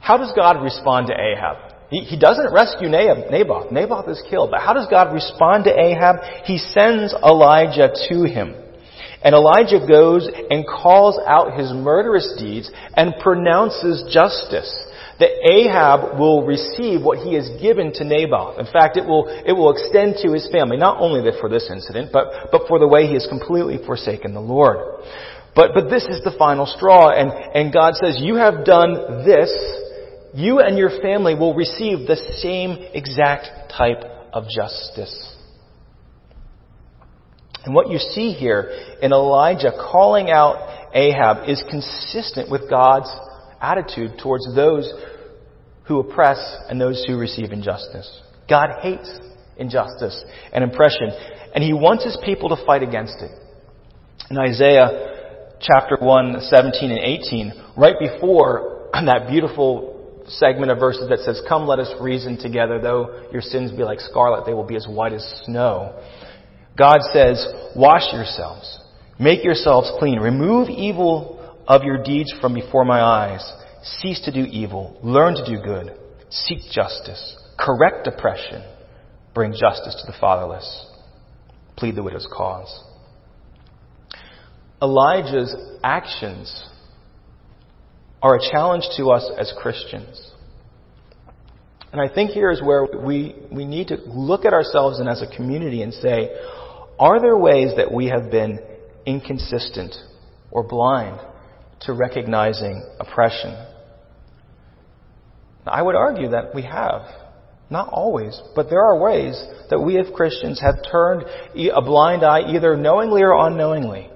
How 0.00 0.16
does 0.16 0.32
God 0.36 0.62
respond 0.62 1.08
to 1.08 1.14
Ahab? 1.14 1.74
He, 1.90 2.00
he 2.00 2.18
doesn't 2.18 2.52
rescue 2.52 2.88
Naboth. 2.88 3.72
Naboth 3.72 4.08
is 4.08 4.22
killed. 4.28 4.50
But 4.50 4.60
how 4.60 4.72
does 4.72 4.86
God 4.90 5.12
respond 5.12 5.64
to 5.64 5.70
Ahab? 5.70 6.16
He 6.44 6.58
sends 6.58 7.14
Elijah 7.14 7.90
to 8.08 8.24
him. 8.24 8.54
And 9.22 9.34
Elijah 9.34 9.84
goes 9.86 10.28
and 10.50 10.64
calls 10.66 11.18
out 11.26 11.58
his 11.58 11.72
murderous 11.72 12.34
deeds 12.38 12.70
and 12.94 13.14
pronounces 13.20 14.04
justice. 14.12 14.72
That 15.18 15.30
Ahab 15.48 16.18
will 16.18 16.44
receive 16.44 17.00
what 17.02 17.18
he 17.18 17.34
has 17.34 17.48
given 17.60 17.92
to 17.94 18.04
Naboth. 18.04 18.58
In 18.58 18.66
fact, 18.66 18.98
it 18.98 19.06
will, 19.06 19.24
it 19.28 19.52
will 19.52 19.72
extend 19.72 20.16
to 20.22 20.32
his 20.32 20.46
family, 20.52 20.76
not 20.76 21.00
only 21.00 21.24
for 21.40 21.48
this 21.48 21.70
incident, 21.70 22.10
but, 22.12 22.52
but 22.52 22.68
for 22.68 22.78
the 22.78 22.86
way 22.86 23.06
he 23.06 23.14
has 23.14 23.26
completely 23.26 23.78
forsaken 23.84 24.34
the 24.34 24.40
Lord. 24.40 25.02
But, 25.54 25.70
but 25.72 25.88
this 25.88 26.04
is 26.04 26.20
the 26.22 26.36
final 26.38 26.66
straw, 26.66 27.08
and, 27.08 27.32
and 27.32 27.72
God 27.72 27.94
says, 27.94 28.18
you 28.20 28.36
have 28.36 28.66
done 28.66 29.24
this, 29.24 29.48
you 30.34 30.60
and 30.60 30.76
your 30.76 30.90
family 31.00 31.34
will 31.34 31.54
receive 31.54 32.06
the 32.06 32.16
same 32.42 32.72
exact 32.92 33.72
type 33.72 34.04
of 34.34 34.44
justice. 34.54 35.34
And 37.64 37.74
what 37.74 37.90
you 37.90 37.98
see 37.98 38.32
here 38.32 38.70
in 39.00 39.12
Elijah 39.12 39.72
calling 39.72 40.30
out 40.30 40.90
Ahab 40.94 41.48
is 41.48 41.64
consistent 41.68 42.50
with 42.50 42.68
God's 42.68 43.10
attitude 43.60 44.18
towards 44.22 44.46
those 44.54 44.90
who 45.86 46.00
oppress 46.00 46.38
and 46.68 46.80
those 46.80 47.04
who 47.06 47.16
receive 47.16 47.52
injustice. 47.52 48.22
God 48.48 48.68
hates 48.82 49.10
injustice 49.56 50.24
and 50.52 50.64
oppression, 50.64 51.10
and 51.54 51.62
He 51.62 51.72
wants 51.72 52.04
His 52.04 52.18
people 52.24 52.48
to 52.50 52.66
fight 52.66 52.82
against 52.82 53.16
it. 53.20 53.30
In 54.30 54.38
Isaiah 54.38 55.56
chapter 55.60 55.96
1, 56.00 56.40
17 56.40 56.90
and 56.90 56.98
18, 56.98 57.52
right 57.76 57.94
before 57.98 58.90
that 58.92 59.28
beautiful 59.28 60.24
segment 60.28 60.70
of 60.70 60.78
verses 60.78 61.08
that 61.08 61.20
says, 61.20 61.40
Come, 61.48 61.66
let 61.66 61.78
us 61.78 61.92
reason 62.00 62.38
together. 62.38 62.80
Though 62.80 63.28
your 63.32 63.42
sins 63.42 63.70
be 63.70 63.84
like 63.84 64.00
scarlet, 64.00 64.44
they 64.46 64.54
will 64.54 64.66
be 64.66 64.76
as 64.76 64.86
white 64.88 65.12
as 65.12 65.24
snow. 65.44 66.02
God 66.76 66.98
says, 67.12 67.46
Wash 67.74 68.12
yourselves. 68.12 68.80
Make 69.18 69.44
yourselves 69.44 69.90
clean. 69.98 70.18
Remove 70.18 70.68
evil 70.68 71.35
of 71.66 71.82
your 71.82 72.02
deeds 72.02 72.32
from 72.40 72.54
before 72.54 72.84
my 72.84 73.00
eyes. 73.00 73.52
Cease 73.82 74.20
to 74.24 74.32
do 74.32 74.40
evil. 74.50 74.98
Learn 75.02 75.34
to 75.34 75.44
do 75.44 75.62
good. 75.62 75.96
Seek 76.30 76.58
justice. 76.70 77.36
Correct 77.58 78.06
oppression. 78.06 78.64
Bring 79.34 79.52
justice 79.52 80.02
to 80.04 80.10
the 80.10 80.18
fatherless. 80.20 80.86
Plead 81.76 81.94
the 81.94 82.02
widow's 82.02 82.28
cause. 82.34 82.84
Elijah's 84.80 85.54
actions 85.82 86.68
are 88.22 88.36
a 88.36 88.50
challenge 88.50 88.84
to 88.96 89.10
us 89.10 89.28
as 89.38 89.52
Christians. 89.60 90.32
And 91.92 92.00
I 92.00 92.12
think 92.12 92.30
here 92.30 92.50
is 92.50 92.62
where 92.62 92.84
we, 92.84 93.34
we 93.50 93.64
need 93.64 93.88
to 93.88 93.96
look 94.06 94.44
at 94.44 94.52
ourselves 94.52 94.98
and 95.00 95.08
as 95.08 95.22
a 95.22 95.36
community 95.36 95.82
and 95.82 95.94
say, 95.94 96.30
are 96.98 97.20
there 97.20 97.36
ways 97.36 97.72
that 97.76 97.92
we 97.92 98.06
have 98.06 98.30
been 98.30 98.58
inconsistent 99.06 99.94
or 100.50 100.62
blind 100.62 101.20
to 101.82 101.92
recognizing 101.92 102.82
oppression? 102.98 103.54
I 105.66 105.82
would 105.82 105.96
argue 105.96 106.30
that 106.30 106.54
we 106.54 106.62
have. 106.62 107.02
Not 107.68 107.88
always, 107.88 108.40
but 108.54 108.70
there 108.70 108.84
are 108.84 108.96
ways 108.96 109.42
that 109.70 109.80
we 109.80 109.98
as 109.98 110.06
Christians 110.14 110.60
have 110.60 110.76
turned 110.90 111.24
a 111.24 111.82
blind 111.82 112.24
eye 112.24 112.42
either 112.54 112.76
knowingly 112.76 113.22
or 113.22 113.34
unknowingly. 113.46 114.08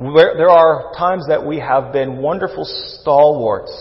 There 0.00 0.48
are 0.48 0.92
times 0.96 1.26
that 1.28 1.44
we 1.44 1.58
have 1.58 1.92
been 1.92 2.22
wonderful 2.22 2.64
stalwarts 2.64 3.72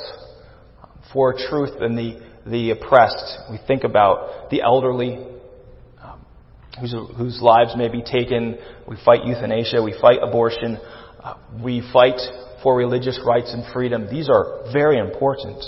for 1.14 1.34
truth 1.34 1.80
and 1.80 1.98
the, 1.98 2.20
the 2.46 2.72
oppressed. 2.72 3.38
We 3.50 3.60
think 3.66 3.86
about 3.86 4.50
the 4.50 4.62
elderly 4.62 5.26
um, 6.04 6.26
whose, 6.82 6.96
whose 7.16 7.40
lives 7.42 7.76
may 7.78 7.88
be 7.88 8.02
taken. 8.02 8.58
We 8.88 8.98
fight 9.06 9.26
euthanasia. 9.26 9.82
We 9.82 9.96
fight 10.02 10.20
abortion. 10.22 10.80
Uh, 11.24 11.36
we 11.64 11.88
fight 11.92 12.20
for 12.64 12.76
religious 12.76 13.20
rights 13.26 13.54
and 13.54 13.64
freedom. 13.74 14.08
These 14.10 14.30
are 14.30 14.72
very 14.72 15.00
important. 15.00 15.64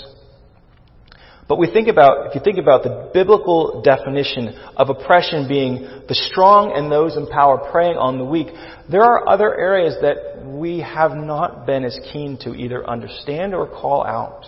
But 1.50 1.58
we 1.58 1.68
think 1.68 1.88
about, 1.88 2.28
if 2.28 2.36
you 2.36 2.40
think 2.44 2.58
about 2.58 2.84
the 2.84 3.10
biblical 3.12 3.82
definition 3.82 4.56
of 4.76 4.88
oppression 4.88 5.48
being 5.48 5.82
the 6.06 6.14
strong 6.14 6.72
and 6.76 6.92
those 6.92 7.16
in 7.16 7.26
power 7.26 7.58
preying 7.72 7.96
on 7.96 8.18
the 8.18 8.24
weak, 8.24 8.46
there 8.88 9.02
are 9.02 9.28
other 9.28 9.58
areas 9.58 9.96
that 10.00 10.46
we 10.46 10.78
have 10.78 11.10
not 11.10 11.66
been 11.66 11.84
as 11.84 11.98
keen 12.12 12.38
to 12.42 12.54
either 12.54 12.88
understand 12.88 13.52
or 13.52 13.66
call 13.66 14.06
out. 14.06 14.44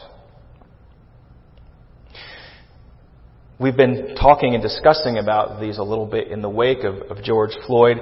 We've 3.58 3.76
been 3.76 4.14
talking 4.14 4.54
and 4.54 4.62
discussing 4.62 5.18
about 5.18 5.60
these 5.60 5.78
a 5.78 5.82
little 5.82 6.06
bit 6.06 6.28
in 6.28 6.40
the 6.40 6.50
wake 6.50 6.84
of, 6.84 7.10
of 7.10 7.24
George 7.24 7.56
Floyd. 7.66 7.96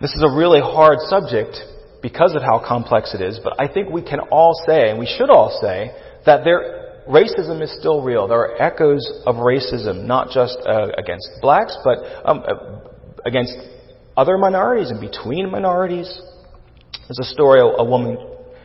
This 0.00 0.14
is 0.14 0.22
a 0.22 0.34
really 0.34 0.60
hard 0.60 0.98
subject 1.00 1.56
because 2.02 2.34
of 2.34 2.42
how 2.42 2.62
complex 2.66 3.14
it 3.14 3.20
is, 3.20 3.40
but 3.42 3.60
I 3.60 3.66
think 3.72 3.90
we 3.90 4.02
can 4.02 4.20
all 4.30 4.54
say, 4.66 4.90
and 4.90 4.98
we 4.98 5.06
should 5.06 5.30
all 5.30 5.58
say, 5.60 5.90
that 6.26 6.44
there 6.44 6.78
racism 7.08 7.62
is 7.62 7.74
still 7.78 8.02
real. 8.02 8.28
There 8.28 8.38
are 8.38 8.62
echoes 8.62 9.22
of 9.26 9.36
racism, 9.36 10.04
not 10.04 10.30
just 10.30 10.58
uh, 10.66 10.88
against 10.96 11.28
blacks, 11.40 11.76
but 11.82 11.98
um, 12.24 12.44
uh, 12.46 12.80
against 13.24 13.56
other 14.16 14.36
minorities 14.36 14.90
and 14.90 15.00
between 15.00 15.50
minorities. 15.50 16.08
There's 17.08 17.18
a 17.20 17.32
story, 17.32 17.60
a 17.60 17.84
woman, 17.84 18.18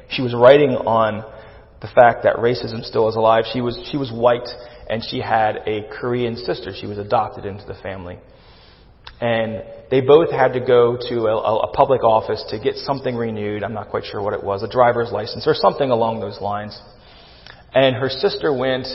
she 0.09 0.21
was 0.21 0.33
writing 0.33 0.71
on 0.71 1.23
the 1.81 1.87
fact 1.87 2.23
that 2.23 2.35
racism 2.37 2.83
still 2.83 3.07
is 3.09 3.15
alive. 3.15 3.45
She 3.51 3.61
was, 3.61 3.79
she 3.91 3.97
was 3.97 4.11
white 4.11 4.47
and 4.89 5.01
she 5.09 5.19
had 5.19 5.57
a 5.65 5.87
Korean 5.99 6.35
sister. 6.35 6.71
She 6.79 6.87
was 6.87 6.97
adopted 6.97 7.45
into 7.45 7.65
the 7.65 7.75
family. 7.81 8.19
And 9.21 9.63
they 9.89 10.01
both 10.01 10.31
had 10.31 10.53
to 10.53 10.59
go 10.59 10.97
to 11.09 11.15
a, 11.27 11.37
a 11.37 11.71
public 11.71 12.03
office 12.03 12.43
to 12.49 12.59
get 12.59 12.75
something 12.77 13.15
renewed. 13.15 13.63
I'm 13.63 13.73
not 13.73 13.89
quite 13.89 14.05
sure 14.05 14.21
what 14.21 14.33
it 14.33 14.43
was, 14.43 14.63
a 14.63 14.67
driver's 14.67 15.11
license 15.11 15.47
or 15.47 15.53
something 15.53 15.89
along 15.89 16.19
those 16.19 16.41
lines. 16.41 16.77
And 17.73 17.95
her 17.95 18.09
sister 18.09 18.55
went 18.55 18.87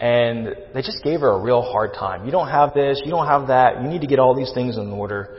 and 0.00 0.56
they 0.74 0.82
just 0.82 1.02
gave 1.04 1.20
her 1.20 1.30
a 1.30 1.40
real 1.40 1.62
hard 1.62 1.94
time. 1.94 2.24
You 2.24 2.32
don't 2.32 2.48
have 2.48 2.74
this, 2.74 3.00
you 3.04 3.10
don't 3.10 3.28
have 3.28 3.48
that, 3.48 3.80
you 3.80 3.88
need 3.88 4.00
to 4.00 4.08
get 4.08 4.18
all 4.18 4.34
these 4.34 4.52
things 4.52 4.76
in 4.76 4.90
order. 4.90 5.38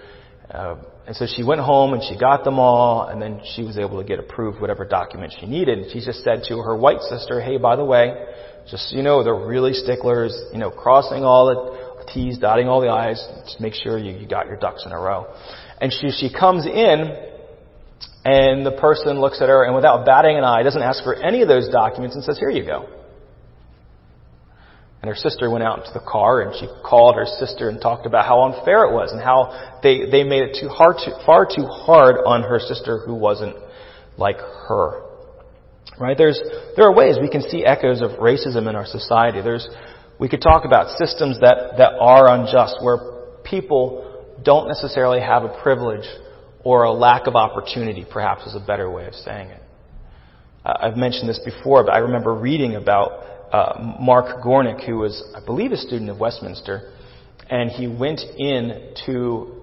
Uh, 0.50 0.76
and 1.06 1.16
so 1.16 1.26
she 1.28 1.44
went 1.44 1.60
home 1.60 1.94
and 1.94 2.02
she 2.02 2.18
got 2.18 2.46
them 2.46 2.60
all, 2.60 3.08
and 3.08 3.22
then 3.22 3.42
she 3.56 3.64
was 3.64 3.78
able 3.78 4.02
to 4.02 4.08
get 4.08 4.20
approved 4.20 4.62
whatever 4.62 4.86
document 4.86 5.34
she 5.38 5.48
needed. 5.48 5.80
And 5.80 5.92
she 5.92 6.00
just 6.00 6.24
said 6.24 6.44
to 6.48 6.60
her 6.60 6.78
white 6.78 7.02
sister, 7.02 7.42
hey, 7.42 7.58
by 7.58 7.76
the 7.76 7.84
way, 7.84 8.14
just 8.72 8.90
so 8.90 8.96
you 8.96 9.04
know, 9.04 9.22
they're 9.22 9.36
really 9.36 9.74
sticklers, 9.74 10.34
you 10.54 10.60
know, 10.60 10.72
crossing 10.72 11.26
all 11.26 11.48
the 11.48 11.83
T's, 12.08 12.38
dotting 12.38 12.68
all 12.68 12.82
the 12.82 12.90
I's, 12.90 13.22
just 13.46 13.60
make 13.60 13.74
sure 13.74 13.98
you, 13.98 14.18
you 14.18 14.28
got 14.28 14.48
your 14.48 14.58
ducks 14.58 14.84
in 14.86 14.92
a 14.92 15.00
row. 15.00 15.34
And 15.80 15.92
she, 15.92 16.10
she 16.10 16.34
comes 16.34 16.66
in, 16.66 17.32
and 18.26 18.66
the 18.66 18.72
person 18.72 19.20
looks 19.20 19.42
at 19.42 19.50
her 19.50 19.66
and 19.66 19.76
without 19.76 20.06
batting 20.06 20.38
an 20.38 20.44
eye 20.44 20.64
doesn't 20.64 20.82
ask 20.82 21.04
for 21.04 21.14
any 21.14 21.42
of 21.42 21.48
those 21.48 21.70
documents 21.70 22.16
and 22.16 22.24
says, 22.24 22.40
Here 22.40 22.50
you 22.50 22.66
go. 22.66 22.88
And 25.02 25.10
her 25.10 25.16
sister 25.16 25.50
went 25.50 25.66
out 25.66 25.84
to 25.84 25.92
the 25.94 26.00
car 26.00 26.42
and 26.42 26.56
she 26.56 26.66
called 26.86 27.16
her 27.16 27.26
sister 27.26 27.68
and 27.68 27.82
talked 27.82 28.06
about 28.06 28.26
how 28.26 28.44
unfair 28.44 28.86
it 28.86 28.94
was 28.94 29.12
and 29.12 29.22
how 29.22 29.80
they, 29.84 30.10
they 30.10 30.24
made 30.24 30.44
it 30.44 30.58
too 30.58 30.70
hard 30.70 30.96
to, 31.04 31.26
far 31.26 31.46
too 31.46 31.66
hard 31.66 32.16
on 32.26 32.44
her 32.44 32.58
sister 32.58 33.00
who 33.06 33.14
wasn't 33.14 33.58
like 34.18 34.38
her. 34.38 35.02
Right? 36.00 36.18
There's, 36.18 36.40
there 36.78 36.86
are 36.86 36.96
ways 36.96 37.18
we 37.22 37.30
can 37.30 37.42
see 37.42 37.66
echoes 37.66 38.02
of 38.02 38.12
racism 38.12 38.70
in 38.70 38.78
our 38.78 38.86
society. 38.86 39.42
There's, 39.42 39.68
we 40.24 40.30
could 40.30 40.42
talk 40.42 40.64
about 40.64 40.98
systems 40.98 41.38
that, 41.42 41.74
that 41.78 41.96
are 42.00 42.30
unjust 42.30 42.78
where 42.82 42.98
people 43.44 44.24
don't 44.42 44.70
necessarily 44.70 45.20
have 45.20 45.44
a 45.44 45.50
privilege 45.62 46.08
or 46.64 46.84
a 46.84 46.92
lack 46.94 47.28
of 47.28 47.36
opportunity, 47.36 48.06
perhaps 48.10 48.46
is 48.46 48.56
a 48.56 48.66
better 48.66 48.90
way 48.90 49.06
of 49.06 49.14
saying 49.16 49.50
it. 49.50 49.62
Uh, 50.64 50.76
I've 50.80 50.96
mentioned 50.96 51.28
this 51.28 51.42
before, 51.44 51.84
but 51.84 51.94
I 51.94 51.98
remember 51.98 52.34
reading 52.34 52.76
about 52.76 53.10
uh, 53.52 53.98
Mark 54.00 54.42
Gornik, 54.42 54.86
who 54.86 55.00
was, 55.00 55.22
I 55.36 55.46
believe, 55.46 55.74
a 55.74 55.78
student 55.78 56.10
of 56.10 56.20
Westminster, 56.22 56.94
and 57.50 57.70
he 57.70 57.88
went 57.88 58.22
in 58.22 58.94
to 59.06 59.62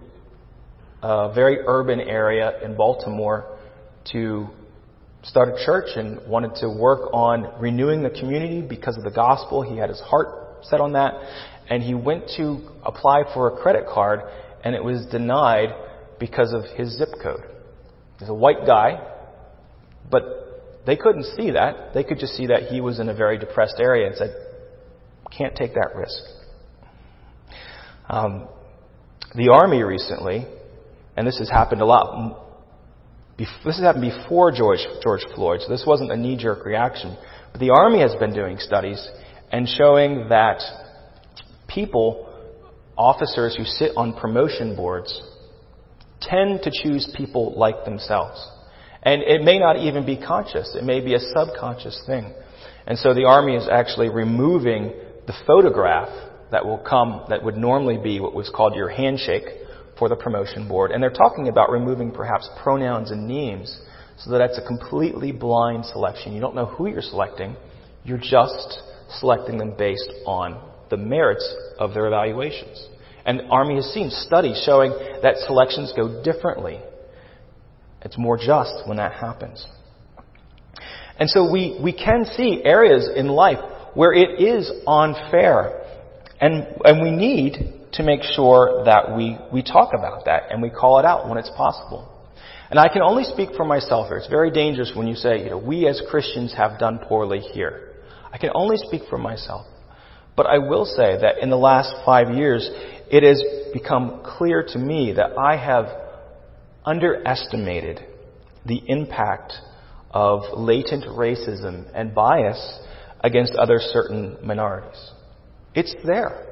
a 1.03 1.33
very 1.35 1.61
urban 1.67 2.01
area 2.01 2.63
in 2.63 2.77
Baltimore 2.77 3.57
to 4.13 4.47
start 5.23 5.49
a 5.49 5.65
church 5.65 5.89
and 5.97 6.21
wanted 6.29 6.55
to 6.57 6.69
work 6.69 7.09
on 7.15 7.51
renewing 7.59 8.03
the 8.03 8.11
community 8.11 8.61
because 8.61 8.99
of 8.99 9.05
the 9.05 9.11
gospel. 9.11 9.63
He 9.63 9.79
had 9.79 9.89
his 9.89 10.01
heart 10.01 10.40
set 10.63 10.81
on 10.81 10.93
that. 10.93 11.15
And 11.69 11.83
he 11.83 11.95
went 11.95 12.29
to 12.37 12.69
apply 12.85 13.25
for 13.33 13.49
a 13.49 13.63
credit 13.63 13.87
card, 13.87 14.21
and 14.65 14.75
it 14.75 14.83
was 14.83 15.07
denied 15.07 15.69
because 16.19 16.53
of 16.53 16.65
his 16.77 16.99
zip 16.99 17.11
code. 17.23 17.45
He's 18.19 18.29
a 18.29 18.35
white 18.35 18.67
guy, 18.67 19.01
but 20.11 20.23
They 20.87 20.97
couldn't 20.97 21.25
see 21.37 21.53
that. 21.53 21.93
They 21.95 22.05
could 22.05 22.19
just 22.19 22.35
see 22.35 22.47
that 22.47 22.65
he 22.65 22.81
was 22.81 23.01
in 23.01 23.09
a 23.09 23.15
very 23.15 23.39
depressed 23.39 23.77
area 23.79 24.07
and 24.07 24.17
said, 24.17 24.35
can't 25.37 25.55
take 25.55 25.75
that 25.75 25.91
risk. 25.95 26.23
Um, 28.09 28.49
the 29.35 29.51
army 29.53 29.83
recently, 29.83 30.47
and 31.17 31.27
this 31.27 31.39
has 31.39 31.49
happened 31.49 31.83
a 31.83 31.85
lot. 31.85 32.37
This 33.39 33.49
has 33.65 33.81
happened 33.81 34.11
before 34.11 34.51
George, 34.51 34.81
George 35.03 35.25
Floyd, 35.35 35.61
so 35.63 35.69
this 35.69 35.85
wasn't 35.87 36.11
a 36.11 36.17
knee 36.17 36.37
jerk 36.37 36.65
reaction. 36.65 37.17
But 37.53 37.61
the 37.61 37.71
Army 37.71 38.01
has 38.01 38.15
been 38.17 38.35
doing 38.35 38.59
studies 38.59 39.09
and 39.51 39.69
showing 39.69 40.29
that 40.29 40.63
people, 41.69 42.27
officers 42.97 43.57
who 43.57 43.65
sit 43.65 43.93
on 43.97 44.15
promotion 44.15 44.77
boards, 44.77 45.23
tend 46.21 46.61
to 46.63 46.71
choose 46.71 47.13
people 47.17 47.55
like 47.57 47.85
themselves. 47.85 48.47
And 49.03 49.23
it 49.23 49.43
may 49.43 49.59
not 49.59 49.77
even 49.77 50.05
be 50.05 50.17
conscious. 50.17 50.77
It 50.79 50.85
may 50.85 51.01
be 51.01 51.15
a 51.15 51.21
subconscious 51.21 52.03
thing. 52.07 52.33
And 52.87 52.99
so 52.99 53.15
the 53.15 53.25
Army 53.25 53.55
is 53.57 53.69
actually 53.71 54.11
removing 54.11 54.93
the 55.27 55.35
photograph 55.47 56.09
that 56.51 56.65
will 56.65 56.79
come, 56.79 57.25
that 57.29 57.43
would 57.43 57.57
normally 57.57 57.99
be 58.03 58.21
what 58.21 58.35
was 58.35 58.51
called 58.55 58.75
your 58.75 58.89
handshake 58.89 59.45
for 59.99 60.09
the 60.09 60.17
promotion 60.17 60.69
board. 60.69 60.91
And 60.91 61.03
they're 61.03 61.11
talking 61.11 61.49
about 61.49 61.71
removing 61.71 62.11
perhaps 62.11 62.49
pronouns 62.63 63.11
and 63.11 63.27
names 63.27 63.79
so 64.19 64.31
that 64.31 64.41
it's 64.41 64.59
a 64.59 64.67
completely 64.67 65.33
blind 65.33 65.87
selection. 65.87 66.35
You 66.35 66.41
don't 66.41 66.55
know 66.55 66.67
who 66.67 66.89
you're 66.89 67.03
selecting. 67.03 67.57
You're 68.05 68.19
just 68.19 68.83
selecting 69.19 69.59
them 69.59 69.75
based 69.77 70.11
on 70.27 70.61
the 70.91 70.97
merits 70.97 71.55
of 71.79 71.95
their 71.95 72.07
evaluations. 72.07 72.87
And 73.25 73.43
Army 73.51 73.77
has 73.77 73.87
seen 73.93 74.11
studies 74.11 74.63
showing 74.65 74.93
that 75.23 75.37
selections 75.47 75.93
go 75.95 76.23
differently. 76.23 76.81
It's 78.03 78.19
more 78.19 78.37
just 78.37 78.87
when 78.87 78.97
that 78.97 79.13
happens. 79.13 79.67
And 81.19 81.29
so 81.29 81.51
we, 81.51 81.79
we 81.83 81.93
can 81.93 82.25
see 82.25 82.63
areas 82.65 83.09
in 83.15 83.29
life 83.29 83.59
where 83.95 84.13
it 84.13 84.41
is 84.41 84.71
unfair. 84.87 85.83
And, 86.41 86.67
and 86.85 87.03
we 87.03 87.11
need 87.11 87.75
to 87.93 88.03
make 88.03 88.23
sure 88.23 88.85
that 88.85 89.15
we, 89.15 89.37
we 89.53 89.63
talk 89.63 89.93
about 89.93 90.25
that 90.25 90.45
and 90.51 90.63
we 90.63 90.71
call 90.71 90.99
it 90.99 91.05
out 91.05 91.29
when 91.29 91.37
it's 91.37 91.51
possible. 91.51 92.09
And 92.71 92.79
I 92.79 92.89
can 92.89 93.03
only 93.03 93.25
speak 93.25 93.51
for 93.57 93.65
myself 93.65 94.09
here. 94.09 94.17
It's 94.17 94.29
very 94.29 94.51
dangerous 94.51 94.93
when 94.95 95.09
you 95.09 95.17
say, 95.17 95.43
you 95.43 95.51
know, 95.51 95.59
we 95.59 95.87
as 95.89 96.01
Christians 96.09 96.55
have 96.57 96.79
done 96.79 97.01
poorly 97.07 97.41
here. 97.41 97.90
I 98.33 98.39
can 98.39 98.51
only 98.55 98.77
speak 98.77 99.03
for 99.09 99.19
myself. 99.19 99.67
But 100.37 100.47
I 100.47 100.59
will 100.59 100.85
say 100.85 101.19
that 101.21 101.39
in 101.43 101.51
the 101.51 101.57
last 101.57 101.93
five 102.05 102.35
years, 102.35 102.69
it 103.11 103.23
has 103.23 103.43
become 103.73 104.23
clear 104.25 104.65
to 104.69 104.79
me 104.79 105.13
that 105.13 105.37
I 105.37 105.57
have 105.57 105.87
underestimated 106.85 108.01
the 108.65 108.81
impact 108.87 109.53
of 110.11 110.43
latent 110.57 111.05
racism 111.05 111.91
and 111.95 112.15
bias 112.15 112.81
against 113.21 113.55
other 113.55 113.79
certain 113.81 114.39
minorities. 114.43 115.11
It's 115.75 115.95
there. 116.05 116.47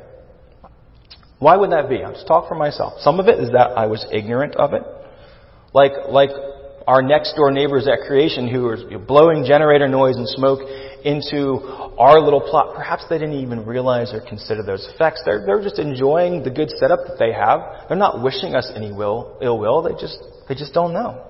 Why 1.38 1.56
would 1.56 1.70
that 1.70 1.88
be? 1.88 2.02
I'll 2.02 2.12
just 2.12 2.26
talk 2.26 2.48
for 2.48 2.56
myself. 2.56 3.00
Some 3.00 3.20
of 3.20 3.28
it 3.28 3.38
is 3.38 3.50
that 3.52 3.70
I 3.76 3.86
was 3.86 4.06
ignorant 4.12 4.56
of 4.56 4.74
it. 4.74 4.82
Like, 5.72 5.92
like 6.08 6.30
our 6.86 7.02
next 7.02 7.34
door 7.36 7.50
neighbors 7.52 7.86
at 7.86 8.06
creation 8.06 8.48
who 8.48 8.62
were 8.62 8.98
blowing 8.98 9.44
generator 9.44 9.88
noise 9.88 10.16
and 10.16 10.28
smoke 10.28 10.60
into 11.04 11.60
our 11.98 12.20
little 12.20 12.40
plot. 12.40 12.74
Perhaps 12.74 13.04
they 13.08 13.18
didn't 13.18 13.40
even 13.40 13.64
realize 13.64 14.12
or 14.12 14.20
consider 14.20 14.62
those 14.62 14.88
effects. 14.94 15.22
They're, 15.24 15.44
they're 15.44 15.62
just 15.62 15.78
enjoying 15.78 16.42
the 16.42 16.50
good 16.50 16.70
setup 16.70 17.00
that 17.06 17.18
they 17.18 17.32
have. 17.32 17.88
They're 17.88 17.96
not 17.96 18.22
wishing 18.22 18.54
us 18.54 18.70
any 18.74 18.92
will, 18.92 19.38
ill 19.42 19.58
will. 19.58 19.82
They 19.82 19.92
just, 20.00 20.18
they 20.48 20.54
just 20.54 20.72
don't 20.72 20.92
know. 20.92 21.24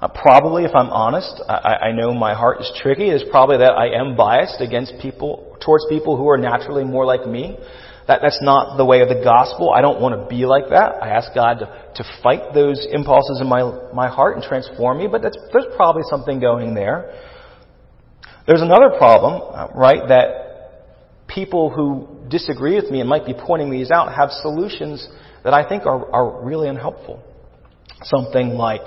Uh, 0.00 0.08
probably, 0.08 0.64
if 0.64 0.74
I'm 0.74 0.90
honest, 0.90 1.40
I, 1.48 1.88
I 1.88 1.92
know 1.92 2.12
my 2.12 2.34
heart 2.34 2.60
is 2.60 2.70
tricky. 2.82 3.08
It's 3.08 3.24
probably 3.30 3.58
that 3.58 3.72
I 3.72 3.98
am 3.98 4.14
biased 4.14 4.60
against 4.60 4.94
people, 5.00 5.56
towards 5.64 5.86
people 5.88 6.18
who 6.18 6.28
are 6.28 6.36
naturally 6.36 6.84
more 6.84 7.06
like 7.06 7.26
me. 7.26 7.56
That, 8.06 8.20
that's 8.22 8.40
not 8.42 8.76
the 8.76 8.84
way 8.84 9.00
of 9.00 9.08
the 9.08 9.22
gospel. 9.24 9.70
I 9.70 9.80
don't 9.80 10.00
want 10.00 10.20
to 10.20 10.28
be 10.28 10.44
like 10.46 10.68
that. 10.68 11.02
I 11.02 11.08
ask 11.08 11.34
God 11.34 11.58
to, 11.60 11.66
to 11.96 12.04
fight 12.22 12.52
those 12.54 12.86
impulses 12.90 13.40
in 13.40 13.48
my, 13.48 13.90
my 13.94 14.08
heart 14.08 14.36
and 14.36 14.44
transform 14.44 14.98
me, 14.98 15.08
but 15.10 15.22
that's, 15.22 15.38
there's 15.52 15.66
probably 15.76 16.02
something 16.10 16.38
going 16.40 16.74
there. 16.74 17.10
There's 18.46 18.62
another 18.62 18.90
problem, 18.96 19.42
uh, 19.52 19.68
right, 19.74 20.08
that 20.08 21.26
people 21.26 21.70
who 21.70 22.28
disagree 22.28 22.76
with 22.76 22.90
me 22.90 23.00
and 23.00 23.08
might 23.08 23.26
be 23.26 23.34
pointing 23.34 23.70
these 23.70 23.90
out 23.90 24.14
have 24.14 24.30
solutions 24.30 25.06
that 25.42 25.52
I 25.52 25.68
think 25.68 25.84
are, 25.84 26.10
are 26.12 26.44
really 26.44 26.68
unhelpful. 26.68 27.22
Something 28.02 28.50
like 28.50 28.86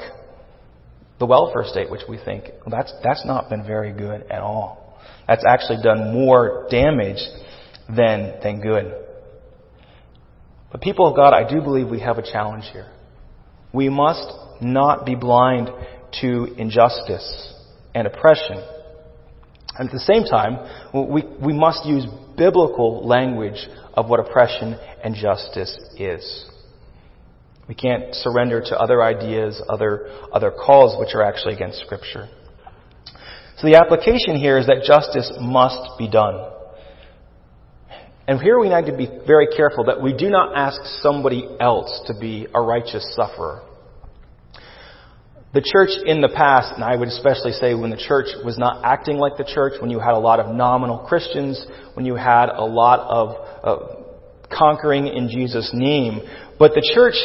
the 1.20 1.26
welfare 1.26 1.64
state, 1.66 1.92
which 1.92 2.02
we 2.08 2.18
think, 2.24 2.46
well, 2.66 2.72
that's, 2.72 2.94
that's 3.04 3.26
not 3.26 3.50
been 3.50 3.66
very 3.66 3.92
good 3.92 4.24
at 4.32 4.42
all. 4.42 4.98
That's 5.28 5.44
actually 5.48 5.84
done 5.84 6.14
more 6.14 6.68
damage 6.72 7.20
than, 7.88 8.40
than 8.42 8.62
good. 8.62 8.94
But 10.72 10.82
people 10.82 11.08
of 11.08 11.16
God, 11.16 11.34
I 11.34 11.50
do 11.50 11.62
believe 11.62 11.90
we 11.90 12.00
have 12.00 12.18
a 12.18 12.22
challenge 12.22 12.66
here. 12.72 12.90
We 13.74 13.90
must 13.90 14.32
not 14.62 15.06
be 15.06 15.16
blind 15.16 15.70
to 16.22 16.46
injustice 16.58 17.54
and 17.94 18.08
oppression. 18.08 18.64
And 19.80 19.88
at 19.88 19.94
the 19.94 20.00
same 20.00 20.26
time, 20.26 20.60
we, 20.94 21.24
we 21.42 21.54
must 21.54 21.86
use 21.86 22.06
biblical 22.38 23.08
language 23.08 23.66
of 23.94 24.10
what 24.10 24.20
oppression 24.20 24.78
and 25.02 25.16
justice 25.16 25.74
is. 25.98 26.46
We 27.70 27.76
can't 27.76 28.14
surrender 28.14 28.60
to 28.60 28.78
other 28.78 29.02
ideas, 29.02 29.62
other, 29.70 30.10
other 30.34 30.52
calls 30.52 31.00
which 31.00 31.16
are 31.16 31.24
actually 31.24 31.54
against 31.54 31.80
Scripture. 31.80 32.28
So 33.60 33.68
the 33.68 33.78
application 33.78 34.36
here 34.36 34.58
is 34.58 34.68
that 34.68 34.84
justice 34.86 35.32
must 35.40 35.98
be 35.98 36.10
done. 36.10 36.52
And 38.28 38.42
here 38.42 38.60
we 38.60 38.68
need 38.68 38.86
to 38.88 38.98
be 38.98 39.08
very 39.26 39.48
careful 39.48 39.86
that 39.86 40.02
we 40.02 40.12
do 40.14 40.30
not 40.30 40.58
ask 40.58 40.82
somebody 41.02 41.48
else 41.62 42.02
to 42.08 42.20
be 42.20 42.48
a 42.54 42.62
righteous 42.62 43.16
sufferer. 43.16 43.62
The 45.52 45.62
church 45.66 45.90
in 46.06 46.22
the 46.22 46.30
past, 46.30 46.74
and 46.76 46.84
I 46.84 46.96
would 46.96 47.08
especially 47.08 47.54
say 47.54 47.74
when 47.74 47.90
the 47.90 47.98
church 47.98 48.28
was 48.46 48.60
not 48.60 48.86
acting 48.86 49.18
like 49.18 49.36
the 49.36 49.44
church, 49.44 49.82
when 49.82 49.90
you 49.90 50.00
had 50.00 50.14
a 50.14 50.20
lot 50.20 50.40
of 50.40 50.54
nominal 50.54 51.00
Christians, 51.00 51.66
when 51.96 52.06
you 52.06 52.14
had 52.16 52.50
a 52.50 52.64
lot 52.64 53.00
of 53.00 53.30
uh, 53.64 54.56
conquering 54.56 55.08
in 55.08 55.28
Jesus' 55.28 55.72
name, 55.74 56.22
but 56.60 56.74
the 56.74 56.88
church 56.94 57.16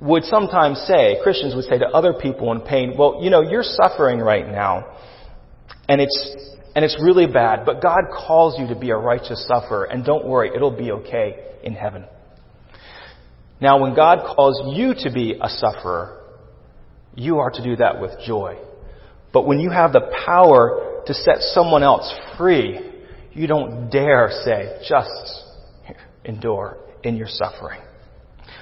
would 0.00 0.22
sometimes 0.24 0.78
say, 0.86 1.18
Christians 1.24 1.56
would 1.56 1.64
say 1.64 1.78
to 1.78 1.86
other 1.86 2.12
people 2.12 2.52
in 2.52 2.60
pain, 2.60 2.94
well, 2.96 3.18
you 3.22 3.30
know, 3.30 3.40
you're 3.40 3.64
suffering 3.64 4.20
right 4.20 4.46
now, 4.46 4.96
and 5.88 6.00
it's 6.00 6.36
and 6.74 6.84
it's 6.84 6.96
really 7.02 7.26
bad, 7.26 7.66
but 7.66 7.82
God 7.82 8.04
calls 8.10 8.58
you 8.58 8.68
to 8.68 8.78
be 8.78 8.90
a 8.90 8.96
righteous 8.96 9.46
sufferer, 9.46 9.84
and 9.84 10.04
don't 10.04 10.26
worry, 10.26 10.50
it'll 10.54 10.76
be 10.76 10.92
okay 10.92 11.36
in 11.62 11.74
heaven. 11.74 12.06
Now, 13.60 13.80
when 13.80 13.94
God 13.94 14.20
calls 14.34 14.74
you 14.76 14.94
to 15.04 15.12
be 15.12 15.38
a 15.40 15.48
sufferer, 15.48 16.21
you 17.14 17.38
are 17.38 17.50
to 17.50 17.62
do 17.62 17.76
that 17.76 18.00
with 18.00 18.12
joy. 18.26 18.58
But 19.32 19.46
when 19.46 19.60
you 19.60 19.70
have 19.70 19.92
the 19.92 20.12
power 20.26 21.02
to 21.06 21.14
set 21.14 21.38
someone 21.40 21.82
else 21.82 22.12
free, 22.36 22.80
you 23.32 23.46
don't 23.46 23.90
dare 23.90 24.30
say, 24.44 24.80
just 24.88 25.10
endure 26.24 26.78
in 27.02 27.16
your 27.16 27.28
suffering. 27.28 27.80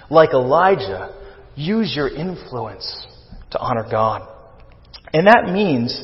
Like 0.09 0.31
Elijah, 0.31 1.15
use 1.57 1.93
your 1.95 2.09
influence 2.09 3.07
to 3.51 3.59
honor 3.59 3.87
God. 3.91 4.29
And 5.13 5.27
that 5.27 5.53
means 5.53 6.01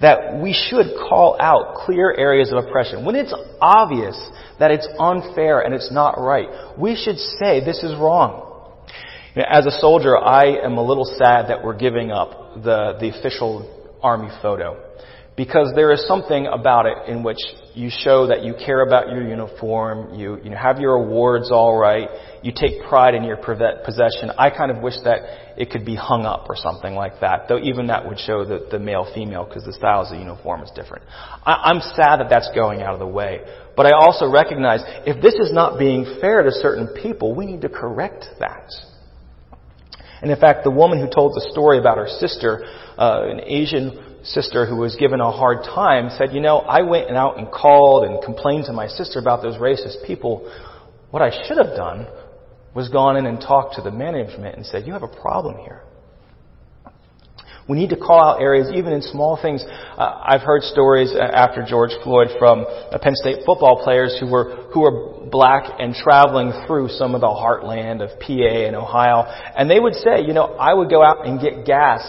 that 0.00 0.40
we 0.40 0.52
should 0.52 0.86
call 1.08 1.36
out 1.40 1.74
clear 1.84 2.14
areas 2.16 2.52
of 2.52 2.64
oppression. 2.64 3.04
When 3.04 3.16
it's 3.16 3.34
obvious 3.60 4.16
that 4.58 4.70
it's 4.70 4.86
unfair 4.98 5.60
and 5.60 5.74
it's 5.74 5.92
not 5.92 6.20
right, 6.20 6.78
we 6.78 6.96
should 6.96 7.18
say 7.18 7.64
this 7.64 7.82
is 7.82 7.96
wrong. 7.98 8.47
As 9.46 9.66
a 9.66 9.70
soldier, 9.70 10.18
I 10.18 10.56
am 10.64 10.78
a 10.78 10.82
little 10.82 11.04
sad 11.04 11.48
that 11.48 11.62
we're 11.62 11.76
giving 11.76 12.10
up 12.10 12.54
the, 12.64 12.96
the 12.98 13.16
official 13.16 13.96
army 14.02 14.30
photo. 14.42 14.84
Because 15.36 15.70
there 15.76 15.92
is 15.92 16.04
something 16.08 16.48
about 16.48 16.86
it 16.86 17.08
in 17.08 17.22
which 17.22 17.38
you 17.72 17.88
show 17.96 18.26
that 18.26 18.42
you 18.42 18.54
care 18.54 18.84
about 18.84 19.10
your 19.10 19.22
uniform, 19.22 20.18
you, 20.18 20.40
you 20.42 20.50
have 20.50 20.80
your 20.80 20.94
awards 20.94 21.52
all 21.52 21.78
right, 21.78 22.08
you 22.42 22.50
take 22.52 22.82
pride 22.88 23.14
in 23.14 23.22
your 23.22 23.36
possession. 23.36 24.32
I 24.36 24.50
kind 24.50 24.72
of 24.72 24.82
wish 24.82 24.96
that 25.04 25.54
it 25.56 25.70
could 25.70 25.86
be 25.86 25.94
hung 25.94 26.24
up 26.24 26.46
or 26.48 26.56
something 26.56 26.96
like 26.96 27.20
that, 27.20 27.46
though 27.48 27.60
even 27.60 27.86
that 27.86 28.08
would 28.08 28.18
show 28.18 28.44
the, 28.44 28.66
the 28.72 28.80
male-female 28.80 29.44
because 29.44 29.62
the 29.62 29.72
styles 29.72 30.10
of 30.10 30.18
the 30.18 30.24
uniform 30.24 30.64
is 30.64 30.72
different. 30.74 31.04
I, 31.46 31.70
I'm 31.70 31.80
sad 31.94 32.18
that 32.18 32.26
that's 32.28 32.50
going 32.56 32.82
out 32.82 32.94
of 32.94 32.98
the 32.98 33.06
way. 33.06 33.42
But 33.76 33.86
I 33.86 33.90
also 33.92 34.28
recognize 34.28 34.80
if 35.06 35.22
this 35.22 35.34
is 35.34 35.52
not 35.52 35.78
being 35.78 36.18
fair 36.20 36.42
to 36.42 36.50
certain 36.50 36.88
people, 37.00 37.36
we 37.36 37.46
need 37.46 37.60
to 37.60 37.68
correct 37.68 38.24
that. 38.40 38.72
And 40.20 40.30
in 40.30 40.38
fact, 40.38 40.64
the 40.64 40.70
woman 40.70 40.98
who 40.98 41.08
told 41.08 41.34
the 41.34 41.48
story 41.50 41.78
about 41.78 41.98
her 41.98 42.08
sister, 42.08 42.64
uh, 42.98 43.28
an 43.28 43.40
Asian 43.44 44.18
sister 44.24 44.66
who 44.66 44.76
was 44.76 44.96
given 44.96 45.20
a 45.20 45.30
hard 45.30 45.64
time, 45.64 46.10
said, 46.10 46.32
You 46.32 46.40
know, 46.40 46.58
I 46.58 46.82
went 46.82 47.10
out 47.10 47.38
and 47.38 47.50
called 47.50 48.04
and 48.04 48.22
complained 48.22 48.64
to 48.66 48.72
my 48.72 48.88
sister 48.88 49.18
about 49.18 49.42
those 49.42 49.56
racist 49.56 50.06
people. 50.06 50.50
What 51.10 51.22
I 51.22 51.30
should 51.46 51.58
have 51.58 51.76
done 51.76 52.06
was 52.74 52.88
gone 52.88 53.16
in 53.16 53.26
and 53.26 53.40
talked 53.40 53.76
to 53.76 53.82
the 53.82 53.90
management 53.90 54.56
and 54.56 54.66
said, 54.66 54.86
You 54.86 54.92
have 54.92 55.02
a 55.02 55.20
problem 55.20 55.58
here. 55.58 55.82
We 57.68 57.76
need 57.76 57.90
to 57.90 57.96
call 57.96 58.22
out 58.22 58.40
areas, 58.40 58.70
even 58.74 58.94
in 58.94 59.02
small 59.02 59.38
things. 59.40 59.62
Uh, 59.62 60.22
I've 60.24 60.40
heard 60.40 60.62
stories 60.62 61.14
after 61.14 61.62
George 61.62 61.90
Floyd 62.02 62.28
from 62.38 62.64
uh, 62.66 62.98
Penn 62.98 63.14
State 63.14 63.44
football 63.44 63.82
players 63.84 64.16
who 64.18 64.26
were 64.26 64.68
who 64.72 64.80
were 64.80 65.28
black 65.30 65.70
and 65.78 65.94
traveling 65.94 66.52
through 66.66 66.88
some 66.88 67.14
of 67.14 67.20
the 67.20 67.26
heartland 67.26 68.00
of 68.00 68.18
PA 68.20 68.66
and 68.66 68.74
Ohio, 68.74 69.24
and 69.54 69.70
they 69.70 69.78
would 69.78 69.94
say, 69.94 70.22
you 70.26 70.32
know, 70.32 70.56
I 70.56 70.72
would 70.72 70.88
go 70.88 71.02
out 71.02 71.26
and 71.26 71.38
get 71.38 71.66
gas, 71.66 72.00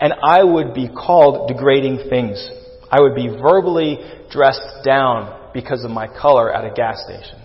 and 0.00 0.12
I 0.24 0.42
would 0.42 0.74
be 0.74 0.88
called 0.88 1.48
degrading 1.48 2.08
things. 2.10 2.44
I 2.90 3.00
would 3.00 3.14
be 3.14 3.28
verbally 3.28 3.98
dressed 4.30 4.84
down 4.84 5.52
because 5.54 5.84
of 5.84 5.90
my 5.92 6.08
color 6.08 6.52
at 6.52 6.64
a 6.64 6.74
gas 6.74 7.02
station. 7.04 7.40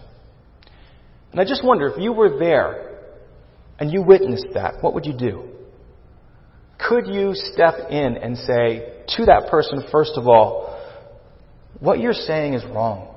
And 1.32 1.40
I 1.40 1.46
just 1.46 1.64
wonder 1.64 1.88
if 1.88 2.00
you 2.00 2.12
were 2.12 2.40
there 2.40 3.00
and 3.80 3.92
you 3.92 4.02
witnessed 4.02 4.48
that, 4.56 4.76
what 4.82 4.94
would 4.96 5.06
you 5.06 5.14
do? 5.18 5.51
Could 6.88 7.08
you 7.08 7.32
step 7.34 7.90
in 7.90 8.18
and 8.18 8.38
say 8.38 9.04
to 9.18 9.26
that 9.26 9.48
person, 9.50 9.84
first 9.92 10.14
of 10.16 10.28
all, 10.28 10.80
what 11.80 12.00
you're 12.00 12.14
saying 12.14 12.54
is 12.54 12.64
wrong. 12.66 13.16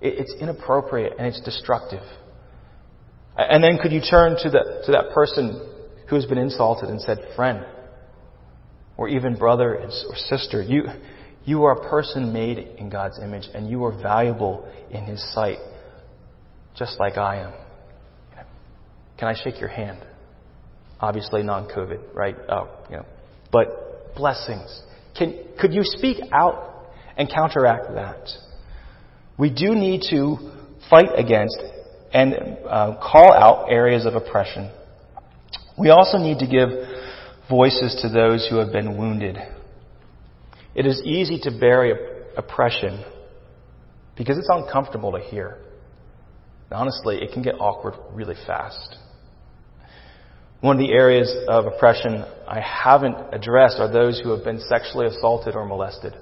It's 0.00 0.34
inappropriate 0.40 1.14
and 1.18 1.26
it's 1.26 1.40
destructive. 1.40 2.02
And 3.36 3.62
then 3.64 3.78
could 3.80 3.92
you 3.92 4.00
turn 4.00 4.36
to, 4.42 4.50
the, 4.50 4.82
to 4.86 4.92
that 4.92 5.14
person 5.14 5.70
who 6.08 6.16
has 6.16 6.26
been 6.26 6.38
insulted 6.38 6.88
and 6.88 7.00
said, 7.00 7.18
friend, 7.34 7.64
or 8.96 9.08
even 9.08 9.36
brother 9.36 9.76
or 9.76 10.16
sister, 10.16 10.62
you, 10.62 10.84
you 11.44 11.64
are 11.64 11.72
a 11.72 11.88
person 11.88 12.32
made 12.32 12.58
in 12.58 12.90
God's 12.90 13.18
image 13.22 13.48
and 13.54 13.68
you 13.68 13.84
are 13.84 13.92
valuable 14.02 14.70
in 14.90 15.04
His 15.04 15.22
sight, 15.34 15.58
just 16.76 16.98
like 17.00 17.16
I 17.16 17.36
am. 17.38 17.52
Can 19.18 19.28
I 19.28 19.34
shake 19.42 19.60
your 19.60 19.68
hand? 19.68 19.98
Obviously 21.04 21.42
non-COVID, 21.42 22.14
right? 22.14 22.34
Oh, 22.48 22.70
you 22.88 22.96
know, 22.96 23.04
but 23.52 24.14
blessings. 24.16 24.82
Can, 25.14 25.38
could 25.60 25.74
you 25.74 25.82
speak 25.84 26.16
out 26.32 26.86
and 27.18 27.28
counteract 27.28 27.92
that? 27.94 28.26
We 29.38 29.50
do 29.50 29.74
need 29.74 30.00
to 30.08 30.38
fight 30.88 31.10
against 31.14 31.58
and 32.14 32.56
uh, 32.66 32.96
call 33.02 33.34
out 33.34 33.66
areas 33.70 34.06
of 34.06 34.14
oppression. 34.14 34.72
We 35.78 35.90
also 35.90 36.16
need 36.16 36.38
to 36.38 36.46
give 36.46 36.70
voices 37.50 37.98
to 38.00 38.08
those 38.08 38.46
who 38.48 38.56
have 38.56 38.72
been 38.72 38.96
wounded. 38.96 39.36
It 40.74 40.86
is 40.86 41.02
easy 41.04 41.38
to 41.42 41.50
bury 41.50 41.92
oppression 42.34 43.04
because 44.16 44.38
it's 44.38 44.48
uncomfortable 44.50 45.12
to 45.12 45.20
hear. 45.20 45.58
honestly, 46.72 47.18
it 47.20 47.32
can 47.34 47.42
get 47.42 47.56
awkward 47.60 47.92
really 48.14 48.36
fast. 48.46 48.96
One 50.64 50.80
of 50.80 50.80
the 50.80 50.94
areas 50.94 51.30
of 51.46 51.66
oppression 51.66 52.24
I 52.48 52.58
haven't 52.58 53.16
addressed 53.34 53.76
are 53.80 53.92
those 53.92 54.18
who 54.18 54.30
have 54.30 54.44
been 54.44 54.60
sexually 54.60 55.04
assaulted 55.08 55.54
or 55.54 55.66
molested. 55.66 56.14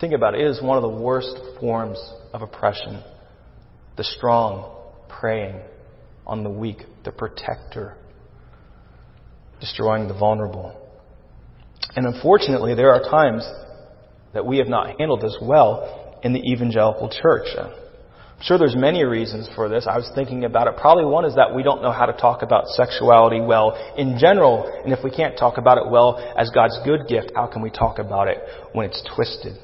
Think 0.00 0.14
about 0.14 0.36
it. 0.36 0.42
It 0.42 0.46
is 0.46 0.62
one 0.62 0.76
of 0.76 0.82
the 0.84 1.02
worst 1.02 1.36
forms 1.58 1.98
of 2.32 2.42
oppression. 2.42 3.02
The 3.96 4.04
strong 4.04 4.76
preying 5.08 5.60
on 6.24 6.44
the 6.44 6.50
weak, 6.50 6.84
the 7.04 7.10
protector, 7.10 7.96
destroying 9.58 10.06
the 10.06 10.14
vulnerable. 10.14 10.80
And 11.96 12.06
unfortunately, 12.06 12.76
there 12.76 12.94
are 12.94 13.02
times 13.10 13.44
that 14.34 14.46
we 14.46 14.58
have 14.58 14.68
not 14.68 15.00
handled 15.00 15.20
this 15.20 15.36
well 15.42 16.20
in 16.22 16.32
the 16.32 16.48
evangelical 16.48 17.08
church. 17.08 17.48
I'm 18.40 18.46
sure 18.46 18.56
there's 18.56 18.74
many 18.74 19.04
reasons 19.04 19.50
for 19.54 19.68
this. 19.68 19.86
I 19.86 19.98
was 19.98 20.10
thinking 20.14 20.46
about 20.46 20.66
it. 20.66 20.78
Probably 20.78 21.04
one 21.04 21.26
is 21.26 21.34
that 21.34 21.54
we 21.54 21.62
don't 21.62 21.82
know 21.82 21.92
how 21.92 22.06
to 22.06 22.14
talk 22.14 22.40
about 22.40 22.68
sexuality 22.68 23.38
well 23.38 23.76
in 23.98 24.16
general. 24.18 24.64
And 24.82 24.94
if 24.94 25.04
we 25.04 25.10
can't 25.10 25.36
talk 25.36 25.58
about 25.58 25.76
it 25.76 25.90
well 25.90 26.16
as 26.38 26.48
God's 26.48 26.78
good 26.82 27.06
gift, 27.06 27.32
how 27.36 27.48
can 27.48 27.60
we 27.60 27.68
talk 27.68 27.98
about 27.98 28.28
it 28.28 28.38
when 28.72 28.86
it's 28.86 29.06
twisted? 29.14 29.58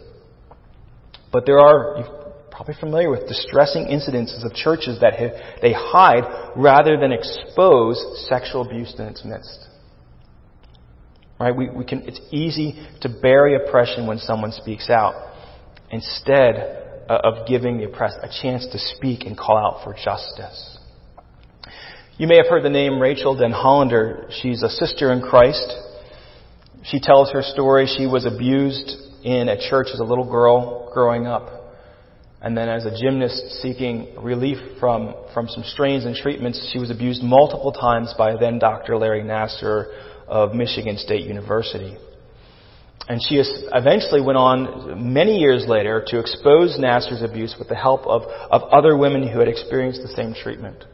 But 1.33 1.47
there 1.47 1.59
are, 1.59 1.97
you're 1.97 2.33
probably 2.51 2.75
familiar 2.79 3.09
with 3.09 3.27
distressing 3.27 3.87
incidences 3.87 4.45
of 4.45 4.53
churches 4.53 5.01
that 5.01 5.15
have, 5.15 5.31
they 5.63 5.73
hide 5.73 6.53
rather 6.55 6.99
than 7.01 7.13
expose 7.13 8.27
sexual 8.29 8.61
abuse 8.61 8.95
in 8.99 9.07
its 9.07 9.25
midst. 9.25 9.69
Right? 11.41 11.57
We, 11.57 11.71
we 11.71 11.87
can, 11.87 12.03
it's 12.03 12.21
easy 12.31 12.87
to 13.01 13.09
bury 13.09 13.57
oppression 13.57 14.07
when 14.07 14.19
someone 14.19 14.53
speaks 14.53 14.91
out. 14.91 15.15
Instead, 15.91 16.86
Uh, 17.09 17.21
of 17.23 17.47
giving 17.47 17.79
the 17.79 17.85
oppressed 17.85 18.19
a 18.21 18.29
chance 18.43 18.67
to 18.73 18.79
speak 18.81 19.27
and 19.27 19.39
call 19.39 19.57
out 19.57 19.85
for 19.85 19.95
justice. 19.95 20.77
You 22.19 22.27
may 22.27 22.37
have 22.37 22.49
heard 22.49 22.65
the 22.65 22.69
name 22.69 22.99
Rachael 22.99 23.37
Denhollander. 23.37 24.33
She's 24.43 24.65
a 24.65 24.69
sister 24.69 25.13
in 25.13 25.23
Christ. 25.23 25.73
She 26.83 26.99
tells 26.99 27.31
her 27.31 27.43
story. 27.43 27.87
She 27.87 28.07
was 28.09 28.27
abused 28.27 28.91
in 29.23 29.49
a 29.49 29.57
church 29.71 29.87
as 29.95 30.01
a 30.01 30.03
little 30.03 30.29
girl 30.29 30.91
growing 30.93 31.29
up. 31.29 31.49
And 32.43 32.57
then 32.57 32.69
as 32.69 32.85
a 32.85 32.91
gymnast 32.91 33.63
seeking 33.63 34.17
relief 34.21 34.59
from, 34.81 35.15
from 35.33 35.47
some 35.47 35.63
strains 35.63 36.07
and 36.07 36.17
treatments, 36.17 36.71
she 36.73 36.81
was 36.81 36.91
abused 36.91 37.23
multiple 37.23 37.71
times 37.71 38.15
by 38.19 38.37
then 38.37 38.59
Dr. 38.59 38.97
Larry 38.97 39.23
Nassar 39.23 39.93
of 40.27 40.55
Michigan 40.55 40.97
State 40.99 41.25
University. 41.25 41.97
And 43.09 43.21
she 43.23 43.41
eventually 43.73 44.21
went 44.21 44.37
on 44.37 45.13
many 45.13 45.39
years 45.39 45.65
later 45.69 46.05
to 46.09 46.19
expose 46.19 46.77
Nassar's 46.79 47.23
abuse 47.23 47.55
with 47.59 47.69
the 47.69 47.77
help 47.77 48.05
of, 48.07 48.23
of 48.23 48.63
other 48.65 48.97
women 48.97 49.29
who 49.29 49.39
had 49.39 49.49
experienced 49.49 50.03
the 50.03 50.09
same 50.09 50.35
treatment. 50.35 50.85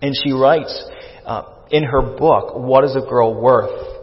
And 0.00 0.14
she 0.22 0.32
writes 0.32 0.84
uh, 1.24 1.42
in 1.70 1.82
her 1.82 2.02
book, 2.02 2.54
What 2.54 2.84
is 2.84 2.94
a 2.94 3.00
Girl 3.00 3.34
Worth? 3.40 3.94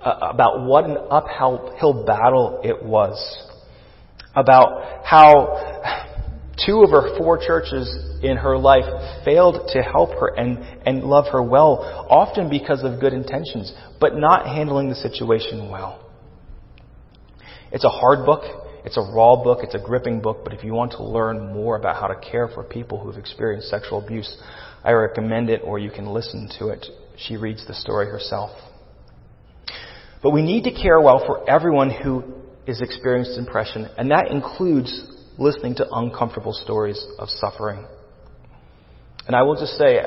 Uh, 0.00 0.18
about 0.30 0.64
what 0.64 0.84
an 0.84 0.96
uphill 1.10 2.04
battle 2.06 2.60
it 2.62 2.84
was. 2.84 3.18
About 4.36 5.04
how 5.04 6.05
two 6.64 6.82
of 6.82 6.90
her 6.90 7.16
four 7.18 7.38
churches 7.38 7.88
in 8.22 8.36
her 8.36 8.56
life 8.56 8.84
failed 9.24 9.68
to 9.68 9.82
help 9.82 10.10
her 10.10 10.28
and, 10.28 10.58
and 10.86 11.04
love 11.04 11.26
her 11.32 11.42
well, 11.42 12.06
often 12.08 12.48
because 12.48 12.82
of 12.82 13.00
good 13.00 13.12
intentions, 13.12 13.72
but 14.00 14.16
not 14.16 14.46
handling 14.46 14.88
the 14.88 14.94
situation 14.94 15.70
well. 15.70 16.02
It's 17.72 17.84
a 17.84 17.90
hard 17.90 18.24
book. 18.24 18.44
It's 18.84 18.96
a 18.96 19.00
raw 19.00 19.42
book. 19.42 19.58
It's 19.62 19.74
a 19.74 19.80
gripping 19.84 20.20
book. 20.20 20.38
But 20.44 20.54
if 20.54 20.62
you 20.62 20.72
want 20.72 20.92
to 20.92 21.02
learn 21.02 21.52
more 21.52 21.76
about 21.76 21.96
how 21.96 22.06
to 22.06 22.14
care 22.14 22.48
for 22.48 22.62
people 22.62 23.00
who've 23.00 23.16
experienced 23.16 23.68
sexual 23.68 24.02
abuse, 24.02 24.36
I 24.84 24.92
recommend 24.92 25.50
it 25.50 25.62
or 25.64 25.78
you 25.78 25.90
can 25.90 26.06
listen 26.06 26.48
to 26.58 26.68
it. 26.68 26.86
She 27.18 27.36
reads 27.36 27.66
the 27.66 27.74
story 27.74 28.06
herself. 28.06 28.50
But 30.22 30.30
we 30.30 30.42
need 30.42 30.64
to 30.64 30.72
care 30.72 31.00
well 31.00 31.22
for 31.26 31.48
everyone 31.48 31.90
who 31.90 32.24
is 32.66 32.80
experienced 32.80 33.38
depression, 33.38 33.88
and 33.96 34.10
that 34.10 34.28
includes 34.30 35.15
listening 35.38 35.74
to 35.76 35.86
uncomfortable 35.92 36.52
stories 36.52 37.04
of 37.18 37.28
suffering. 37.28 37.86
And 39.26 39.34
I 39.34 39.42
will 39.42 39.56
just 39.56 39.72
say, 39.72 39.98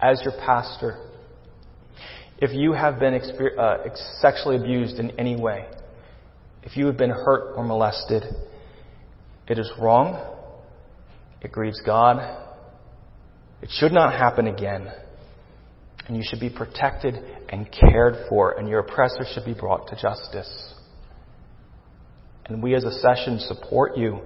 as 0.00 0.20
your 0.22 0.34
pastor, 0.44 0.98
if 2.38 2.52
you 2.52 2.72
have 2.72 2.98
been 2.98 3.14
uh, 3.14 3.76
sexually 4.20 4.56
abused 4.56 4.98
in 4.98 5.18
any 5.18 5.36
way, 5.36 5.66
if 6.62 6.76
you 6.76 6.86
have 6.86 6.96
been 6.96 7.10
hurt 7.10 7.54
or 7.56 7.64
molested, 7.64 8.24
it 9.46 9.58
is 9.58 9.70
wrong. 9.78 10.32
It 11.42 11.52
grieves 11.52 11.80
God. 11.84 12.18
It 13.62 13.70
should 13.70 13.92
not 13.92 14.12
happen 14.12 14.46
again. 14.46 14.90
And 16.06 16.16
you 16.16 16.22
should 16.26 16.40
be 16.40 16.50
protected 16.50 17.14
and 17.48 17.70
cared 17.70 18.14
for, 18.28 18.58
and 18.58 18.68
your 18.68 18.80
oppressor 18.80 19.24
should 19.32 19.44
be 19.44 19.54
brought 19.54 19.88
to 19.88 19.96
justice. 20.00 20.74
And 22.46 22.62
we 22.62 22.74
as 22.74 22.84
a 22.84 22.92
session 22.92 23.38
support 23.38 23.96
you. 23.96 24.20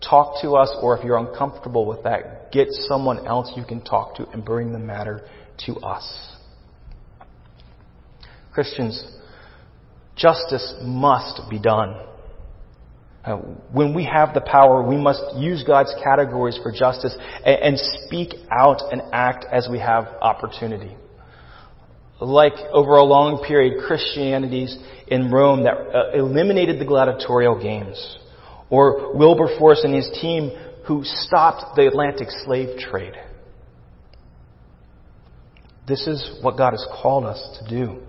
Talk 0.00 0.40
to 0.42 0.52
us, 0.52 0.74
or 0.80 0.96
if 0.96 1.04
you're 1.04 1.18
uncomfortable 1.18 1.86
with 1.86 2.02
that, 2.04 2.50
get 2.52 2.68
someone 2.70 3.26
else 3.26 3.52
you 3.54 3.64
can 3.64 3.82
talk 3.82 4.16
to 4.16 4.28
and 4.30 4.44
bring 4.44 4.72
the 4.72 4.78
matter 4.78 5.28
to 5.66 5.76
us. 5.76 6.36
Christians, 8.52 9.04
justice 10.16 10.74
must 10.82 11.42
be 11.48 11.58
done. 11.58 11.96
Uh, 13.24 13.36
when 13.72 13.94
we 13.94 14.04
have 14.06 14.32
the 14.32 14.40
power, 14.40 14.82
we 14.82 14.96
must 14.96 15.22
use 15.36 15.62
God's 15.62 15.94
categories 16.02 16.58
for 16.62 16.72
justice 16.72 17.14
and, 17.44 17.62
and 17.62 17.78
speak 17.78 18.34
out 18.50 18.80
and 18.90 19.02
act 19.12 19.44
as 19.52 19.68
we 19.70 19.78
have 19.78 20.06
opportunity. 20.22 20.96
Like 22.20 22.54
over 22.72 22.96
a 22.96 23.04
long 23.04 23.42
period, 23.44 23.82
Christianities 23.86 24.76
in 25.06 25.30
Rome 25.30 25.64
that 25.64 25.74
uh, 25.74 26.12
eliminated 26.12 26.78
the 26.78 26.84
gladiatorial 26.84 27.60
games, 27.60 28.18
or 28.68 29.16
Wilberforce 29.16 29.82
and 29.84 29.94
his 29.94 30.08
team 30.20 30.50
who 30.86 31.02
stopped 31.04 31.76
the 31.76 31.86
Atlantic 31.86 32.28
slave 32.44 32.78
trade. 32.78 33.14
This 35.88 36.06
is 36.06 36.38
what 36.42 36.56
God 36.56 36.72
has 36.72 36.86
called 37.02 37.24
us 37.24 37.58
to 37.58 37.68
do. 37.68 38.00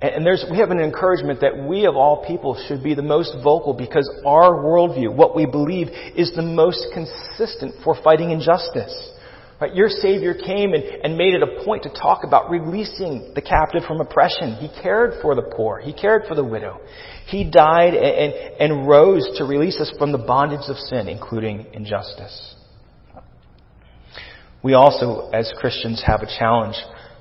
And 0.00 0.24
there's, 0.24 0.44
we 0.48 0.58
have 0.58 0.70
an 0.70 0.78
encouragement 0.78 1.40
that 1.40 1.66
we 1.68 1.84
of 1.86 1.96
all 1.96 2.24
people 2.24 2.56
should 2.68 2.84
be 2.84 2.94
the 2.94 3.02
most 3.02 3.34
vocal 3.42 3.74
because 3.74 4.08
our 4.24 4.62
worldview, 4.62 5.12
what 5.12 5.34
we 5.34 5.44
believe, 5.44 5.88
is 6.14 6.32
the 6.36 6.42
most 6.42 6.86
consistent 6.94 7.74
for 7.82 8.00
fighting 8.02 8.30
injustice. 8.30 8.94
Right? 9.60 9.74
Your 9.74 9.88
Savior 9.88 10.34
came 10.34 10.72
and, 10.72 10.84
and 10.84 11.16
made 11.16 11.34
it 11.34 11.42
a 11.42 11.64
point 11.64 11.82
to 11.82 11.90
talk 11.90 12.22
about 12.22 12.48
releasing 12.48 13.32
the 13.34 13.42
captive 13.42 13.82
from 13.86 14.00
oppression. 14.00 14.54
He 14.54 14.68
cared 14.80 15.20
for 15.20 15.34
the 15.34 15.42
poor. 15.42 15.80
He 15.80 15.92
cared 15.92 16.26
for 16.28 16.36
the 16.36 16.44
widow. 16.44 16.80
He 17.26 17.50
died 17.50 17.94
and, 17.94 18.32
and, 18.32 18.72
and 18.72 18.88
rose 18.88 19.28
to 19.38 19.44
release 19.44 19.80
us 19.80 19.92
from 19.98 20.12
the 20.12 20.18
bondage 20.18 20.68
of 20.68 20.76
sin, 20.76 21.08
including 21.08 21.66
injustice. 21.72 22.54
We 24.62 24.74
also, 24.74 25.30
as 25.32 25.52
Christians, 25.58 26.02
have 26.06 26.20
a 26.22 26.26
challenge 26.26 26.76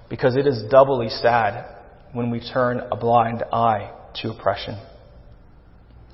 because 0.10 0.36
it 0.36 0.46
is 0.48 0.64
doubly 0.70 1.10
sad 1.10 1.66
when 2.14 2.30
we 2.30 2.40
turn 2.40 2.82
a 2.92 2.96
blind 2.96 3.44
eye 3.52 3.92
to 4.22 4.32
oppression. 4.32 4.80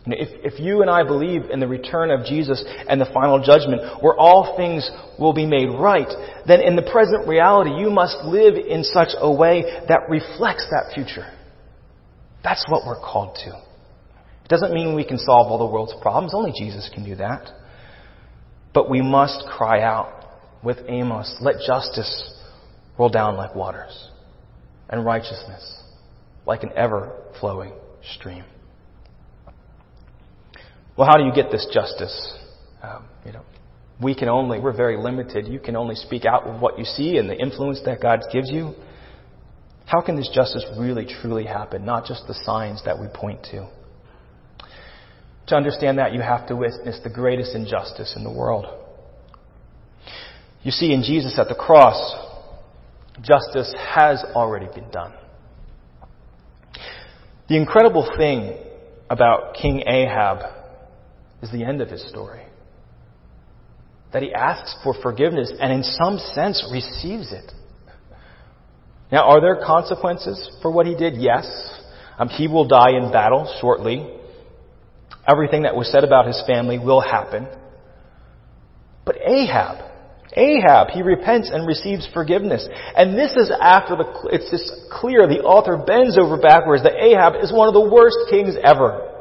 If, 0.06 0.54
if 0.54 0.60
you 0.60 0.82
and 0.82 0.89
I 0.89 1.04
believe 1.04 1.49
in 1.49 1.62
the 1.62 1.68
return 1.68 2.12
of 2.12 2.26
Jesus 2.26 2.64
and 2.89 2.99
the 2.99 3.10
final 3.14 3.41
judgment, 3.41 4.04
where 4.04 4.16
all 4.16 4.58
things 4.58 4.89
will 5.18 5.34
be 5.34 5.45
made 5.45 5.68
right, 5.68 6.10
then 6.45 6.60
in 6.60 6.76
the 6.76 6.82
present 6.82 7.28
reality, 7.28 7.72
you 7.72 7.89
must 7.89 8.18
live 8.26 8.56
in 8.56 8.84
such 8.84 9.10
a 9.18 9.32
way 9.32 9.64
that 9.88 10.10
reflects 10.10 10.68
that 10.72 10.91
future. 10.93 11.32
That's 12.43 12.66
what 12.68 12.86
we're 12.86 12.99
called 12.99 13.38
to. 13.45 13.51
It 14.43 14.49
doesn't 14.49 14.74
mean 14.74 14.93
we 14.93 15.06
can 15.06 15.18
solve 15.18 15.47
all 15.47 15.58
the 15.58 15.74
world's 15.74 15.93
problems. 16.01 16.34
Only 16.34 16.51
Jesus 16.51 16.89
can 16.93 17.06
do 17.06 17.16
that. 17.16 17.49
But 18.74 18.89
we 18.89 19.01
must 19.01 19.45
cry 19.49 19.82
out 19.82 20.20
with 20.62 20.78
Amos, 20.88 21.38
let 21.39 21.56
justice 21.66 22.34
roll 22.97 23.10
down 23.10 23.38
like 23.38 23.56
waters 23.56 24.10
and 24.89 25.06
righteousness 25.06 25.82
like 26.45 26.64
an 26.64 26.72
ever 26.76 27.22
flowing 27.39 27.74
stream. 28.16 28.43
Well, 30.98 31.08
how 31.08 31.18
do 31.18 31.24
you 31.24 31.34
get 31.34 31.52
this 31.52 31.68
justice? 31.74 32.34
Um, 32.82 33.06
you 33.26 33.32
know, 33.32 33.41
we 34.02 34.14
can 34.14 34.30
only, 34.30 34.60
we're 34.60 34.76
very 34.76 34.98
limited. 34.98 35.48
You 35.48 35.60
can 35.60 35.76
only 35.76 35.96
speak 35.96 36.26
out 36.26 36.46
with 36.46 36.62
what 36.62 36.78
you 36.78 36.86
see 36.86 37.18
and 37.18 37.30
the 37.30 37.36
influence 37.36 37.82
that 37.86 38.02
God 38.02 38.20
gives 38.32 38.52
you. 38.52 38.74
How 39.86 40.02
can 40.02 40.16
this 40.16 40.30
justice 40.34 40.66
really, 40.78 41.06
truly 41.06 41.46
happen? 41.46 41.86
Not 41.86 42.06
just 42.06 42.28
the 42.28 42.34
signs 42.44 42.84
that 42.86 43.00
we 43.00 43.08
point 43.14 43.44
to. 43.52 43.70
To 45.48 45.56
understand 45.56 45.98
that, 45.98 46.14
you 46.14 46.22
have 46.22 46.48
to 46.48 46.56
witness 46.56 47.00
the 47.04 47.10
greatest 47.10 47.56
injustice 47.56 48.14
in 48.16 48.24
the 48.24 48.32
world. 48.32 48.66
You 50.62 50.72
see, 50.72 50.94
in 50.94 51.04
Jesus 51.04 51.38
at 51.38 51.50
the 51.50 51.56
cross, 51.56 52.16
justice 53.22 53.74
has 53.78 54.24
already 54.36 54.68
been 54.74 54.89
done. 54.89 55.14
The 57.50 57.58
incredible 57.58 58.10
thing 58.18 58.58
about 59.10 59.56
King 59.56 59.84
Ahab 59.86 60.62
is 61.44 61.52
the 61.52 61.64
end 61.64 61.82
of 61.82 61.89
his 61.89 62.08
story. 62.10 62.41
That 64.14 64.24
he 64.24 64.34
asks 64.34 64.76
for 64.82 64.96
forgiveness 65.02 65.52
and 65.60 65.74
in 65.74 65.84
some 65.84 66.18
sense 66.18 66.66
receives 66.72 67.34
it. 67.34 67.52
Now, 69.12 69.26
are 69.26 69.41
there 69.41 69.64
consequences 69.64 70.58
for 70.62 70.72
what 70.72 70.88
he 70.88 70.96
did? 70.96 71.18
Yes. 71.18 71.46
Um, 72.18 72.30
he 72.30 72.48
will 72.48 72.68
die 72.68 72.91
in 72.91 73.12
battle 73.12 73.54
shortly. 73.60 74.08
Everything 75.28 75.64
that 75.64 75.76
was 75.76 75.91
said 75.91 76.04
about 76.04 76.28
his 76.28 76.41
family 76.48 76.80
will 76.80 77.02
happen. 77.02 77.48
But 79.06 79.18
Ahab, 79.18 79.84
Ahab, 80.36 80.89
he 80.91 81.02
repents 81.02 81.52
and 81.54 81.68
receives 81.68 82.08
forgiveness. 82.14 82.68
And 82.96 83.18
this 83.18 83.34
is 83.34 83.52
after 83.62 83.98
the, 83.98 84.30
it's 84.32 84.50
just 84.50 84.72
clear, 84.89 85.28
the 85.28 85.41
author 85.41 85.78
bends 85.78 86.18
over 86.18 86.38
backwards 86.38 86.84
that 86.84 86.96
Ahab 86.96 87.36
is 87.44 87.52
one 87.52 87.68
of 87.68 87.74
the 87.74 87.88
worst 87.88 88.18
kings 88.30 88.56
ever. 88.64 89.12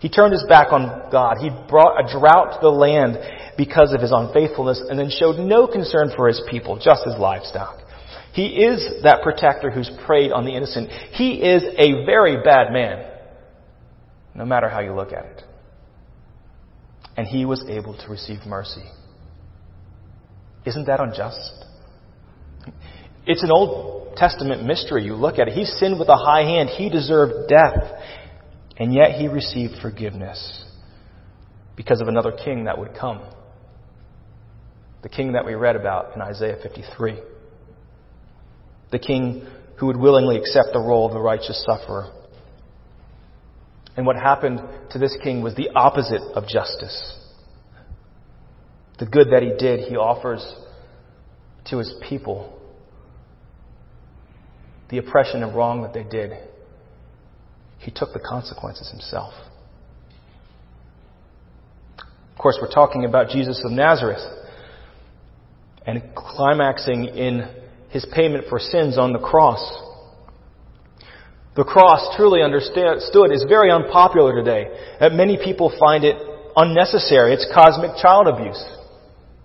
He 0.00 0.08
turned 0.08 0.32
his 0.32 0.44
back 0.48 0.72
on 0.72 1.10
God. 1.10 1.38
He 1.40 1.50
brought 1.68 1.98
a 1.98 2.18
drought 2.18 2.54
to 2.54 2.58
the 2.62 2.70
land 2.70 3.18
because 3.56 3.92
of 3.92 4.00
his 4.00 4.12
unfaithfulness 4.12 4.82
and 4.88 4.98
then 4.98 5.10
showed 5.10 5.38
no 5.38 5.66
concern 5.66 6.12
for 6.14 6.28
his 6.28 6.40
people, 6.48 6.78
just 6.78 7.04
his 7.04 7.16
livestock. 7.18 7.80
He 8.32 8.46
is 8.46 9.02
that 9.02 9.22
protector 9.22 9.70
who's 9.70 9.90
preyed 10.06 10.30
on 10.30 10.44
the 10.44 10.52
innocent. 10.52 10.90
He 11.12 11.42
is 11.42 11.64
a 11.76 12.04
very 12.06 12.36
bad 12.44 12.72
man, 12.72 13.10
no 14.34 14.44
matter 14.44 14.68
how 14.68 14.80
you 14.80 14.94
look 14.94 15.12
at 15.12 15.24
it. 15.24 15.42
And 17.16 17.26
he 17.26 17.44
was 17.44 17.64
able 17.68 17.96
to 17.98 18.08
receive 18.08 18.46
mercy. 18.46 18.84
Isn't 20.64 20.86
that 20.86 21.00
unjust? 21.00 21.64
It's 23.26 23.42
an 23.42 23.50
Old 23.50 24.16
Testament 24.16 24.64
mystery. 24.64 25.04
You 25.04 25.14
look 25.14 25.38
at 25.40 25.48
it. 25.48 25.54
He 25.54 25.64
sinned 25.64 25.98
with 25.98 26.08
a 26.08 26.16
high 26.16 26.42
hand. 26.42 26.68
He 26.68 26.88
deserved 26.88 27.48
death. 27.48 27.74
And 28.78 28.94
yet 28.94 29.12
he 29.12 29.26
received 29.28 29.74
forgiveness 29.82 30.64
because 31.76 32.00
of 32.00 32.08
another 32.08 32.32
king 32.32 32.64
that 32.64 32.78
would 32.78 32.94
come. 32.98 33.20
The 35.02 35.08
king 35.08 35.32
that 35.32 35.44
we 35.44 35.54
read 35.54 35.76
about 35.76 36.14
in 36.14 36.22
Isaiah 36.22 36.56
53. 36.62 37.20
The 38.90 38.98
king 38.98 39.46
who 39.78 39.86
would 39.86 39.96
willingly 39.96 40.36
accept 40.36 40.68
the 40.72 40.80
role 40.80 41.06
of 41.06 41.12
the 41.12 41.20
righteous 41.20 41.64
sufferer. 41.66 42.12
And 43.96 44.06
what 44.06 44.16
happened 44.16 44.60
to 44.90 44.98
this 44.98 45.16
king 45.22 45.42
was 45.42 45.54
the 45.54 45.70
opposite 45.74 46.22
of 46.34 46.46
justice. 46.46 47.18
The 48.98 49.06
good 49.06 49.28
that 49.32 49.42
he 49.42 49.52
did, 49.58 49.88
he 49.88 49.96
offers 49.96 50.44
to 51.66 51.78
his 51.78 51.92
people. 52.08 52.60
The 54.90 54.98
oppression 54.98 55.42
and 55.42 55.54
wrong 55.54 55.82
that 55.82 55.92
they 55.92 56.04
did, 56.04 56.32
he 57.78 57.90
took 57.90 58.12
the 58.12 58.20
consequences 58.20 58.90
himself. 58.90 59.32
Of 61.98 62.38
course, 62.38 62.58
we're 62.60 62.72
talking 62.72 63.04
about 63.04 63.30
Jesus 63.30 63.62
of 63.64 63.72
Nazareth 63.72 64.22
and 65.86 66.02
climaxing 66.14 67.06
in 67.06 67.48
his 67.90 68.06
payment 68.14 68.44
for 68.48 68.58
sins 68.58 68.98
on 68.98 69.12
the 69.12 69.18
cross. 69.18 69.58
The 71.56 71.64
cross, 71.64 72.14
truly 72.16 72.42
understood, 72.42 73.32
is 73.32 73.44
very 73.48 73.72
unpopular 73.72 74.36
today. 74.36 74.68
Uh, 75.00 75.08
many 75.08 75.36
people 75.42 75.74
find 75.80 76.04
it 76.04 76.16
unnecessary. 76.54 77.32
It's 77.32 77.46
cosmic 77.52 77.96
child 78.00 78.28
abuse. 78.28 78.62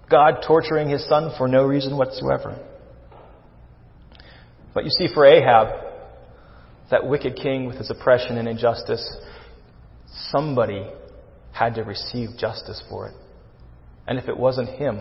God 0.10 0.44
torturing 0.46 0.90
his 0.90 1.08
son 1.08 1.32
for 1.38 1.48
no 1.48 1.66
reason 1.66 1.98
whatsoever. 1.98 2.60
But 4.76 4.84
you 4.84 4.92
see, 4.92 5.08
for 5.12 5.26
Ahab, 5.26 5.93
that 6.94 7.08
wicked 7.08 7.36
king 7.36 7.66
with 7.66 7.78
his 7.78 7.90
oppression 7.90 8.38
and 8.38 8.48
injustice, 8.48 9.18
somebody 10.30 10.86
had 11.52 11.74
to 11.74 11.82
receive 11.82 12.30
justice 12.38 12.84
for 12.88 13.08
it. 13.08 13.16
And 14.06 14.20
if 14.20 14.30
it 14.30 14.38
wasn't 14.38 14.70
him, 14.70 15.00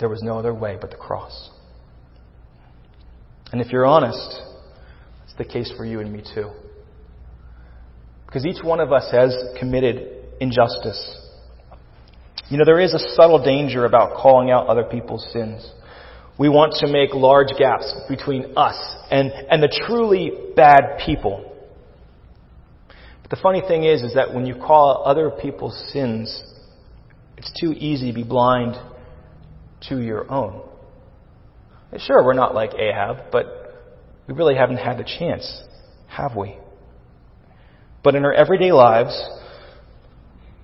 there 0.00 0.08
was 0.08 0.20
no 0.20 0.36
other 0.36 0.52
way 0.52 0.76
but 0.80 0.90
the 0.90 0.96
cross. 0.96 1.50
And 3.52 3.60
if 3.60 3.70
you're 3.70 3.86
honest, 3.86 4.42
it's 5.24 5.34
the 5.38 5.44
case 5.44 5.72
for 5.76 5.84
you 5.84 6.00
and 6.00 6.12
me 6.12 6.24
too. 6.34 6.50
Because 8.26 8.44
each 8.46 8.64
one 8.64 8.80
of 8.80 8.92
us 8.92 9.08
has 9.12 9.32
committed 9.60 10.24
injustice. 10.40 11.16
You 12.50 12.58
know, 12.58 12.64
there 12.64 12.80
is 12.80 12.94
a 12.94 13.14
subtle 13.14 13.44
danger 13.44 13.84
about 13.84 14.16
calling 14.16 14.50
out 14.50 14.66
other 14.66 14.82
people's 14.82 15.24
sins. 15.32 15.70
We 16.38 16.48
want 16.48 16.74
to 16.80 16.86
make 16.86 17.14
large 17.14 17.48
gaps 17.58 17.92
between 18.08 18.56
us 18.56 18.76
and, 19.10 19.32
and 19.50 19.60
the 19.60 19.84
truly 19.86 20.30
bad 20.54 21.00
people. 21.04 21.44
But 23.22 23.30
the 23.30 23.42
funny 23.42 23.60
thing 23.60 23.82
is, 23.82 24.02
is 24.02 24.14
that 24.14 24.32
when 24.32 24.46
you 24.46 24.54
call 24.54 25.02
other 25.04 25.30
people's 25.30 25.76
sins, 25.92 26.42
it's 27.36 27.52
too 27.60 27.72
easy 27.72 28.12
to 28.12 28.14
be 28.14 28.22
blind 28.22 28.76
to 29.88 30.00
your 30.00 30.30
own. 30.30 30.62
Sure, 31.98 32.24
we're 32.24 32.34
not 32.34 32.54
like 32.54 32.74
Ahab, 32.74 33.32
but 33.32 33.46
we 34.28 34.34
really 34.34 34.54
haven't 34.54 34.76
had 34.76 34.98
the 34.98 35.04
chance, 35.04 35.62
have 36.06 36.36
we? 36.36 36.56
But 38.04 38.14
in 38.14 38.24
our 38.24 38.32
everyday 38.32 38.72
lives, 38.72 39.20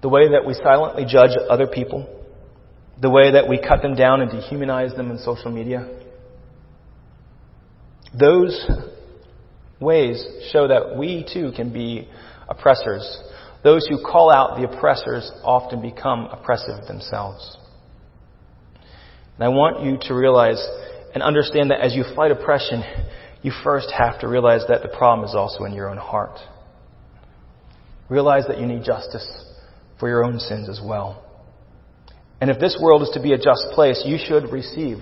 the 0.03 0.09
way 0.09 0.29
that 0.29 0.47
we 0.47 0.55
silently 0.55 1.05
judge 1.05 1.31
other 1.49 1.67
people, 1.67 2.07
the 3.01 3.11
way 3.11 3.33
that 3.33 3.49
we 3.49 3.59
cut 3.59 3.83
them 3.83 3.95
down 3.95 4.21
and 4.21 4.31
dehumanize 4.31 4.97
them 4.97 5.11
in 5.11 5.19
social 5.19 5.51
media. 5.51 5.89
Those 8.19 8.69
ways 9.81 10.25
show 10.53 10.69
that 10.69 10.97
we 10.97 11.27
too 11.33 11.53
can 11.55 11.73
be 11.73 12.09
oppressors. 12.49 13.21
Those 13.63 13.87
who 13.89 13.99
call 14.03 14.33
out 14.33 14.57
the 14.57 14.69
oppressors 14.69 15.31
often 15.43 15.83
become 15.83 16.27
oppressive 16.27 16.87
themselves. 16.87 17.57
And 19.37 19.45
I 19.45 19.49
want 19.49 19.85
you 19.85 19.99
to 20.09 20.15
realize 20.15 20.65
and 21.15 21.23
understand 21.23 21.71
that 21.71 21.81
as 21.81 21.95
you 21.95 22.05
fight 22.15 22.31
oppression, 22.31 22.85
you 23.43 23.53
first 23.63 23.93
have 23.97 24.21
to 24.21 24.29
realize 24.29 24.63
that 24.69 24.83
the 24.83 24.89
problem 24.89 25.29
is 25.29 25.35
also 25.35 25.65
in 25.65 25.73
your 25.73 25.91
own 25.91 25.97
heart. 25.97 26.39
Realize 28.09 28.45
that 28.49 28.61
you 28.61 28.67
need 28.67 28.85
justice 28.85 29.27
for 29.99 30.09
your 30.09 30.25
own 30.25 30.39
sins 30.39 30.69
as 30.69 30.81
well. 30.83 31.24
And 32.45 32.51
if 32.51 32.61
this 32.61 32.77
world 32.79 33.01
is 33.01 33.09
to 33.15 33.23
be 33.23 33.33
a 33.33 33.39
just 33.39 33.69
place, 33.73 34.03
you 34.05 34.19
should 34.19 34.53
receive 34.53 34.99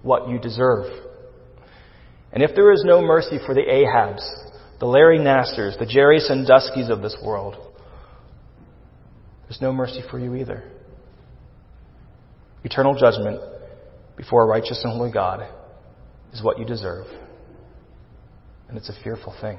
what 0.00 0.30
you 0.30 0.38
deserve. 0.38 0.86
And 2.32 2.42
if 2.42 2.52
there 2.54 2.72
is 2.72 2.84
no 2.86 3.02
mercy 3.02 3.38
for 3.44 3.54
the 3.54 3.60
Ahabs, 3.60 4.26
the 4.80 4.86
Larry 4.86 5.18
Nassars, 5.18 5.78
the 5.78 5.84
Jerry 5.84 6.20
Sandusky's 6.20 6.88
of 6.88 7.02
this 7.02 7.14
world, 7.22 7.54
there's 9.42 9.60
no 9.60 9.74
mercy 9.74 10.00
for 10.10 10.18
you 10.18 10.36
either. 10.36 10.64
eternal 12.64 12.98
judgment 12.98 13.42
before 14.16 14.44
a 14.44 14.46
righteous 14.46 14.80
and 14.82 14.94
holy 14.94 15.12
God 15.12 15.46
is 16.32 16.42
what 16.42 16.58
you 16.58 16.64
deserve. 16.64 17.04
And 18.70 18.78
it's 18.78 18.88
a 18.88 18.94
fearful 19.04 19.34
thing. 19.42 19.58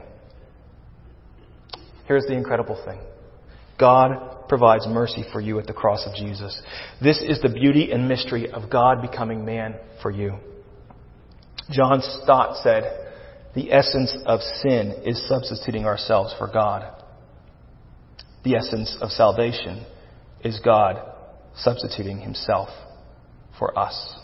Here's 2.08 2.26
the 2.26 2.34
incredible 2.34 2.82
thing 2.84 3.00
God 3.80 4.48
provides 4.50 4.88
mercy 4.88 5.24
for 5.32 5.40
you 5.40 5.60
at 5.60 5.68
the 5.68 5.74
cross 5.74 6.06
of 6.08 6.16
Jesus. 6.16 6.60
This 7.02 7.22
is 7.22 7.42
the 7.42 7.50
beauty 7.50 7.92
and 7.92 8.08
mystery 8.08 8.50
of 8.50 8.70
God 8.70 9.02
becoming 9.02 9.46
man 9.46 9.76
for 10.02 10.10
you. 10.10 10.38
John 11.70 12.02
Stott 12.02 12.64
said, 12.64 12.84
The 13.56 13.72
essence 13.72 14.16
of 14.26 14.40
sin 14.42 15.02
is 15.06 15.28
substituting 15.28 15.86
ourselves 15.86 16.34
for 16.38 16.48
God. 16.48 17.04
The 18.44 18.56
essence 18.56 18.98
of 19.02 19.10
salvation 19.12 19.86
is 20.44 20.60
God 20.64 21.02
substituting 21.56 22.20
himself 22.20 22.70
for 23.60 23.78
us. 23.78 24.16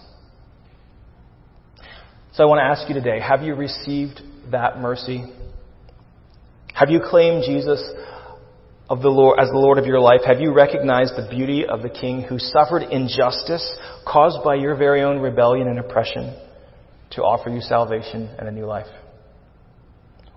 So 2.34 2.44
I 2.44 2.48
want 2.48 2.60
to 2.60 2.64
ask 2.64 2.88
you 2.88 2.96
today, 2.96 3.20
have 3.20 3.44
you 3.44 3.54
received 3.54 4.22
that 4.52 4.80
mercy? 4.80 5.26
Have 6.74 6.90
you 6.90 7.00
claimed 7.04 7.44
Jesus 7.46 7.84
of 8.94 9.02
the 9.02 9.10
Lord 9.10 9.40
as 9.40 9.50
the 9.50 9.58
Lord 9.58 9.80
of 9.80 9.88
your 9.88 10.00
life? 10.00 10.22
Have 10.24 10.40
you 10.40 10.54
recognized 10.54 11.16
the 11.16 11.28
beauty 11.28 11.66
of 11.66 11.82
the 11.82 11.90
King 11.90 12.22
who 12.22 12.38
suffered 12.38 12.84
injustice 12.84 13.76
caused 14.06 14.44
by 14.44 14.54
your 14.54 14.76
very 14.76 15.02
own 15.02 15.18
rebellion 15.18 15.68
and 15.68 15.80
oppression 15.80 16.38
to 17.12 17.24
offer 17.24 17.50
you 17.50 17.60
salvation 17.60 18.30
and 18.38 18.48
a 18.48 18.52
new 18.52 18.68
life? 18.68 18.86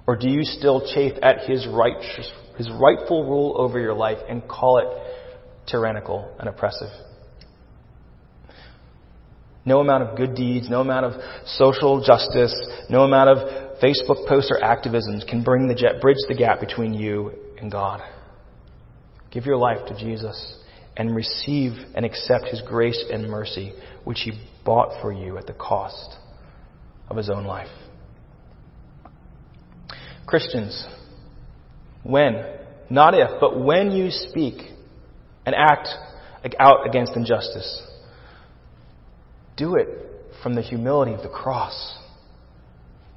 Or 0.07 0.17
do 0.17 0.31
you 0.31 0.43
still 0.43 0.91
chafe 0.95 1.19
at 1.23 1.41
his 1.41 1.67
righteous, 1.69 2.33
his 2.57 2.71
rightful 2.71 3.25
rule 3.29 3.57
over 3.59 3.79
your 3.79 3.93
life 3.93 4.19
and 4.27 4.49
call 4.49 4.79
it 4.79 5.69
tyrannical 5.71 6.35
and 6.39 6.49
oppressive? 6.49 6.89
No 9.67 9.81
amount 9.81 10.03
of 10.05 10.17
good 10.17 10.35
deeds, 10.35 10.71
no 10.71 10.81
amount 10.81 11.05
of 11.05 11.13
social 11.45 12.03
justice, 12.03 12.55
no 12.89 13.03
amount 13.03 13.37
of 13.37 13.83
Facebook 13.83 14.27
posts 14.27 14.51
or 14.51 14.65
activisms 14.65 15.29
can 15.29 15.45
bring 15.45 15.69
the 15.69 15.75
jet, 15.75 16.01
bridge 16.01 16.17
the 16.27 16.35
gap 16.35 16.59
between 16.59 16.95
you 16.95 17.33
and 17.61 17.71
God. 17.71 18.01
Give 19.31 19.45
your 19.45 19.57
life 19.57 19.87
to 19.89 19.99
Jesus 19.99 20.59
and 20.97 21.15
receive 21.15 21.73
and 21.95 22.05
accept 22.05 22.47
His 22.47 22.63
grace 22.67 23.05
and 23.11 23.29
mercy, 23.29 23.73
which 24.05 24.21
He 24.21 24.33
bought 24.65 25.01
for 25.03 25.13
you 25.13 25.37
at 25.39 25.47
the 25.47 25.53
cost 25.53 26.17
of 27.09 27.17
His 27.17 27.29
own 27.29 27.45
life. 27.45 27.69
Christians, 30.27 30.87
when, 32.03 32.45
not 32.91 33.15
if, 33.15 33.41
but 33.41 33.63
when 33.63 33.91
you 33.91 34.11
speak 34.11 34.71
and 35.45 35.55
act 35.55 35.89
out 36.59 36.87
against 36.87 37.17
injustice, 37.17 37.83
do 39.57 39.77
it 39.77 39.89
from 40.43 40.55
the 40.55 40.63
humility 40.63 41.13
of 41.13 41.23
the 41.23 41.29
cross. 41.29 41.99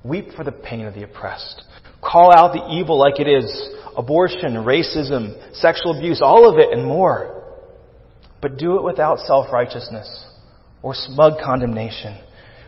Weep 0.03 0.29
for 0.35 0.43
the 0.43 0.51
pain 0.51 0.85
of 0.85 0.93
the 0.93 1.03
oppressed. 1.03 1.63
Call 2.01 2.31
out 2.33 2.53
the 2.53 2.65
evil 2.73 2.97
like 2.97 3.19
it 3.19 3.27
is 3.27 3.69
abortion, 3.97 4.53
racism, 4.53 5.55
sexual 5.55 5.97
abuse, 5.97 6.21
all 6.21 6.49
of 6.49 6.57
it 6.57 6.71
and 6.71 6.85
more. 6.85 7.43
But 8.41 8.57
do 8.57 8.77
it 8.77 8.83
without 8.83 9.19
self 9.19 9.51
righteousness 9.51 10.25
or 10.81 10.93
smug 10.95 11.33
condemnation. 11.43 12.17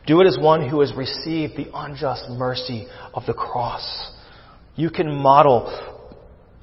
Do 0.06 0.20
it 0.22 0.28
as 0.28 0.38
one 0.40 0.68
who 0.68 0.82
has 0.82 0.94
received 0.96 1.56
the 1.56 1.68
unjust 1.74 2.26
mercy 2.30 2.88
of 3.14 3.26
the 3.26 3.34
cross. 3.34 4.12
You 4.76 4.90
can 4.90 5.16
model 5.16 5.70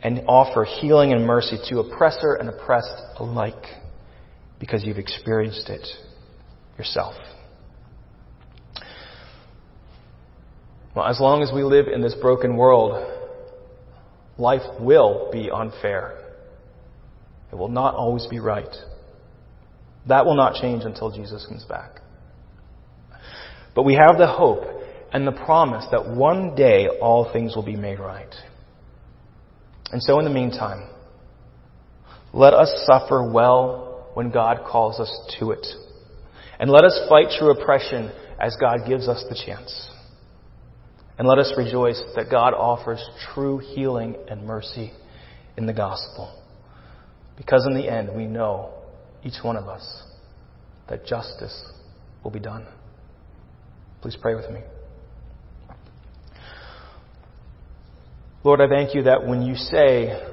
and 0.03 0.23
offer 0.27 0.65
healing 0.65 1.13
and 1.13 1.25
mercy 1.25 1.57
to 1.69 1.81
oppressor 1.81 2.35
and 2.35 2.49
oppressed 2.49 2.95
alike 3.17 3.65
because 4.61 4.85
you've 4.85 4.99
experienced 4.99 5.69
it 5.71 5.87
yourself. 6.77 7.15
Well, 10.99 11.07
as 11.07 11.21
long 11.21 11.45
as 11.45 11.53
we 11.55 11.63
live 11.63 11.87
in 11.87 12.01
this 12.01 12.17
broken 12.17 12.57
world, 12.57 13.07
life 14.37 14.63
will 14.81 15.29
be 15.31 15.49
unfair. 15.49 16.19
It 17.53 17.55
will 17.55 17.69
not 17.69 17.95
always 17.95 18.27
be 18.27 18.41
right. 18.41 18.75
That 20.09 20.27
will 20.27 20.35
not 20.35 20.61
change 20.61 20.83
until 20.83 21.13
Jesus 21.13 21.47
comes 21.47 21.65
back. 21.65 22.01
But 23.77 23.85
we 23.85 23.95
have 23.95 24.19
the 24.19 24.27
hope 24.27 24.65
and 25.13 25.25
the 25.25 25.31
promise 25.31 25.87
that 25.93 26.17
one 26.17 26.57
day 26.57 26.89
all 26.89 27.33
things 27.33 27.55
will 27.55 27.65
be 27.65 27.77
made 27.77 28.01
right. 28.01 28.35
And 29.93 30.03
so, 30.03 30.19
in 30.19 30.25
the 30.25 30.33
meantime, 30.33 30.91
let 32.33 32.55
us 32.55 32.75
suffer 32.87 33.31
well 33.31 34.11
when 34.15 34.33
God 34.33 34.65
calls 34.67 34.99
us 34.99 35.37
to 35.39 35.53
it. 35.53 35.65
And 36.59 36.69
let 36.69 36.83
us 36.83 37.07
fight 37.09 37.29
true 37.39 37.53
oppression 37.53 38.11
as 38.41 38.57
God 38.61 38.79
gives 38.85 39.07
us 39.07 39.25
the 39.29 39.41
chance. 39.47 39.91
And 41.19 41.27
let 41.27 41.39
us 41.39 41.53
rejoice 41.57 42.01
that 42.15 42.31
God 42.31 42.55
offers 42.55 43.05
true 43.35 43.59
healing 43.59 44.17
and 44.29 44.45
mercy 44.45 44.93
in 45.57 45.67
the 45.67 45.73
gospel. 45.73 46.41
Because 47.37 47.67
in 47.69 47.75
the 47.75 47.91
end, 47.91 48.11
we 48.17 48.27
know, 48.27 48.71
each 49.25 49.43
one 49.43 49.57
of 49.57 49.69
us, 49.69 50.03
that 50.89 51.05
justice 51.05 51.65
will 52.23 52.31
be 52.31 52.39
done. 52.39 52.67
Please 54.01 54.17
pray 54.21 54.37
with 54.37 54.49
me. 54.51 54.61
Lord, 58.45 58.61
I 58.61 58.69
thank 58.69 58.95
you 58.95 59.03
that 59.03 59.27
when 59.27 59.43
you 59.43 59.57
say 59.57 60.25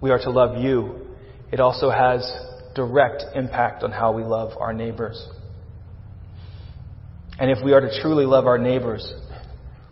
we 0.00 0.10
are 0.10 0.18
to 0.18 0.30
love 0.30 0.62
you, 0.62 1.06
it 1.50 1.58
also 1.58 1.90
has 1.90 2.30
direct 2.74 3.24
impact 3.34 3.82
on 3.82 3.90
how 3.90 4.12
we 4.12 4.22
love 4.22 4.52
our 4.58 4.72
neighbors. 4.72 5.28
And 7.38 7.50
if 7.50 7.58
we 7.64 7.72
are 7.72 7.80
to 7.80 8.00
truly 8.00 8.26
love 8.26 8.46
our 8.46 8.58
neighbors, 8.58 9.12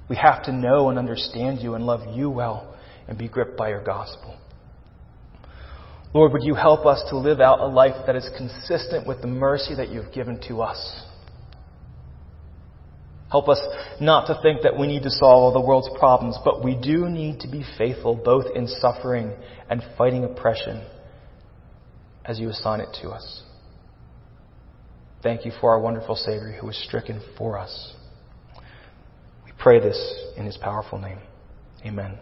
we 0.09 0.17
have 0.17 0.45
to 0.45 0.53
know 0.53 0.89
and 0.89 0.99
understand 0.99 1.61
you 1.61 1.75
and 1.75 1.85
love 1.85 2.01
you 2.17 2.31
well 2.31 2.75
and 3.09 3.17
be 3.17 3.29
gripped 3.29 3.57
by 3.57 3.69
your 3.69 3.83
gospel. 3.83 4.37
Lord, 6.13 6.33
would 6.33 6.45
you 6.45 6.55
help 6.55 6.87
us 6.87 7.05
to 7.11 7.19
live 7.19 7.41
out 7.41 7.61
a 7.61 7.67
life 7.67 8.07
that 8.07 8.17
is 8.17 8.29
consistent 8.37 9.07
with 9.07 9.21
the 9.21 9.27
mercy 9.27 9.75
that 9.75 9.91
you've 9.91 10.13
given 10.13 10.41
to 10.49 10.63
us? 10.63 11.03
Help 13.31 13.49
us 13.49 13.61
not 14.01 14.27
to 14.29 14.41
think 14.41 14.63
that 14.63 14.79
we 14.79 14.87
need 14.87 15.03
to 15.03 15.11
solve 15.11 15.43
all 15.43 15.53
the 15.53 15.61
world's 15.61 15.91
problems, 15.99 16.39
but 16.45 16.65
we 16.65 16.75
do 16.81 17.09
need 17.09 17.41
to 17.41 17.49
be 17.49 17.65
faithful 17.77 18.15
both 18.15 18.47
in 18.55 18.69
suffering 18.69 19.33
and 19.69 19.83
fighting 19.99 20.25
oppression 20.25 20.85
as 22.25 22.39
you 22.39 22.49
assign 22.49 22.81
it 22.81 22.89
to 23.03 23.11
us. 23.11 23.43
Thank 25.27 25.45
you 25.45 25.51
for 25.61 25.73
our 25.73 25.81
wonderful 25.81 26.15
Savior 26.15 26.53
who 26.53 26.69
was 26.69 26.77
stricken 26.87 27.21
for 27.37 27.59
us. 27.59 27.95
We 29.45 29.51
pray 29.59 29.81
this 29.81 29.99
in 30.37 30.47
his 30.47 30.57
powerful 30.57 31.01
name. 31.01 31.19
Amen. 31.85 32.21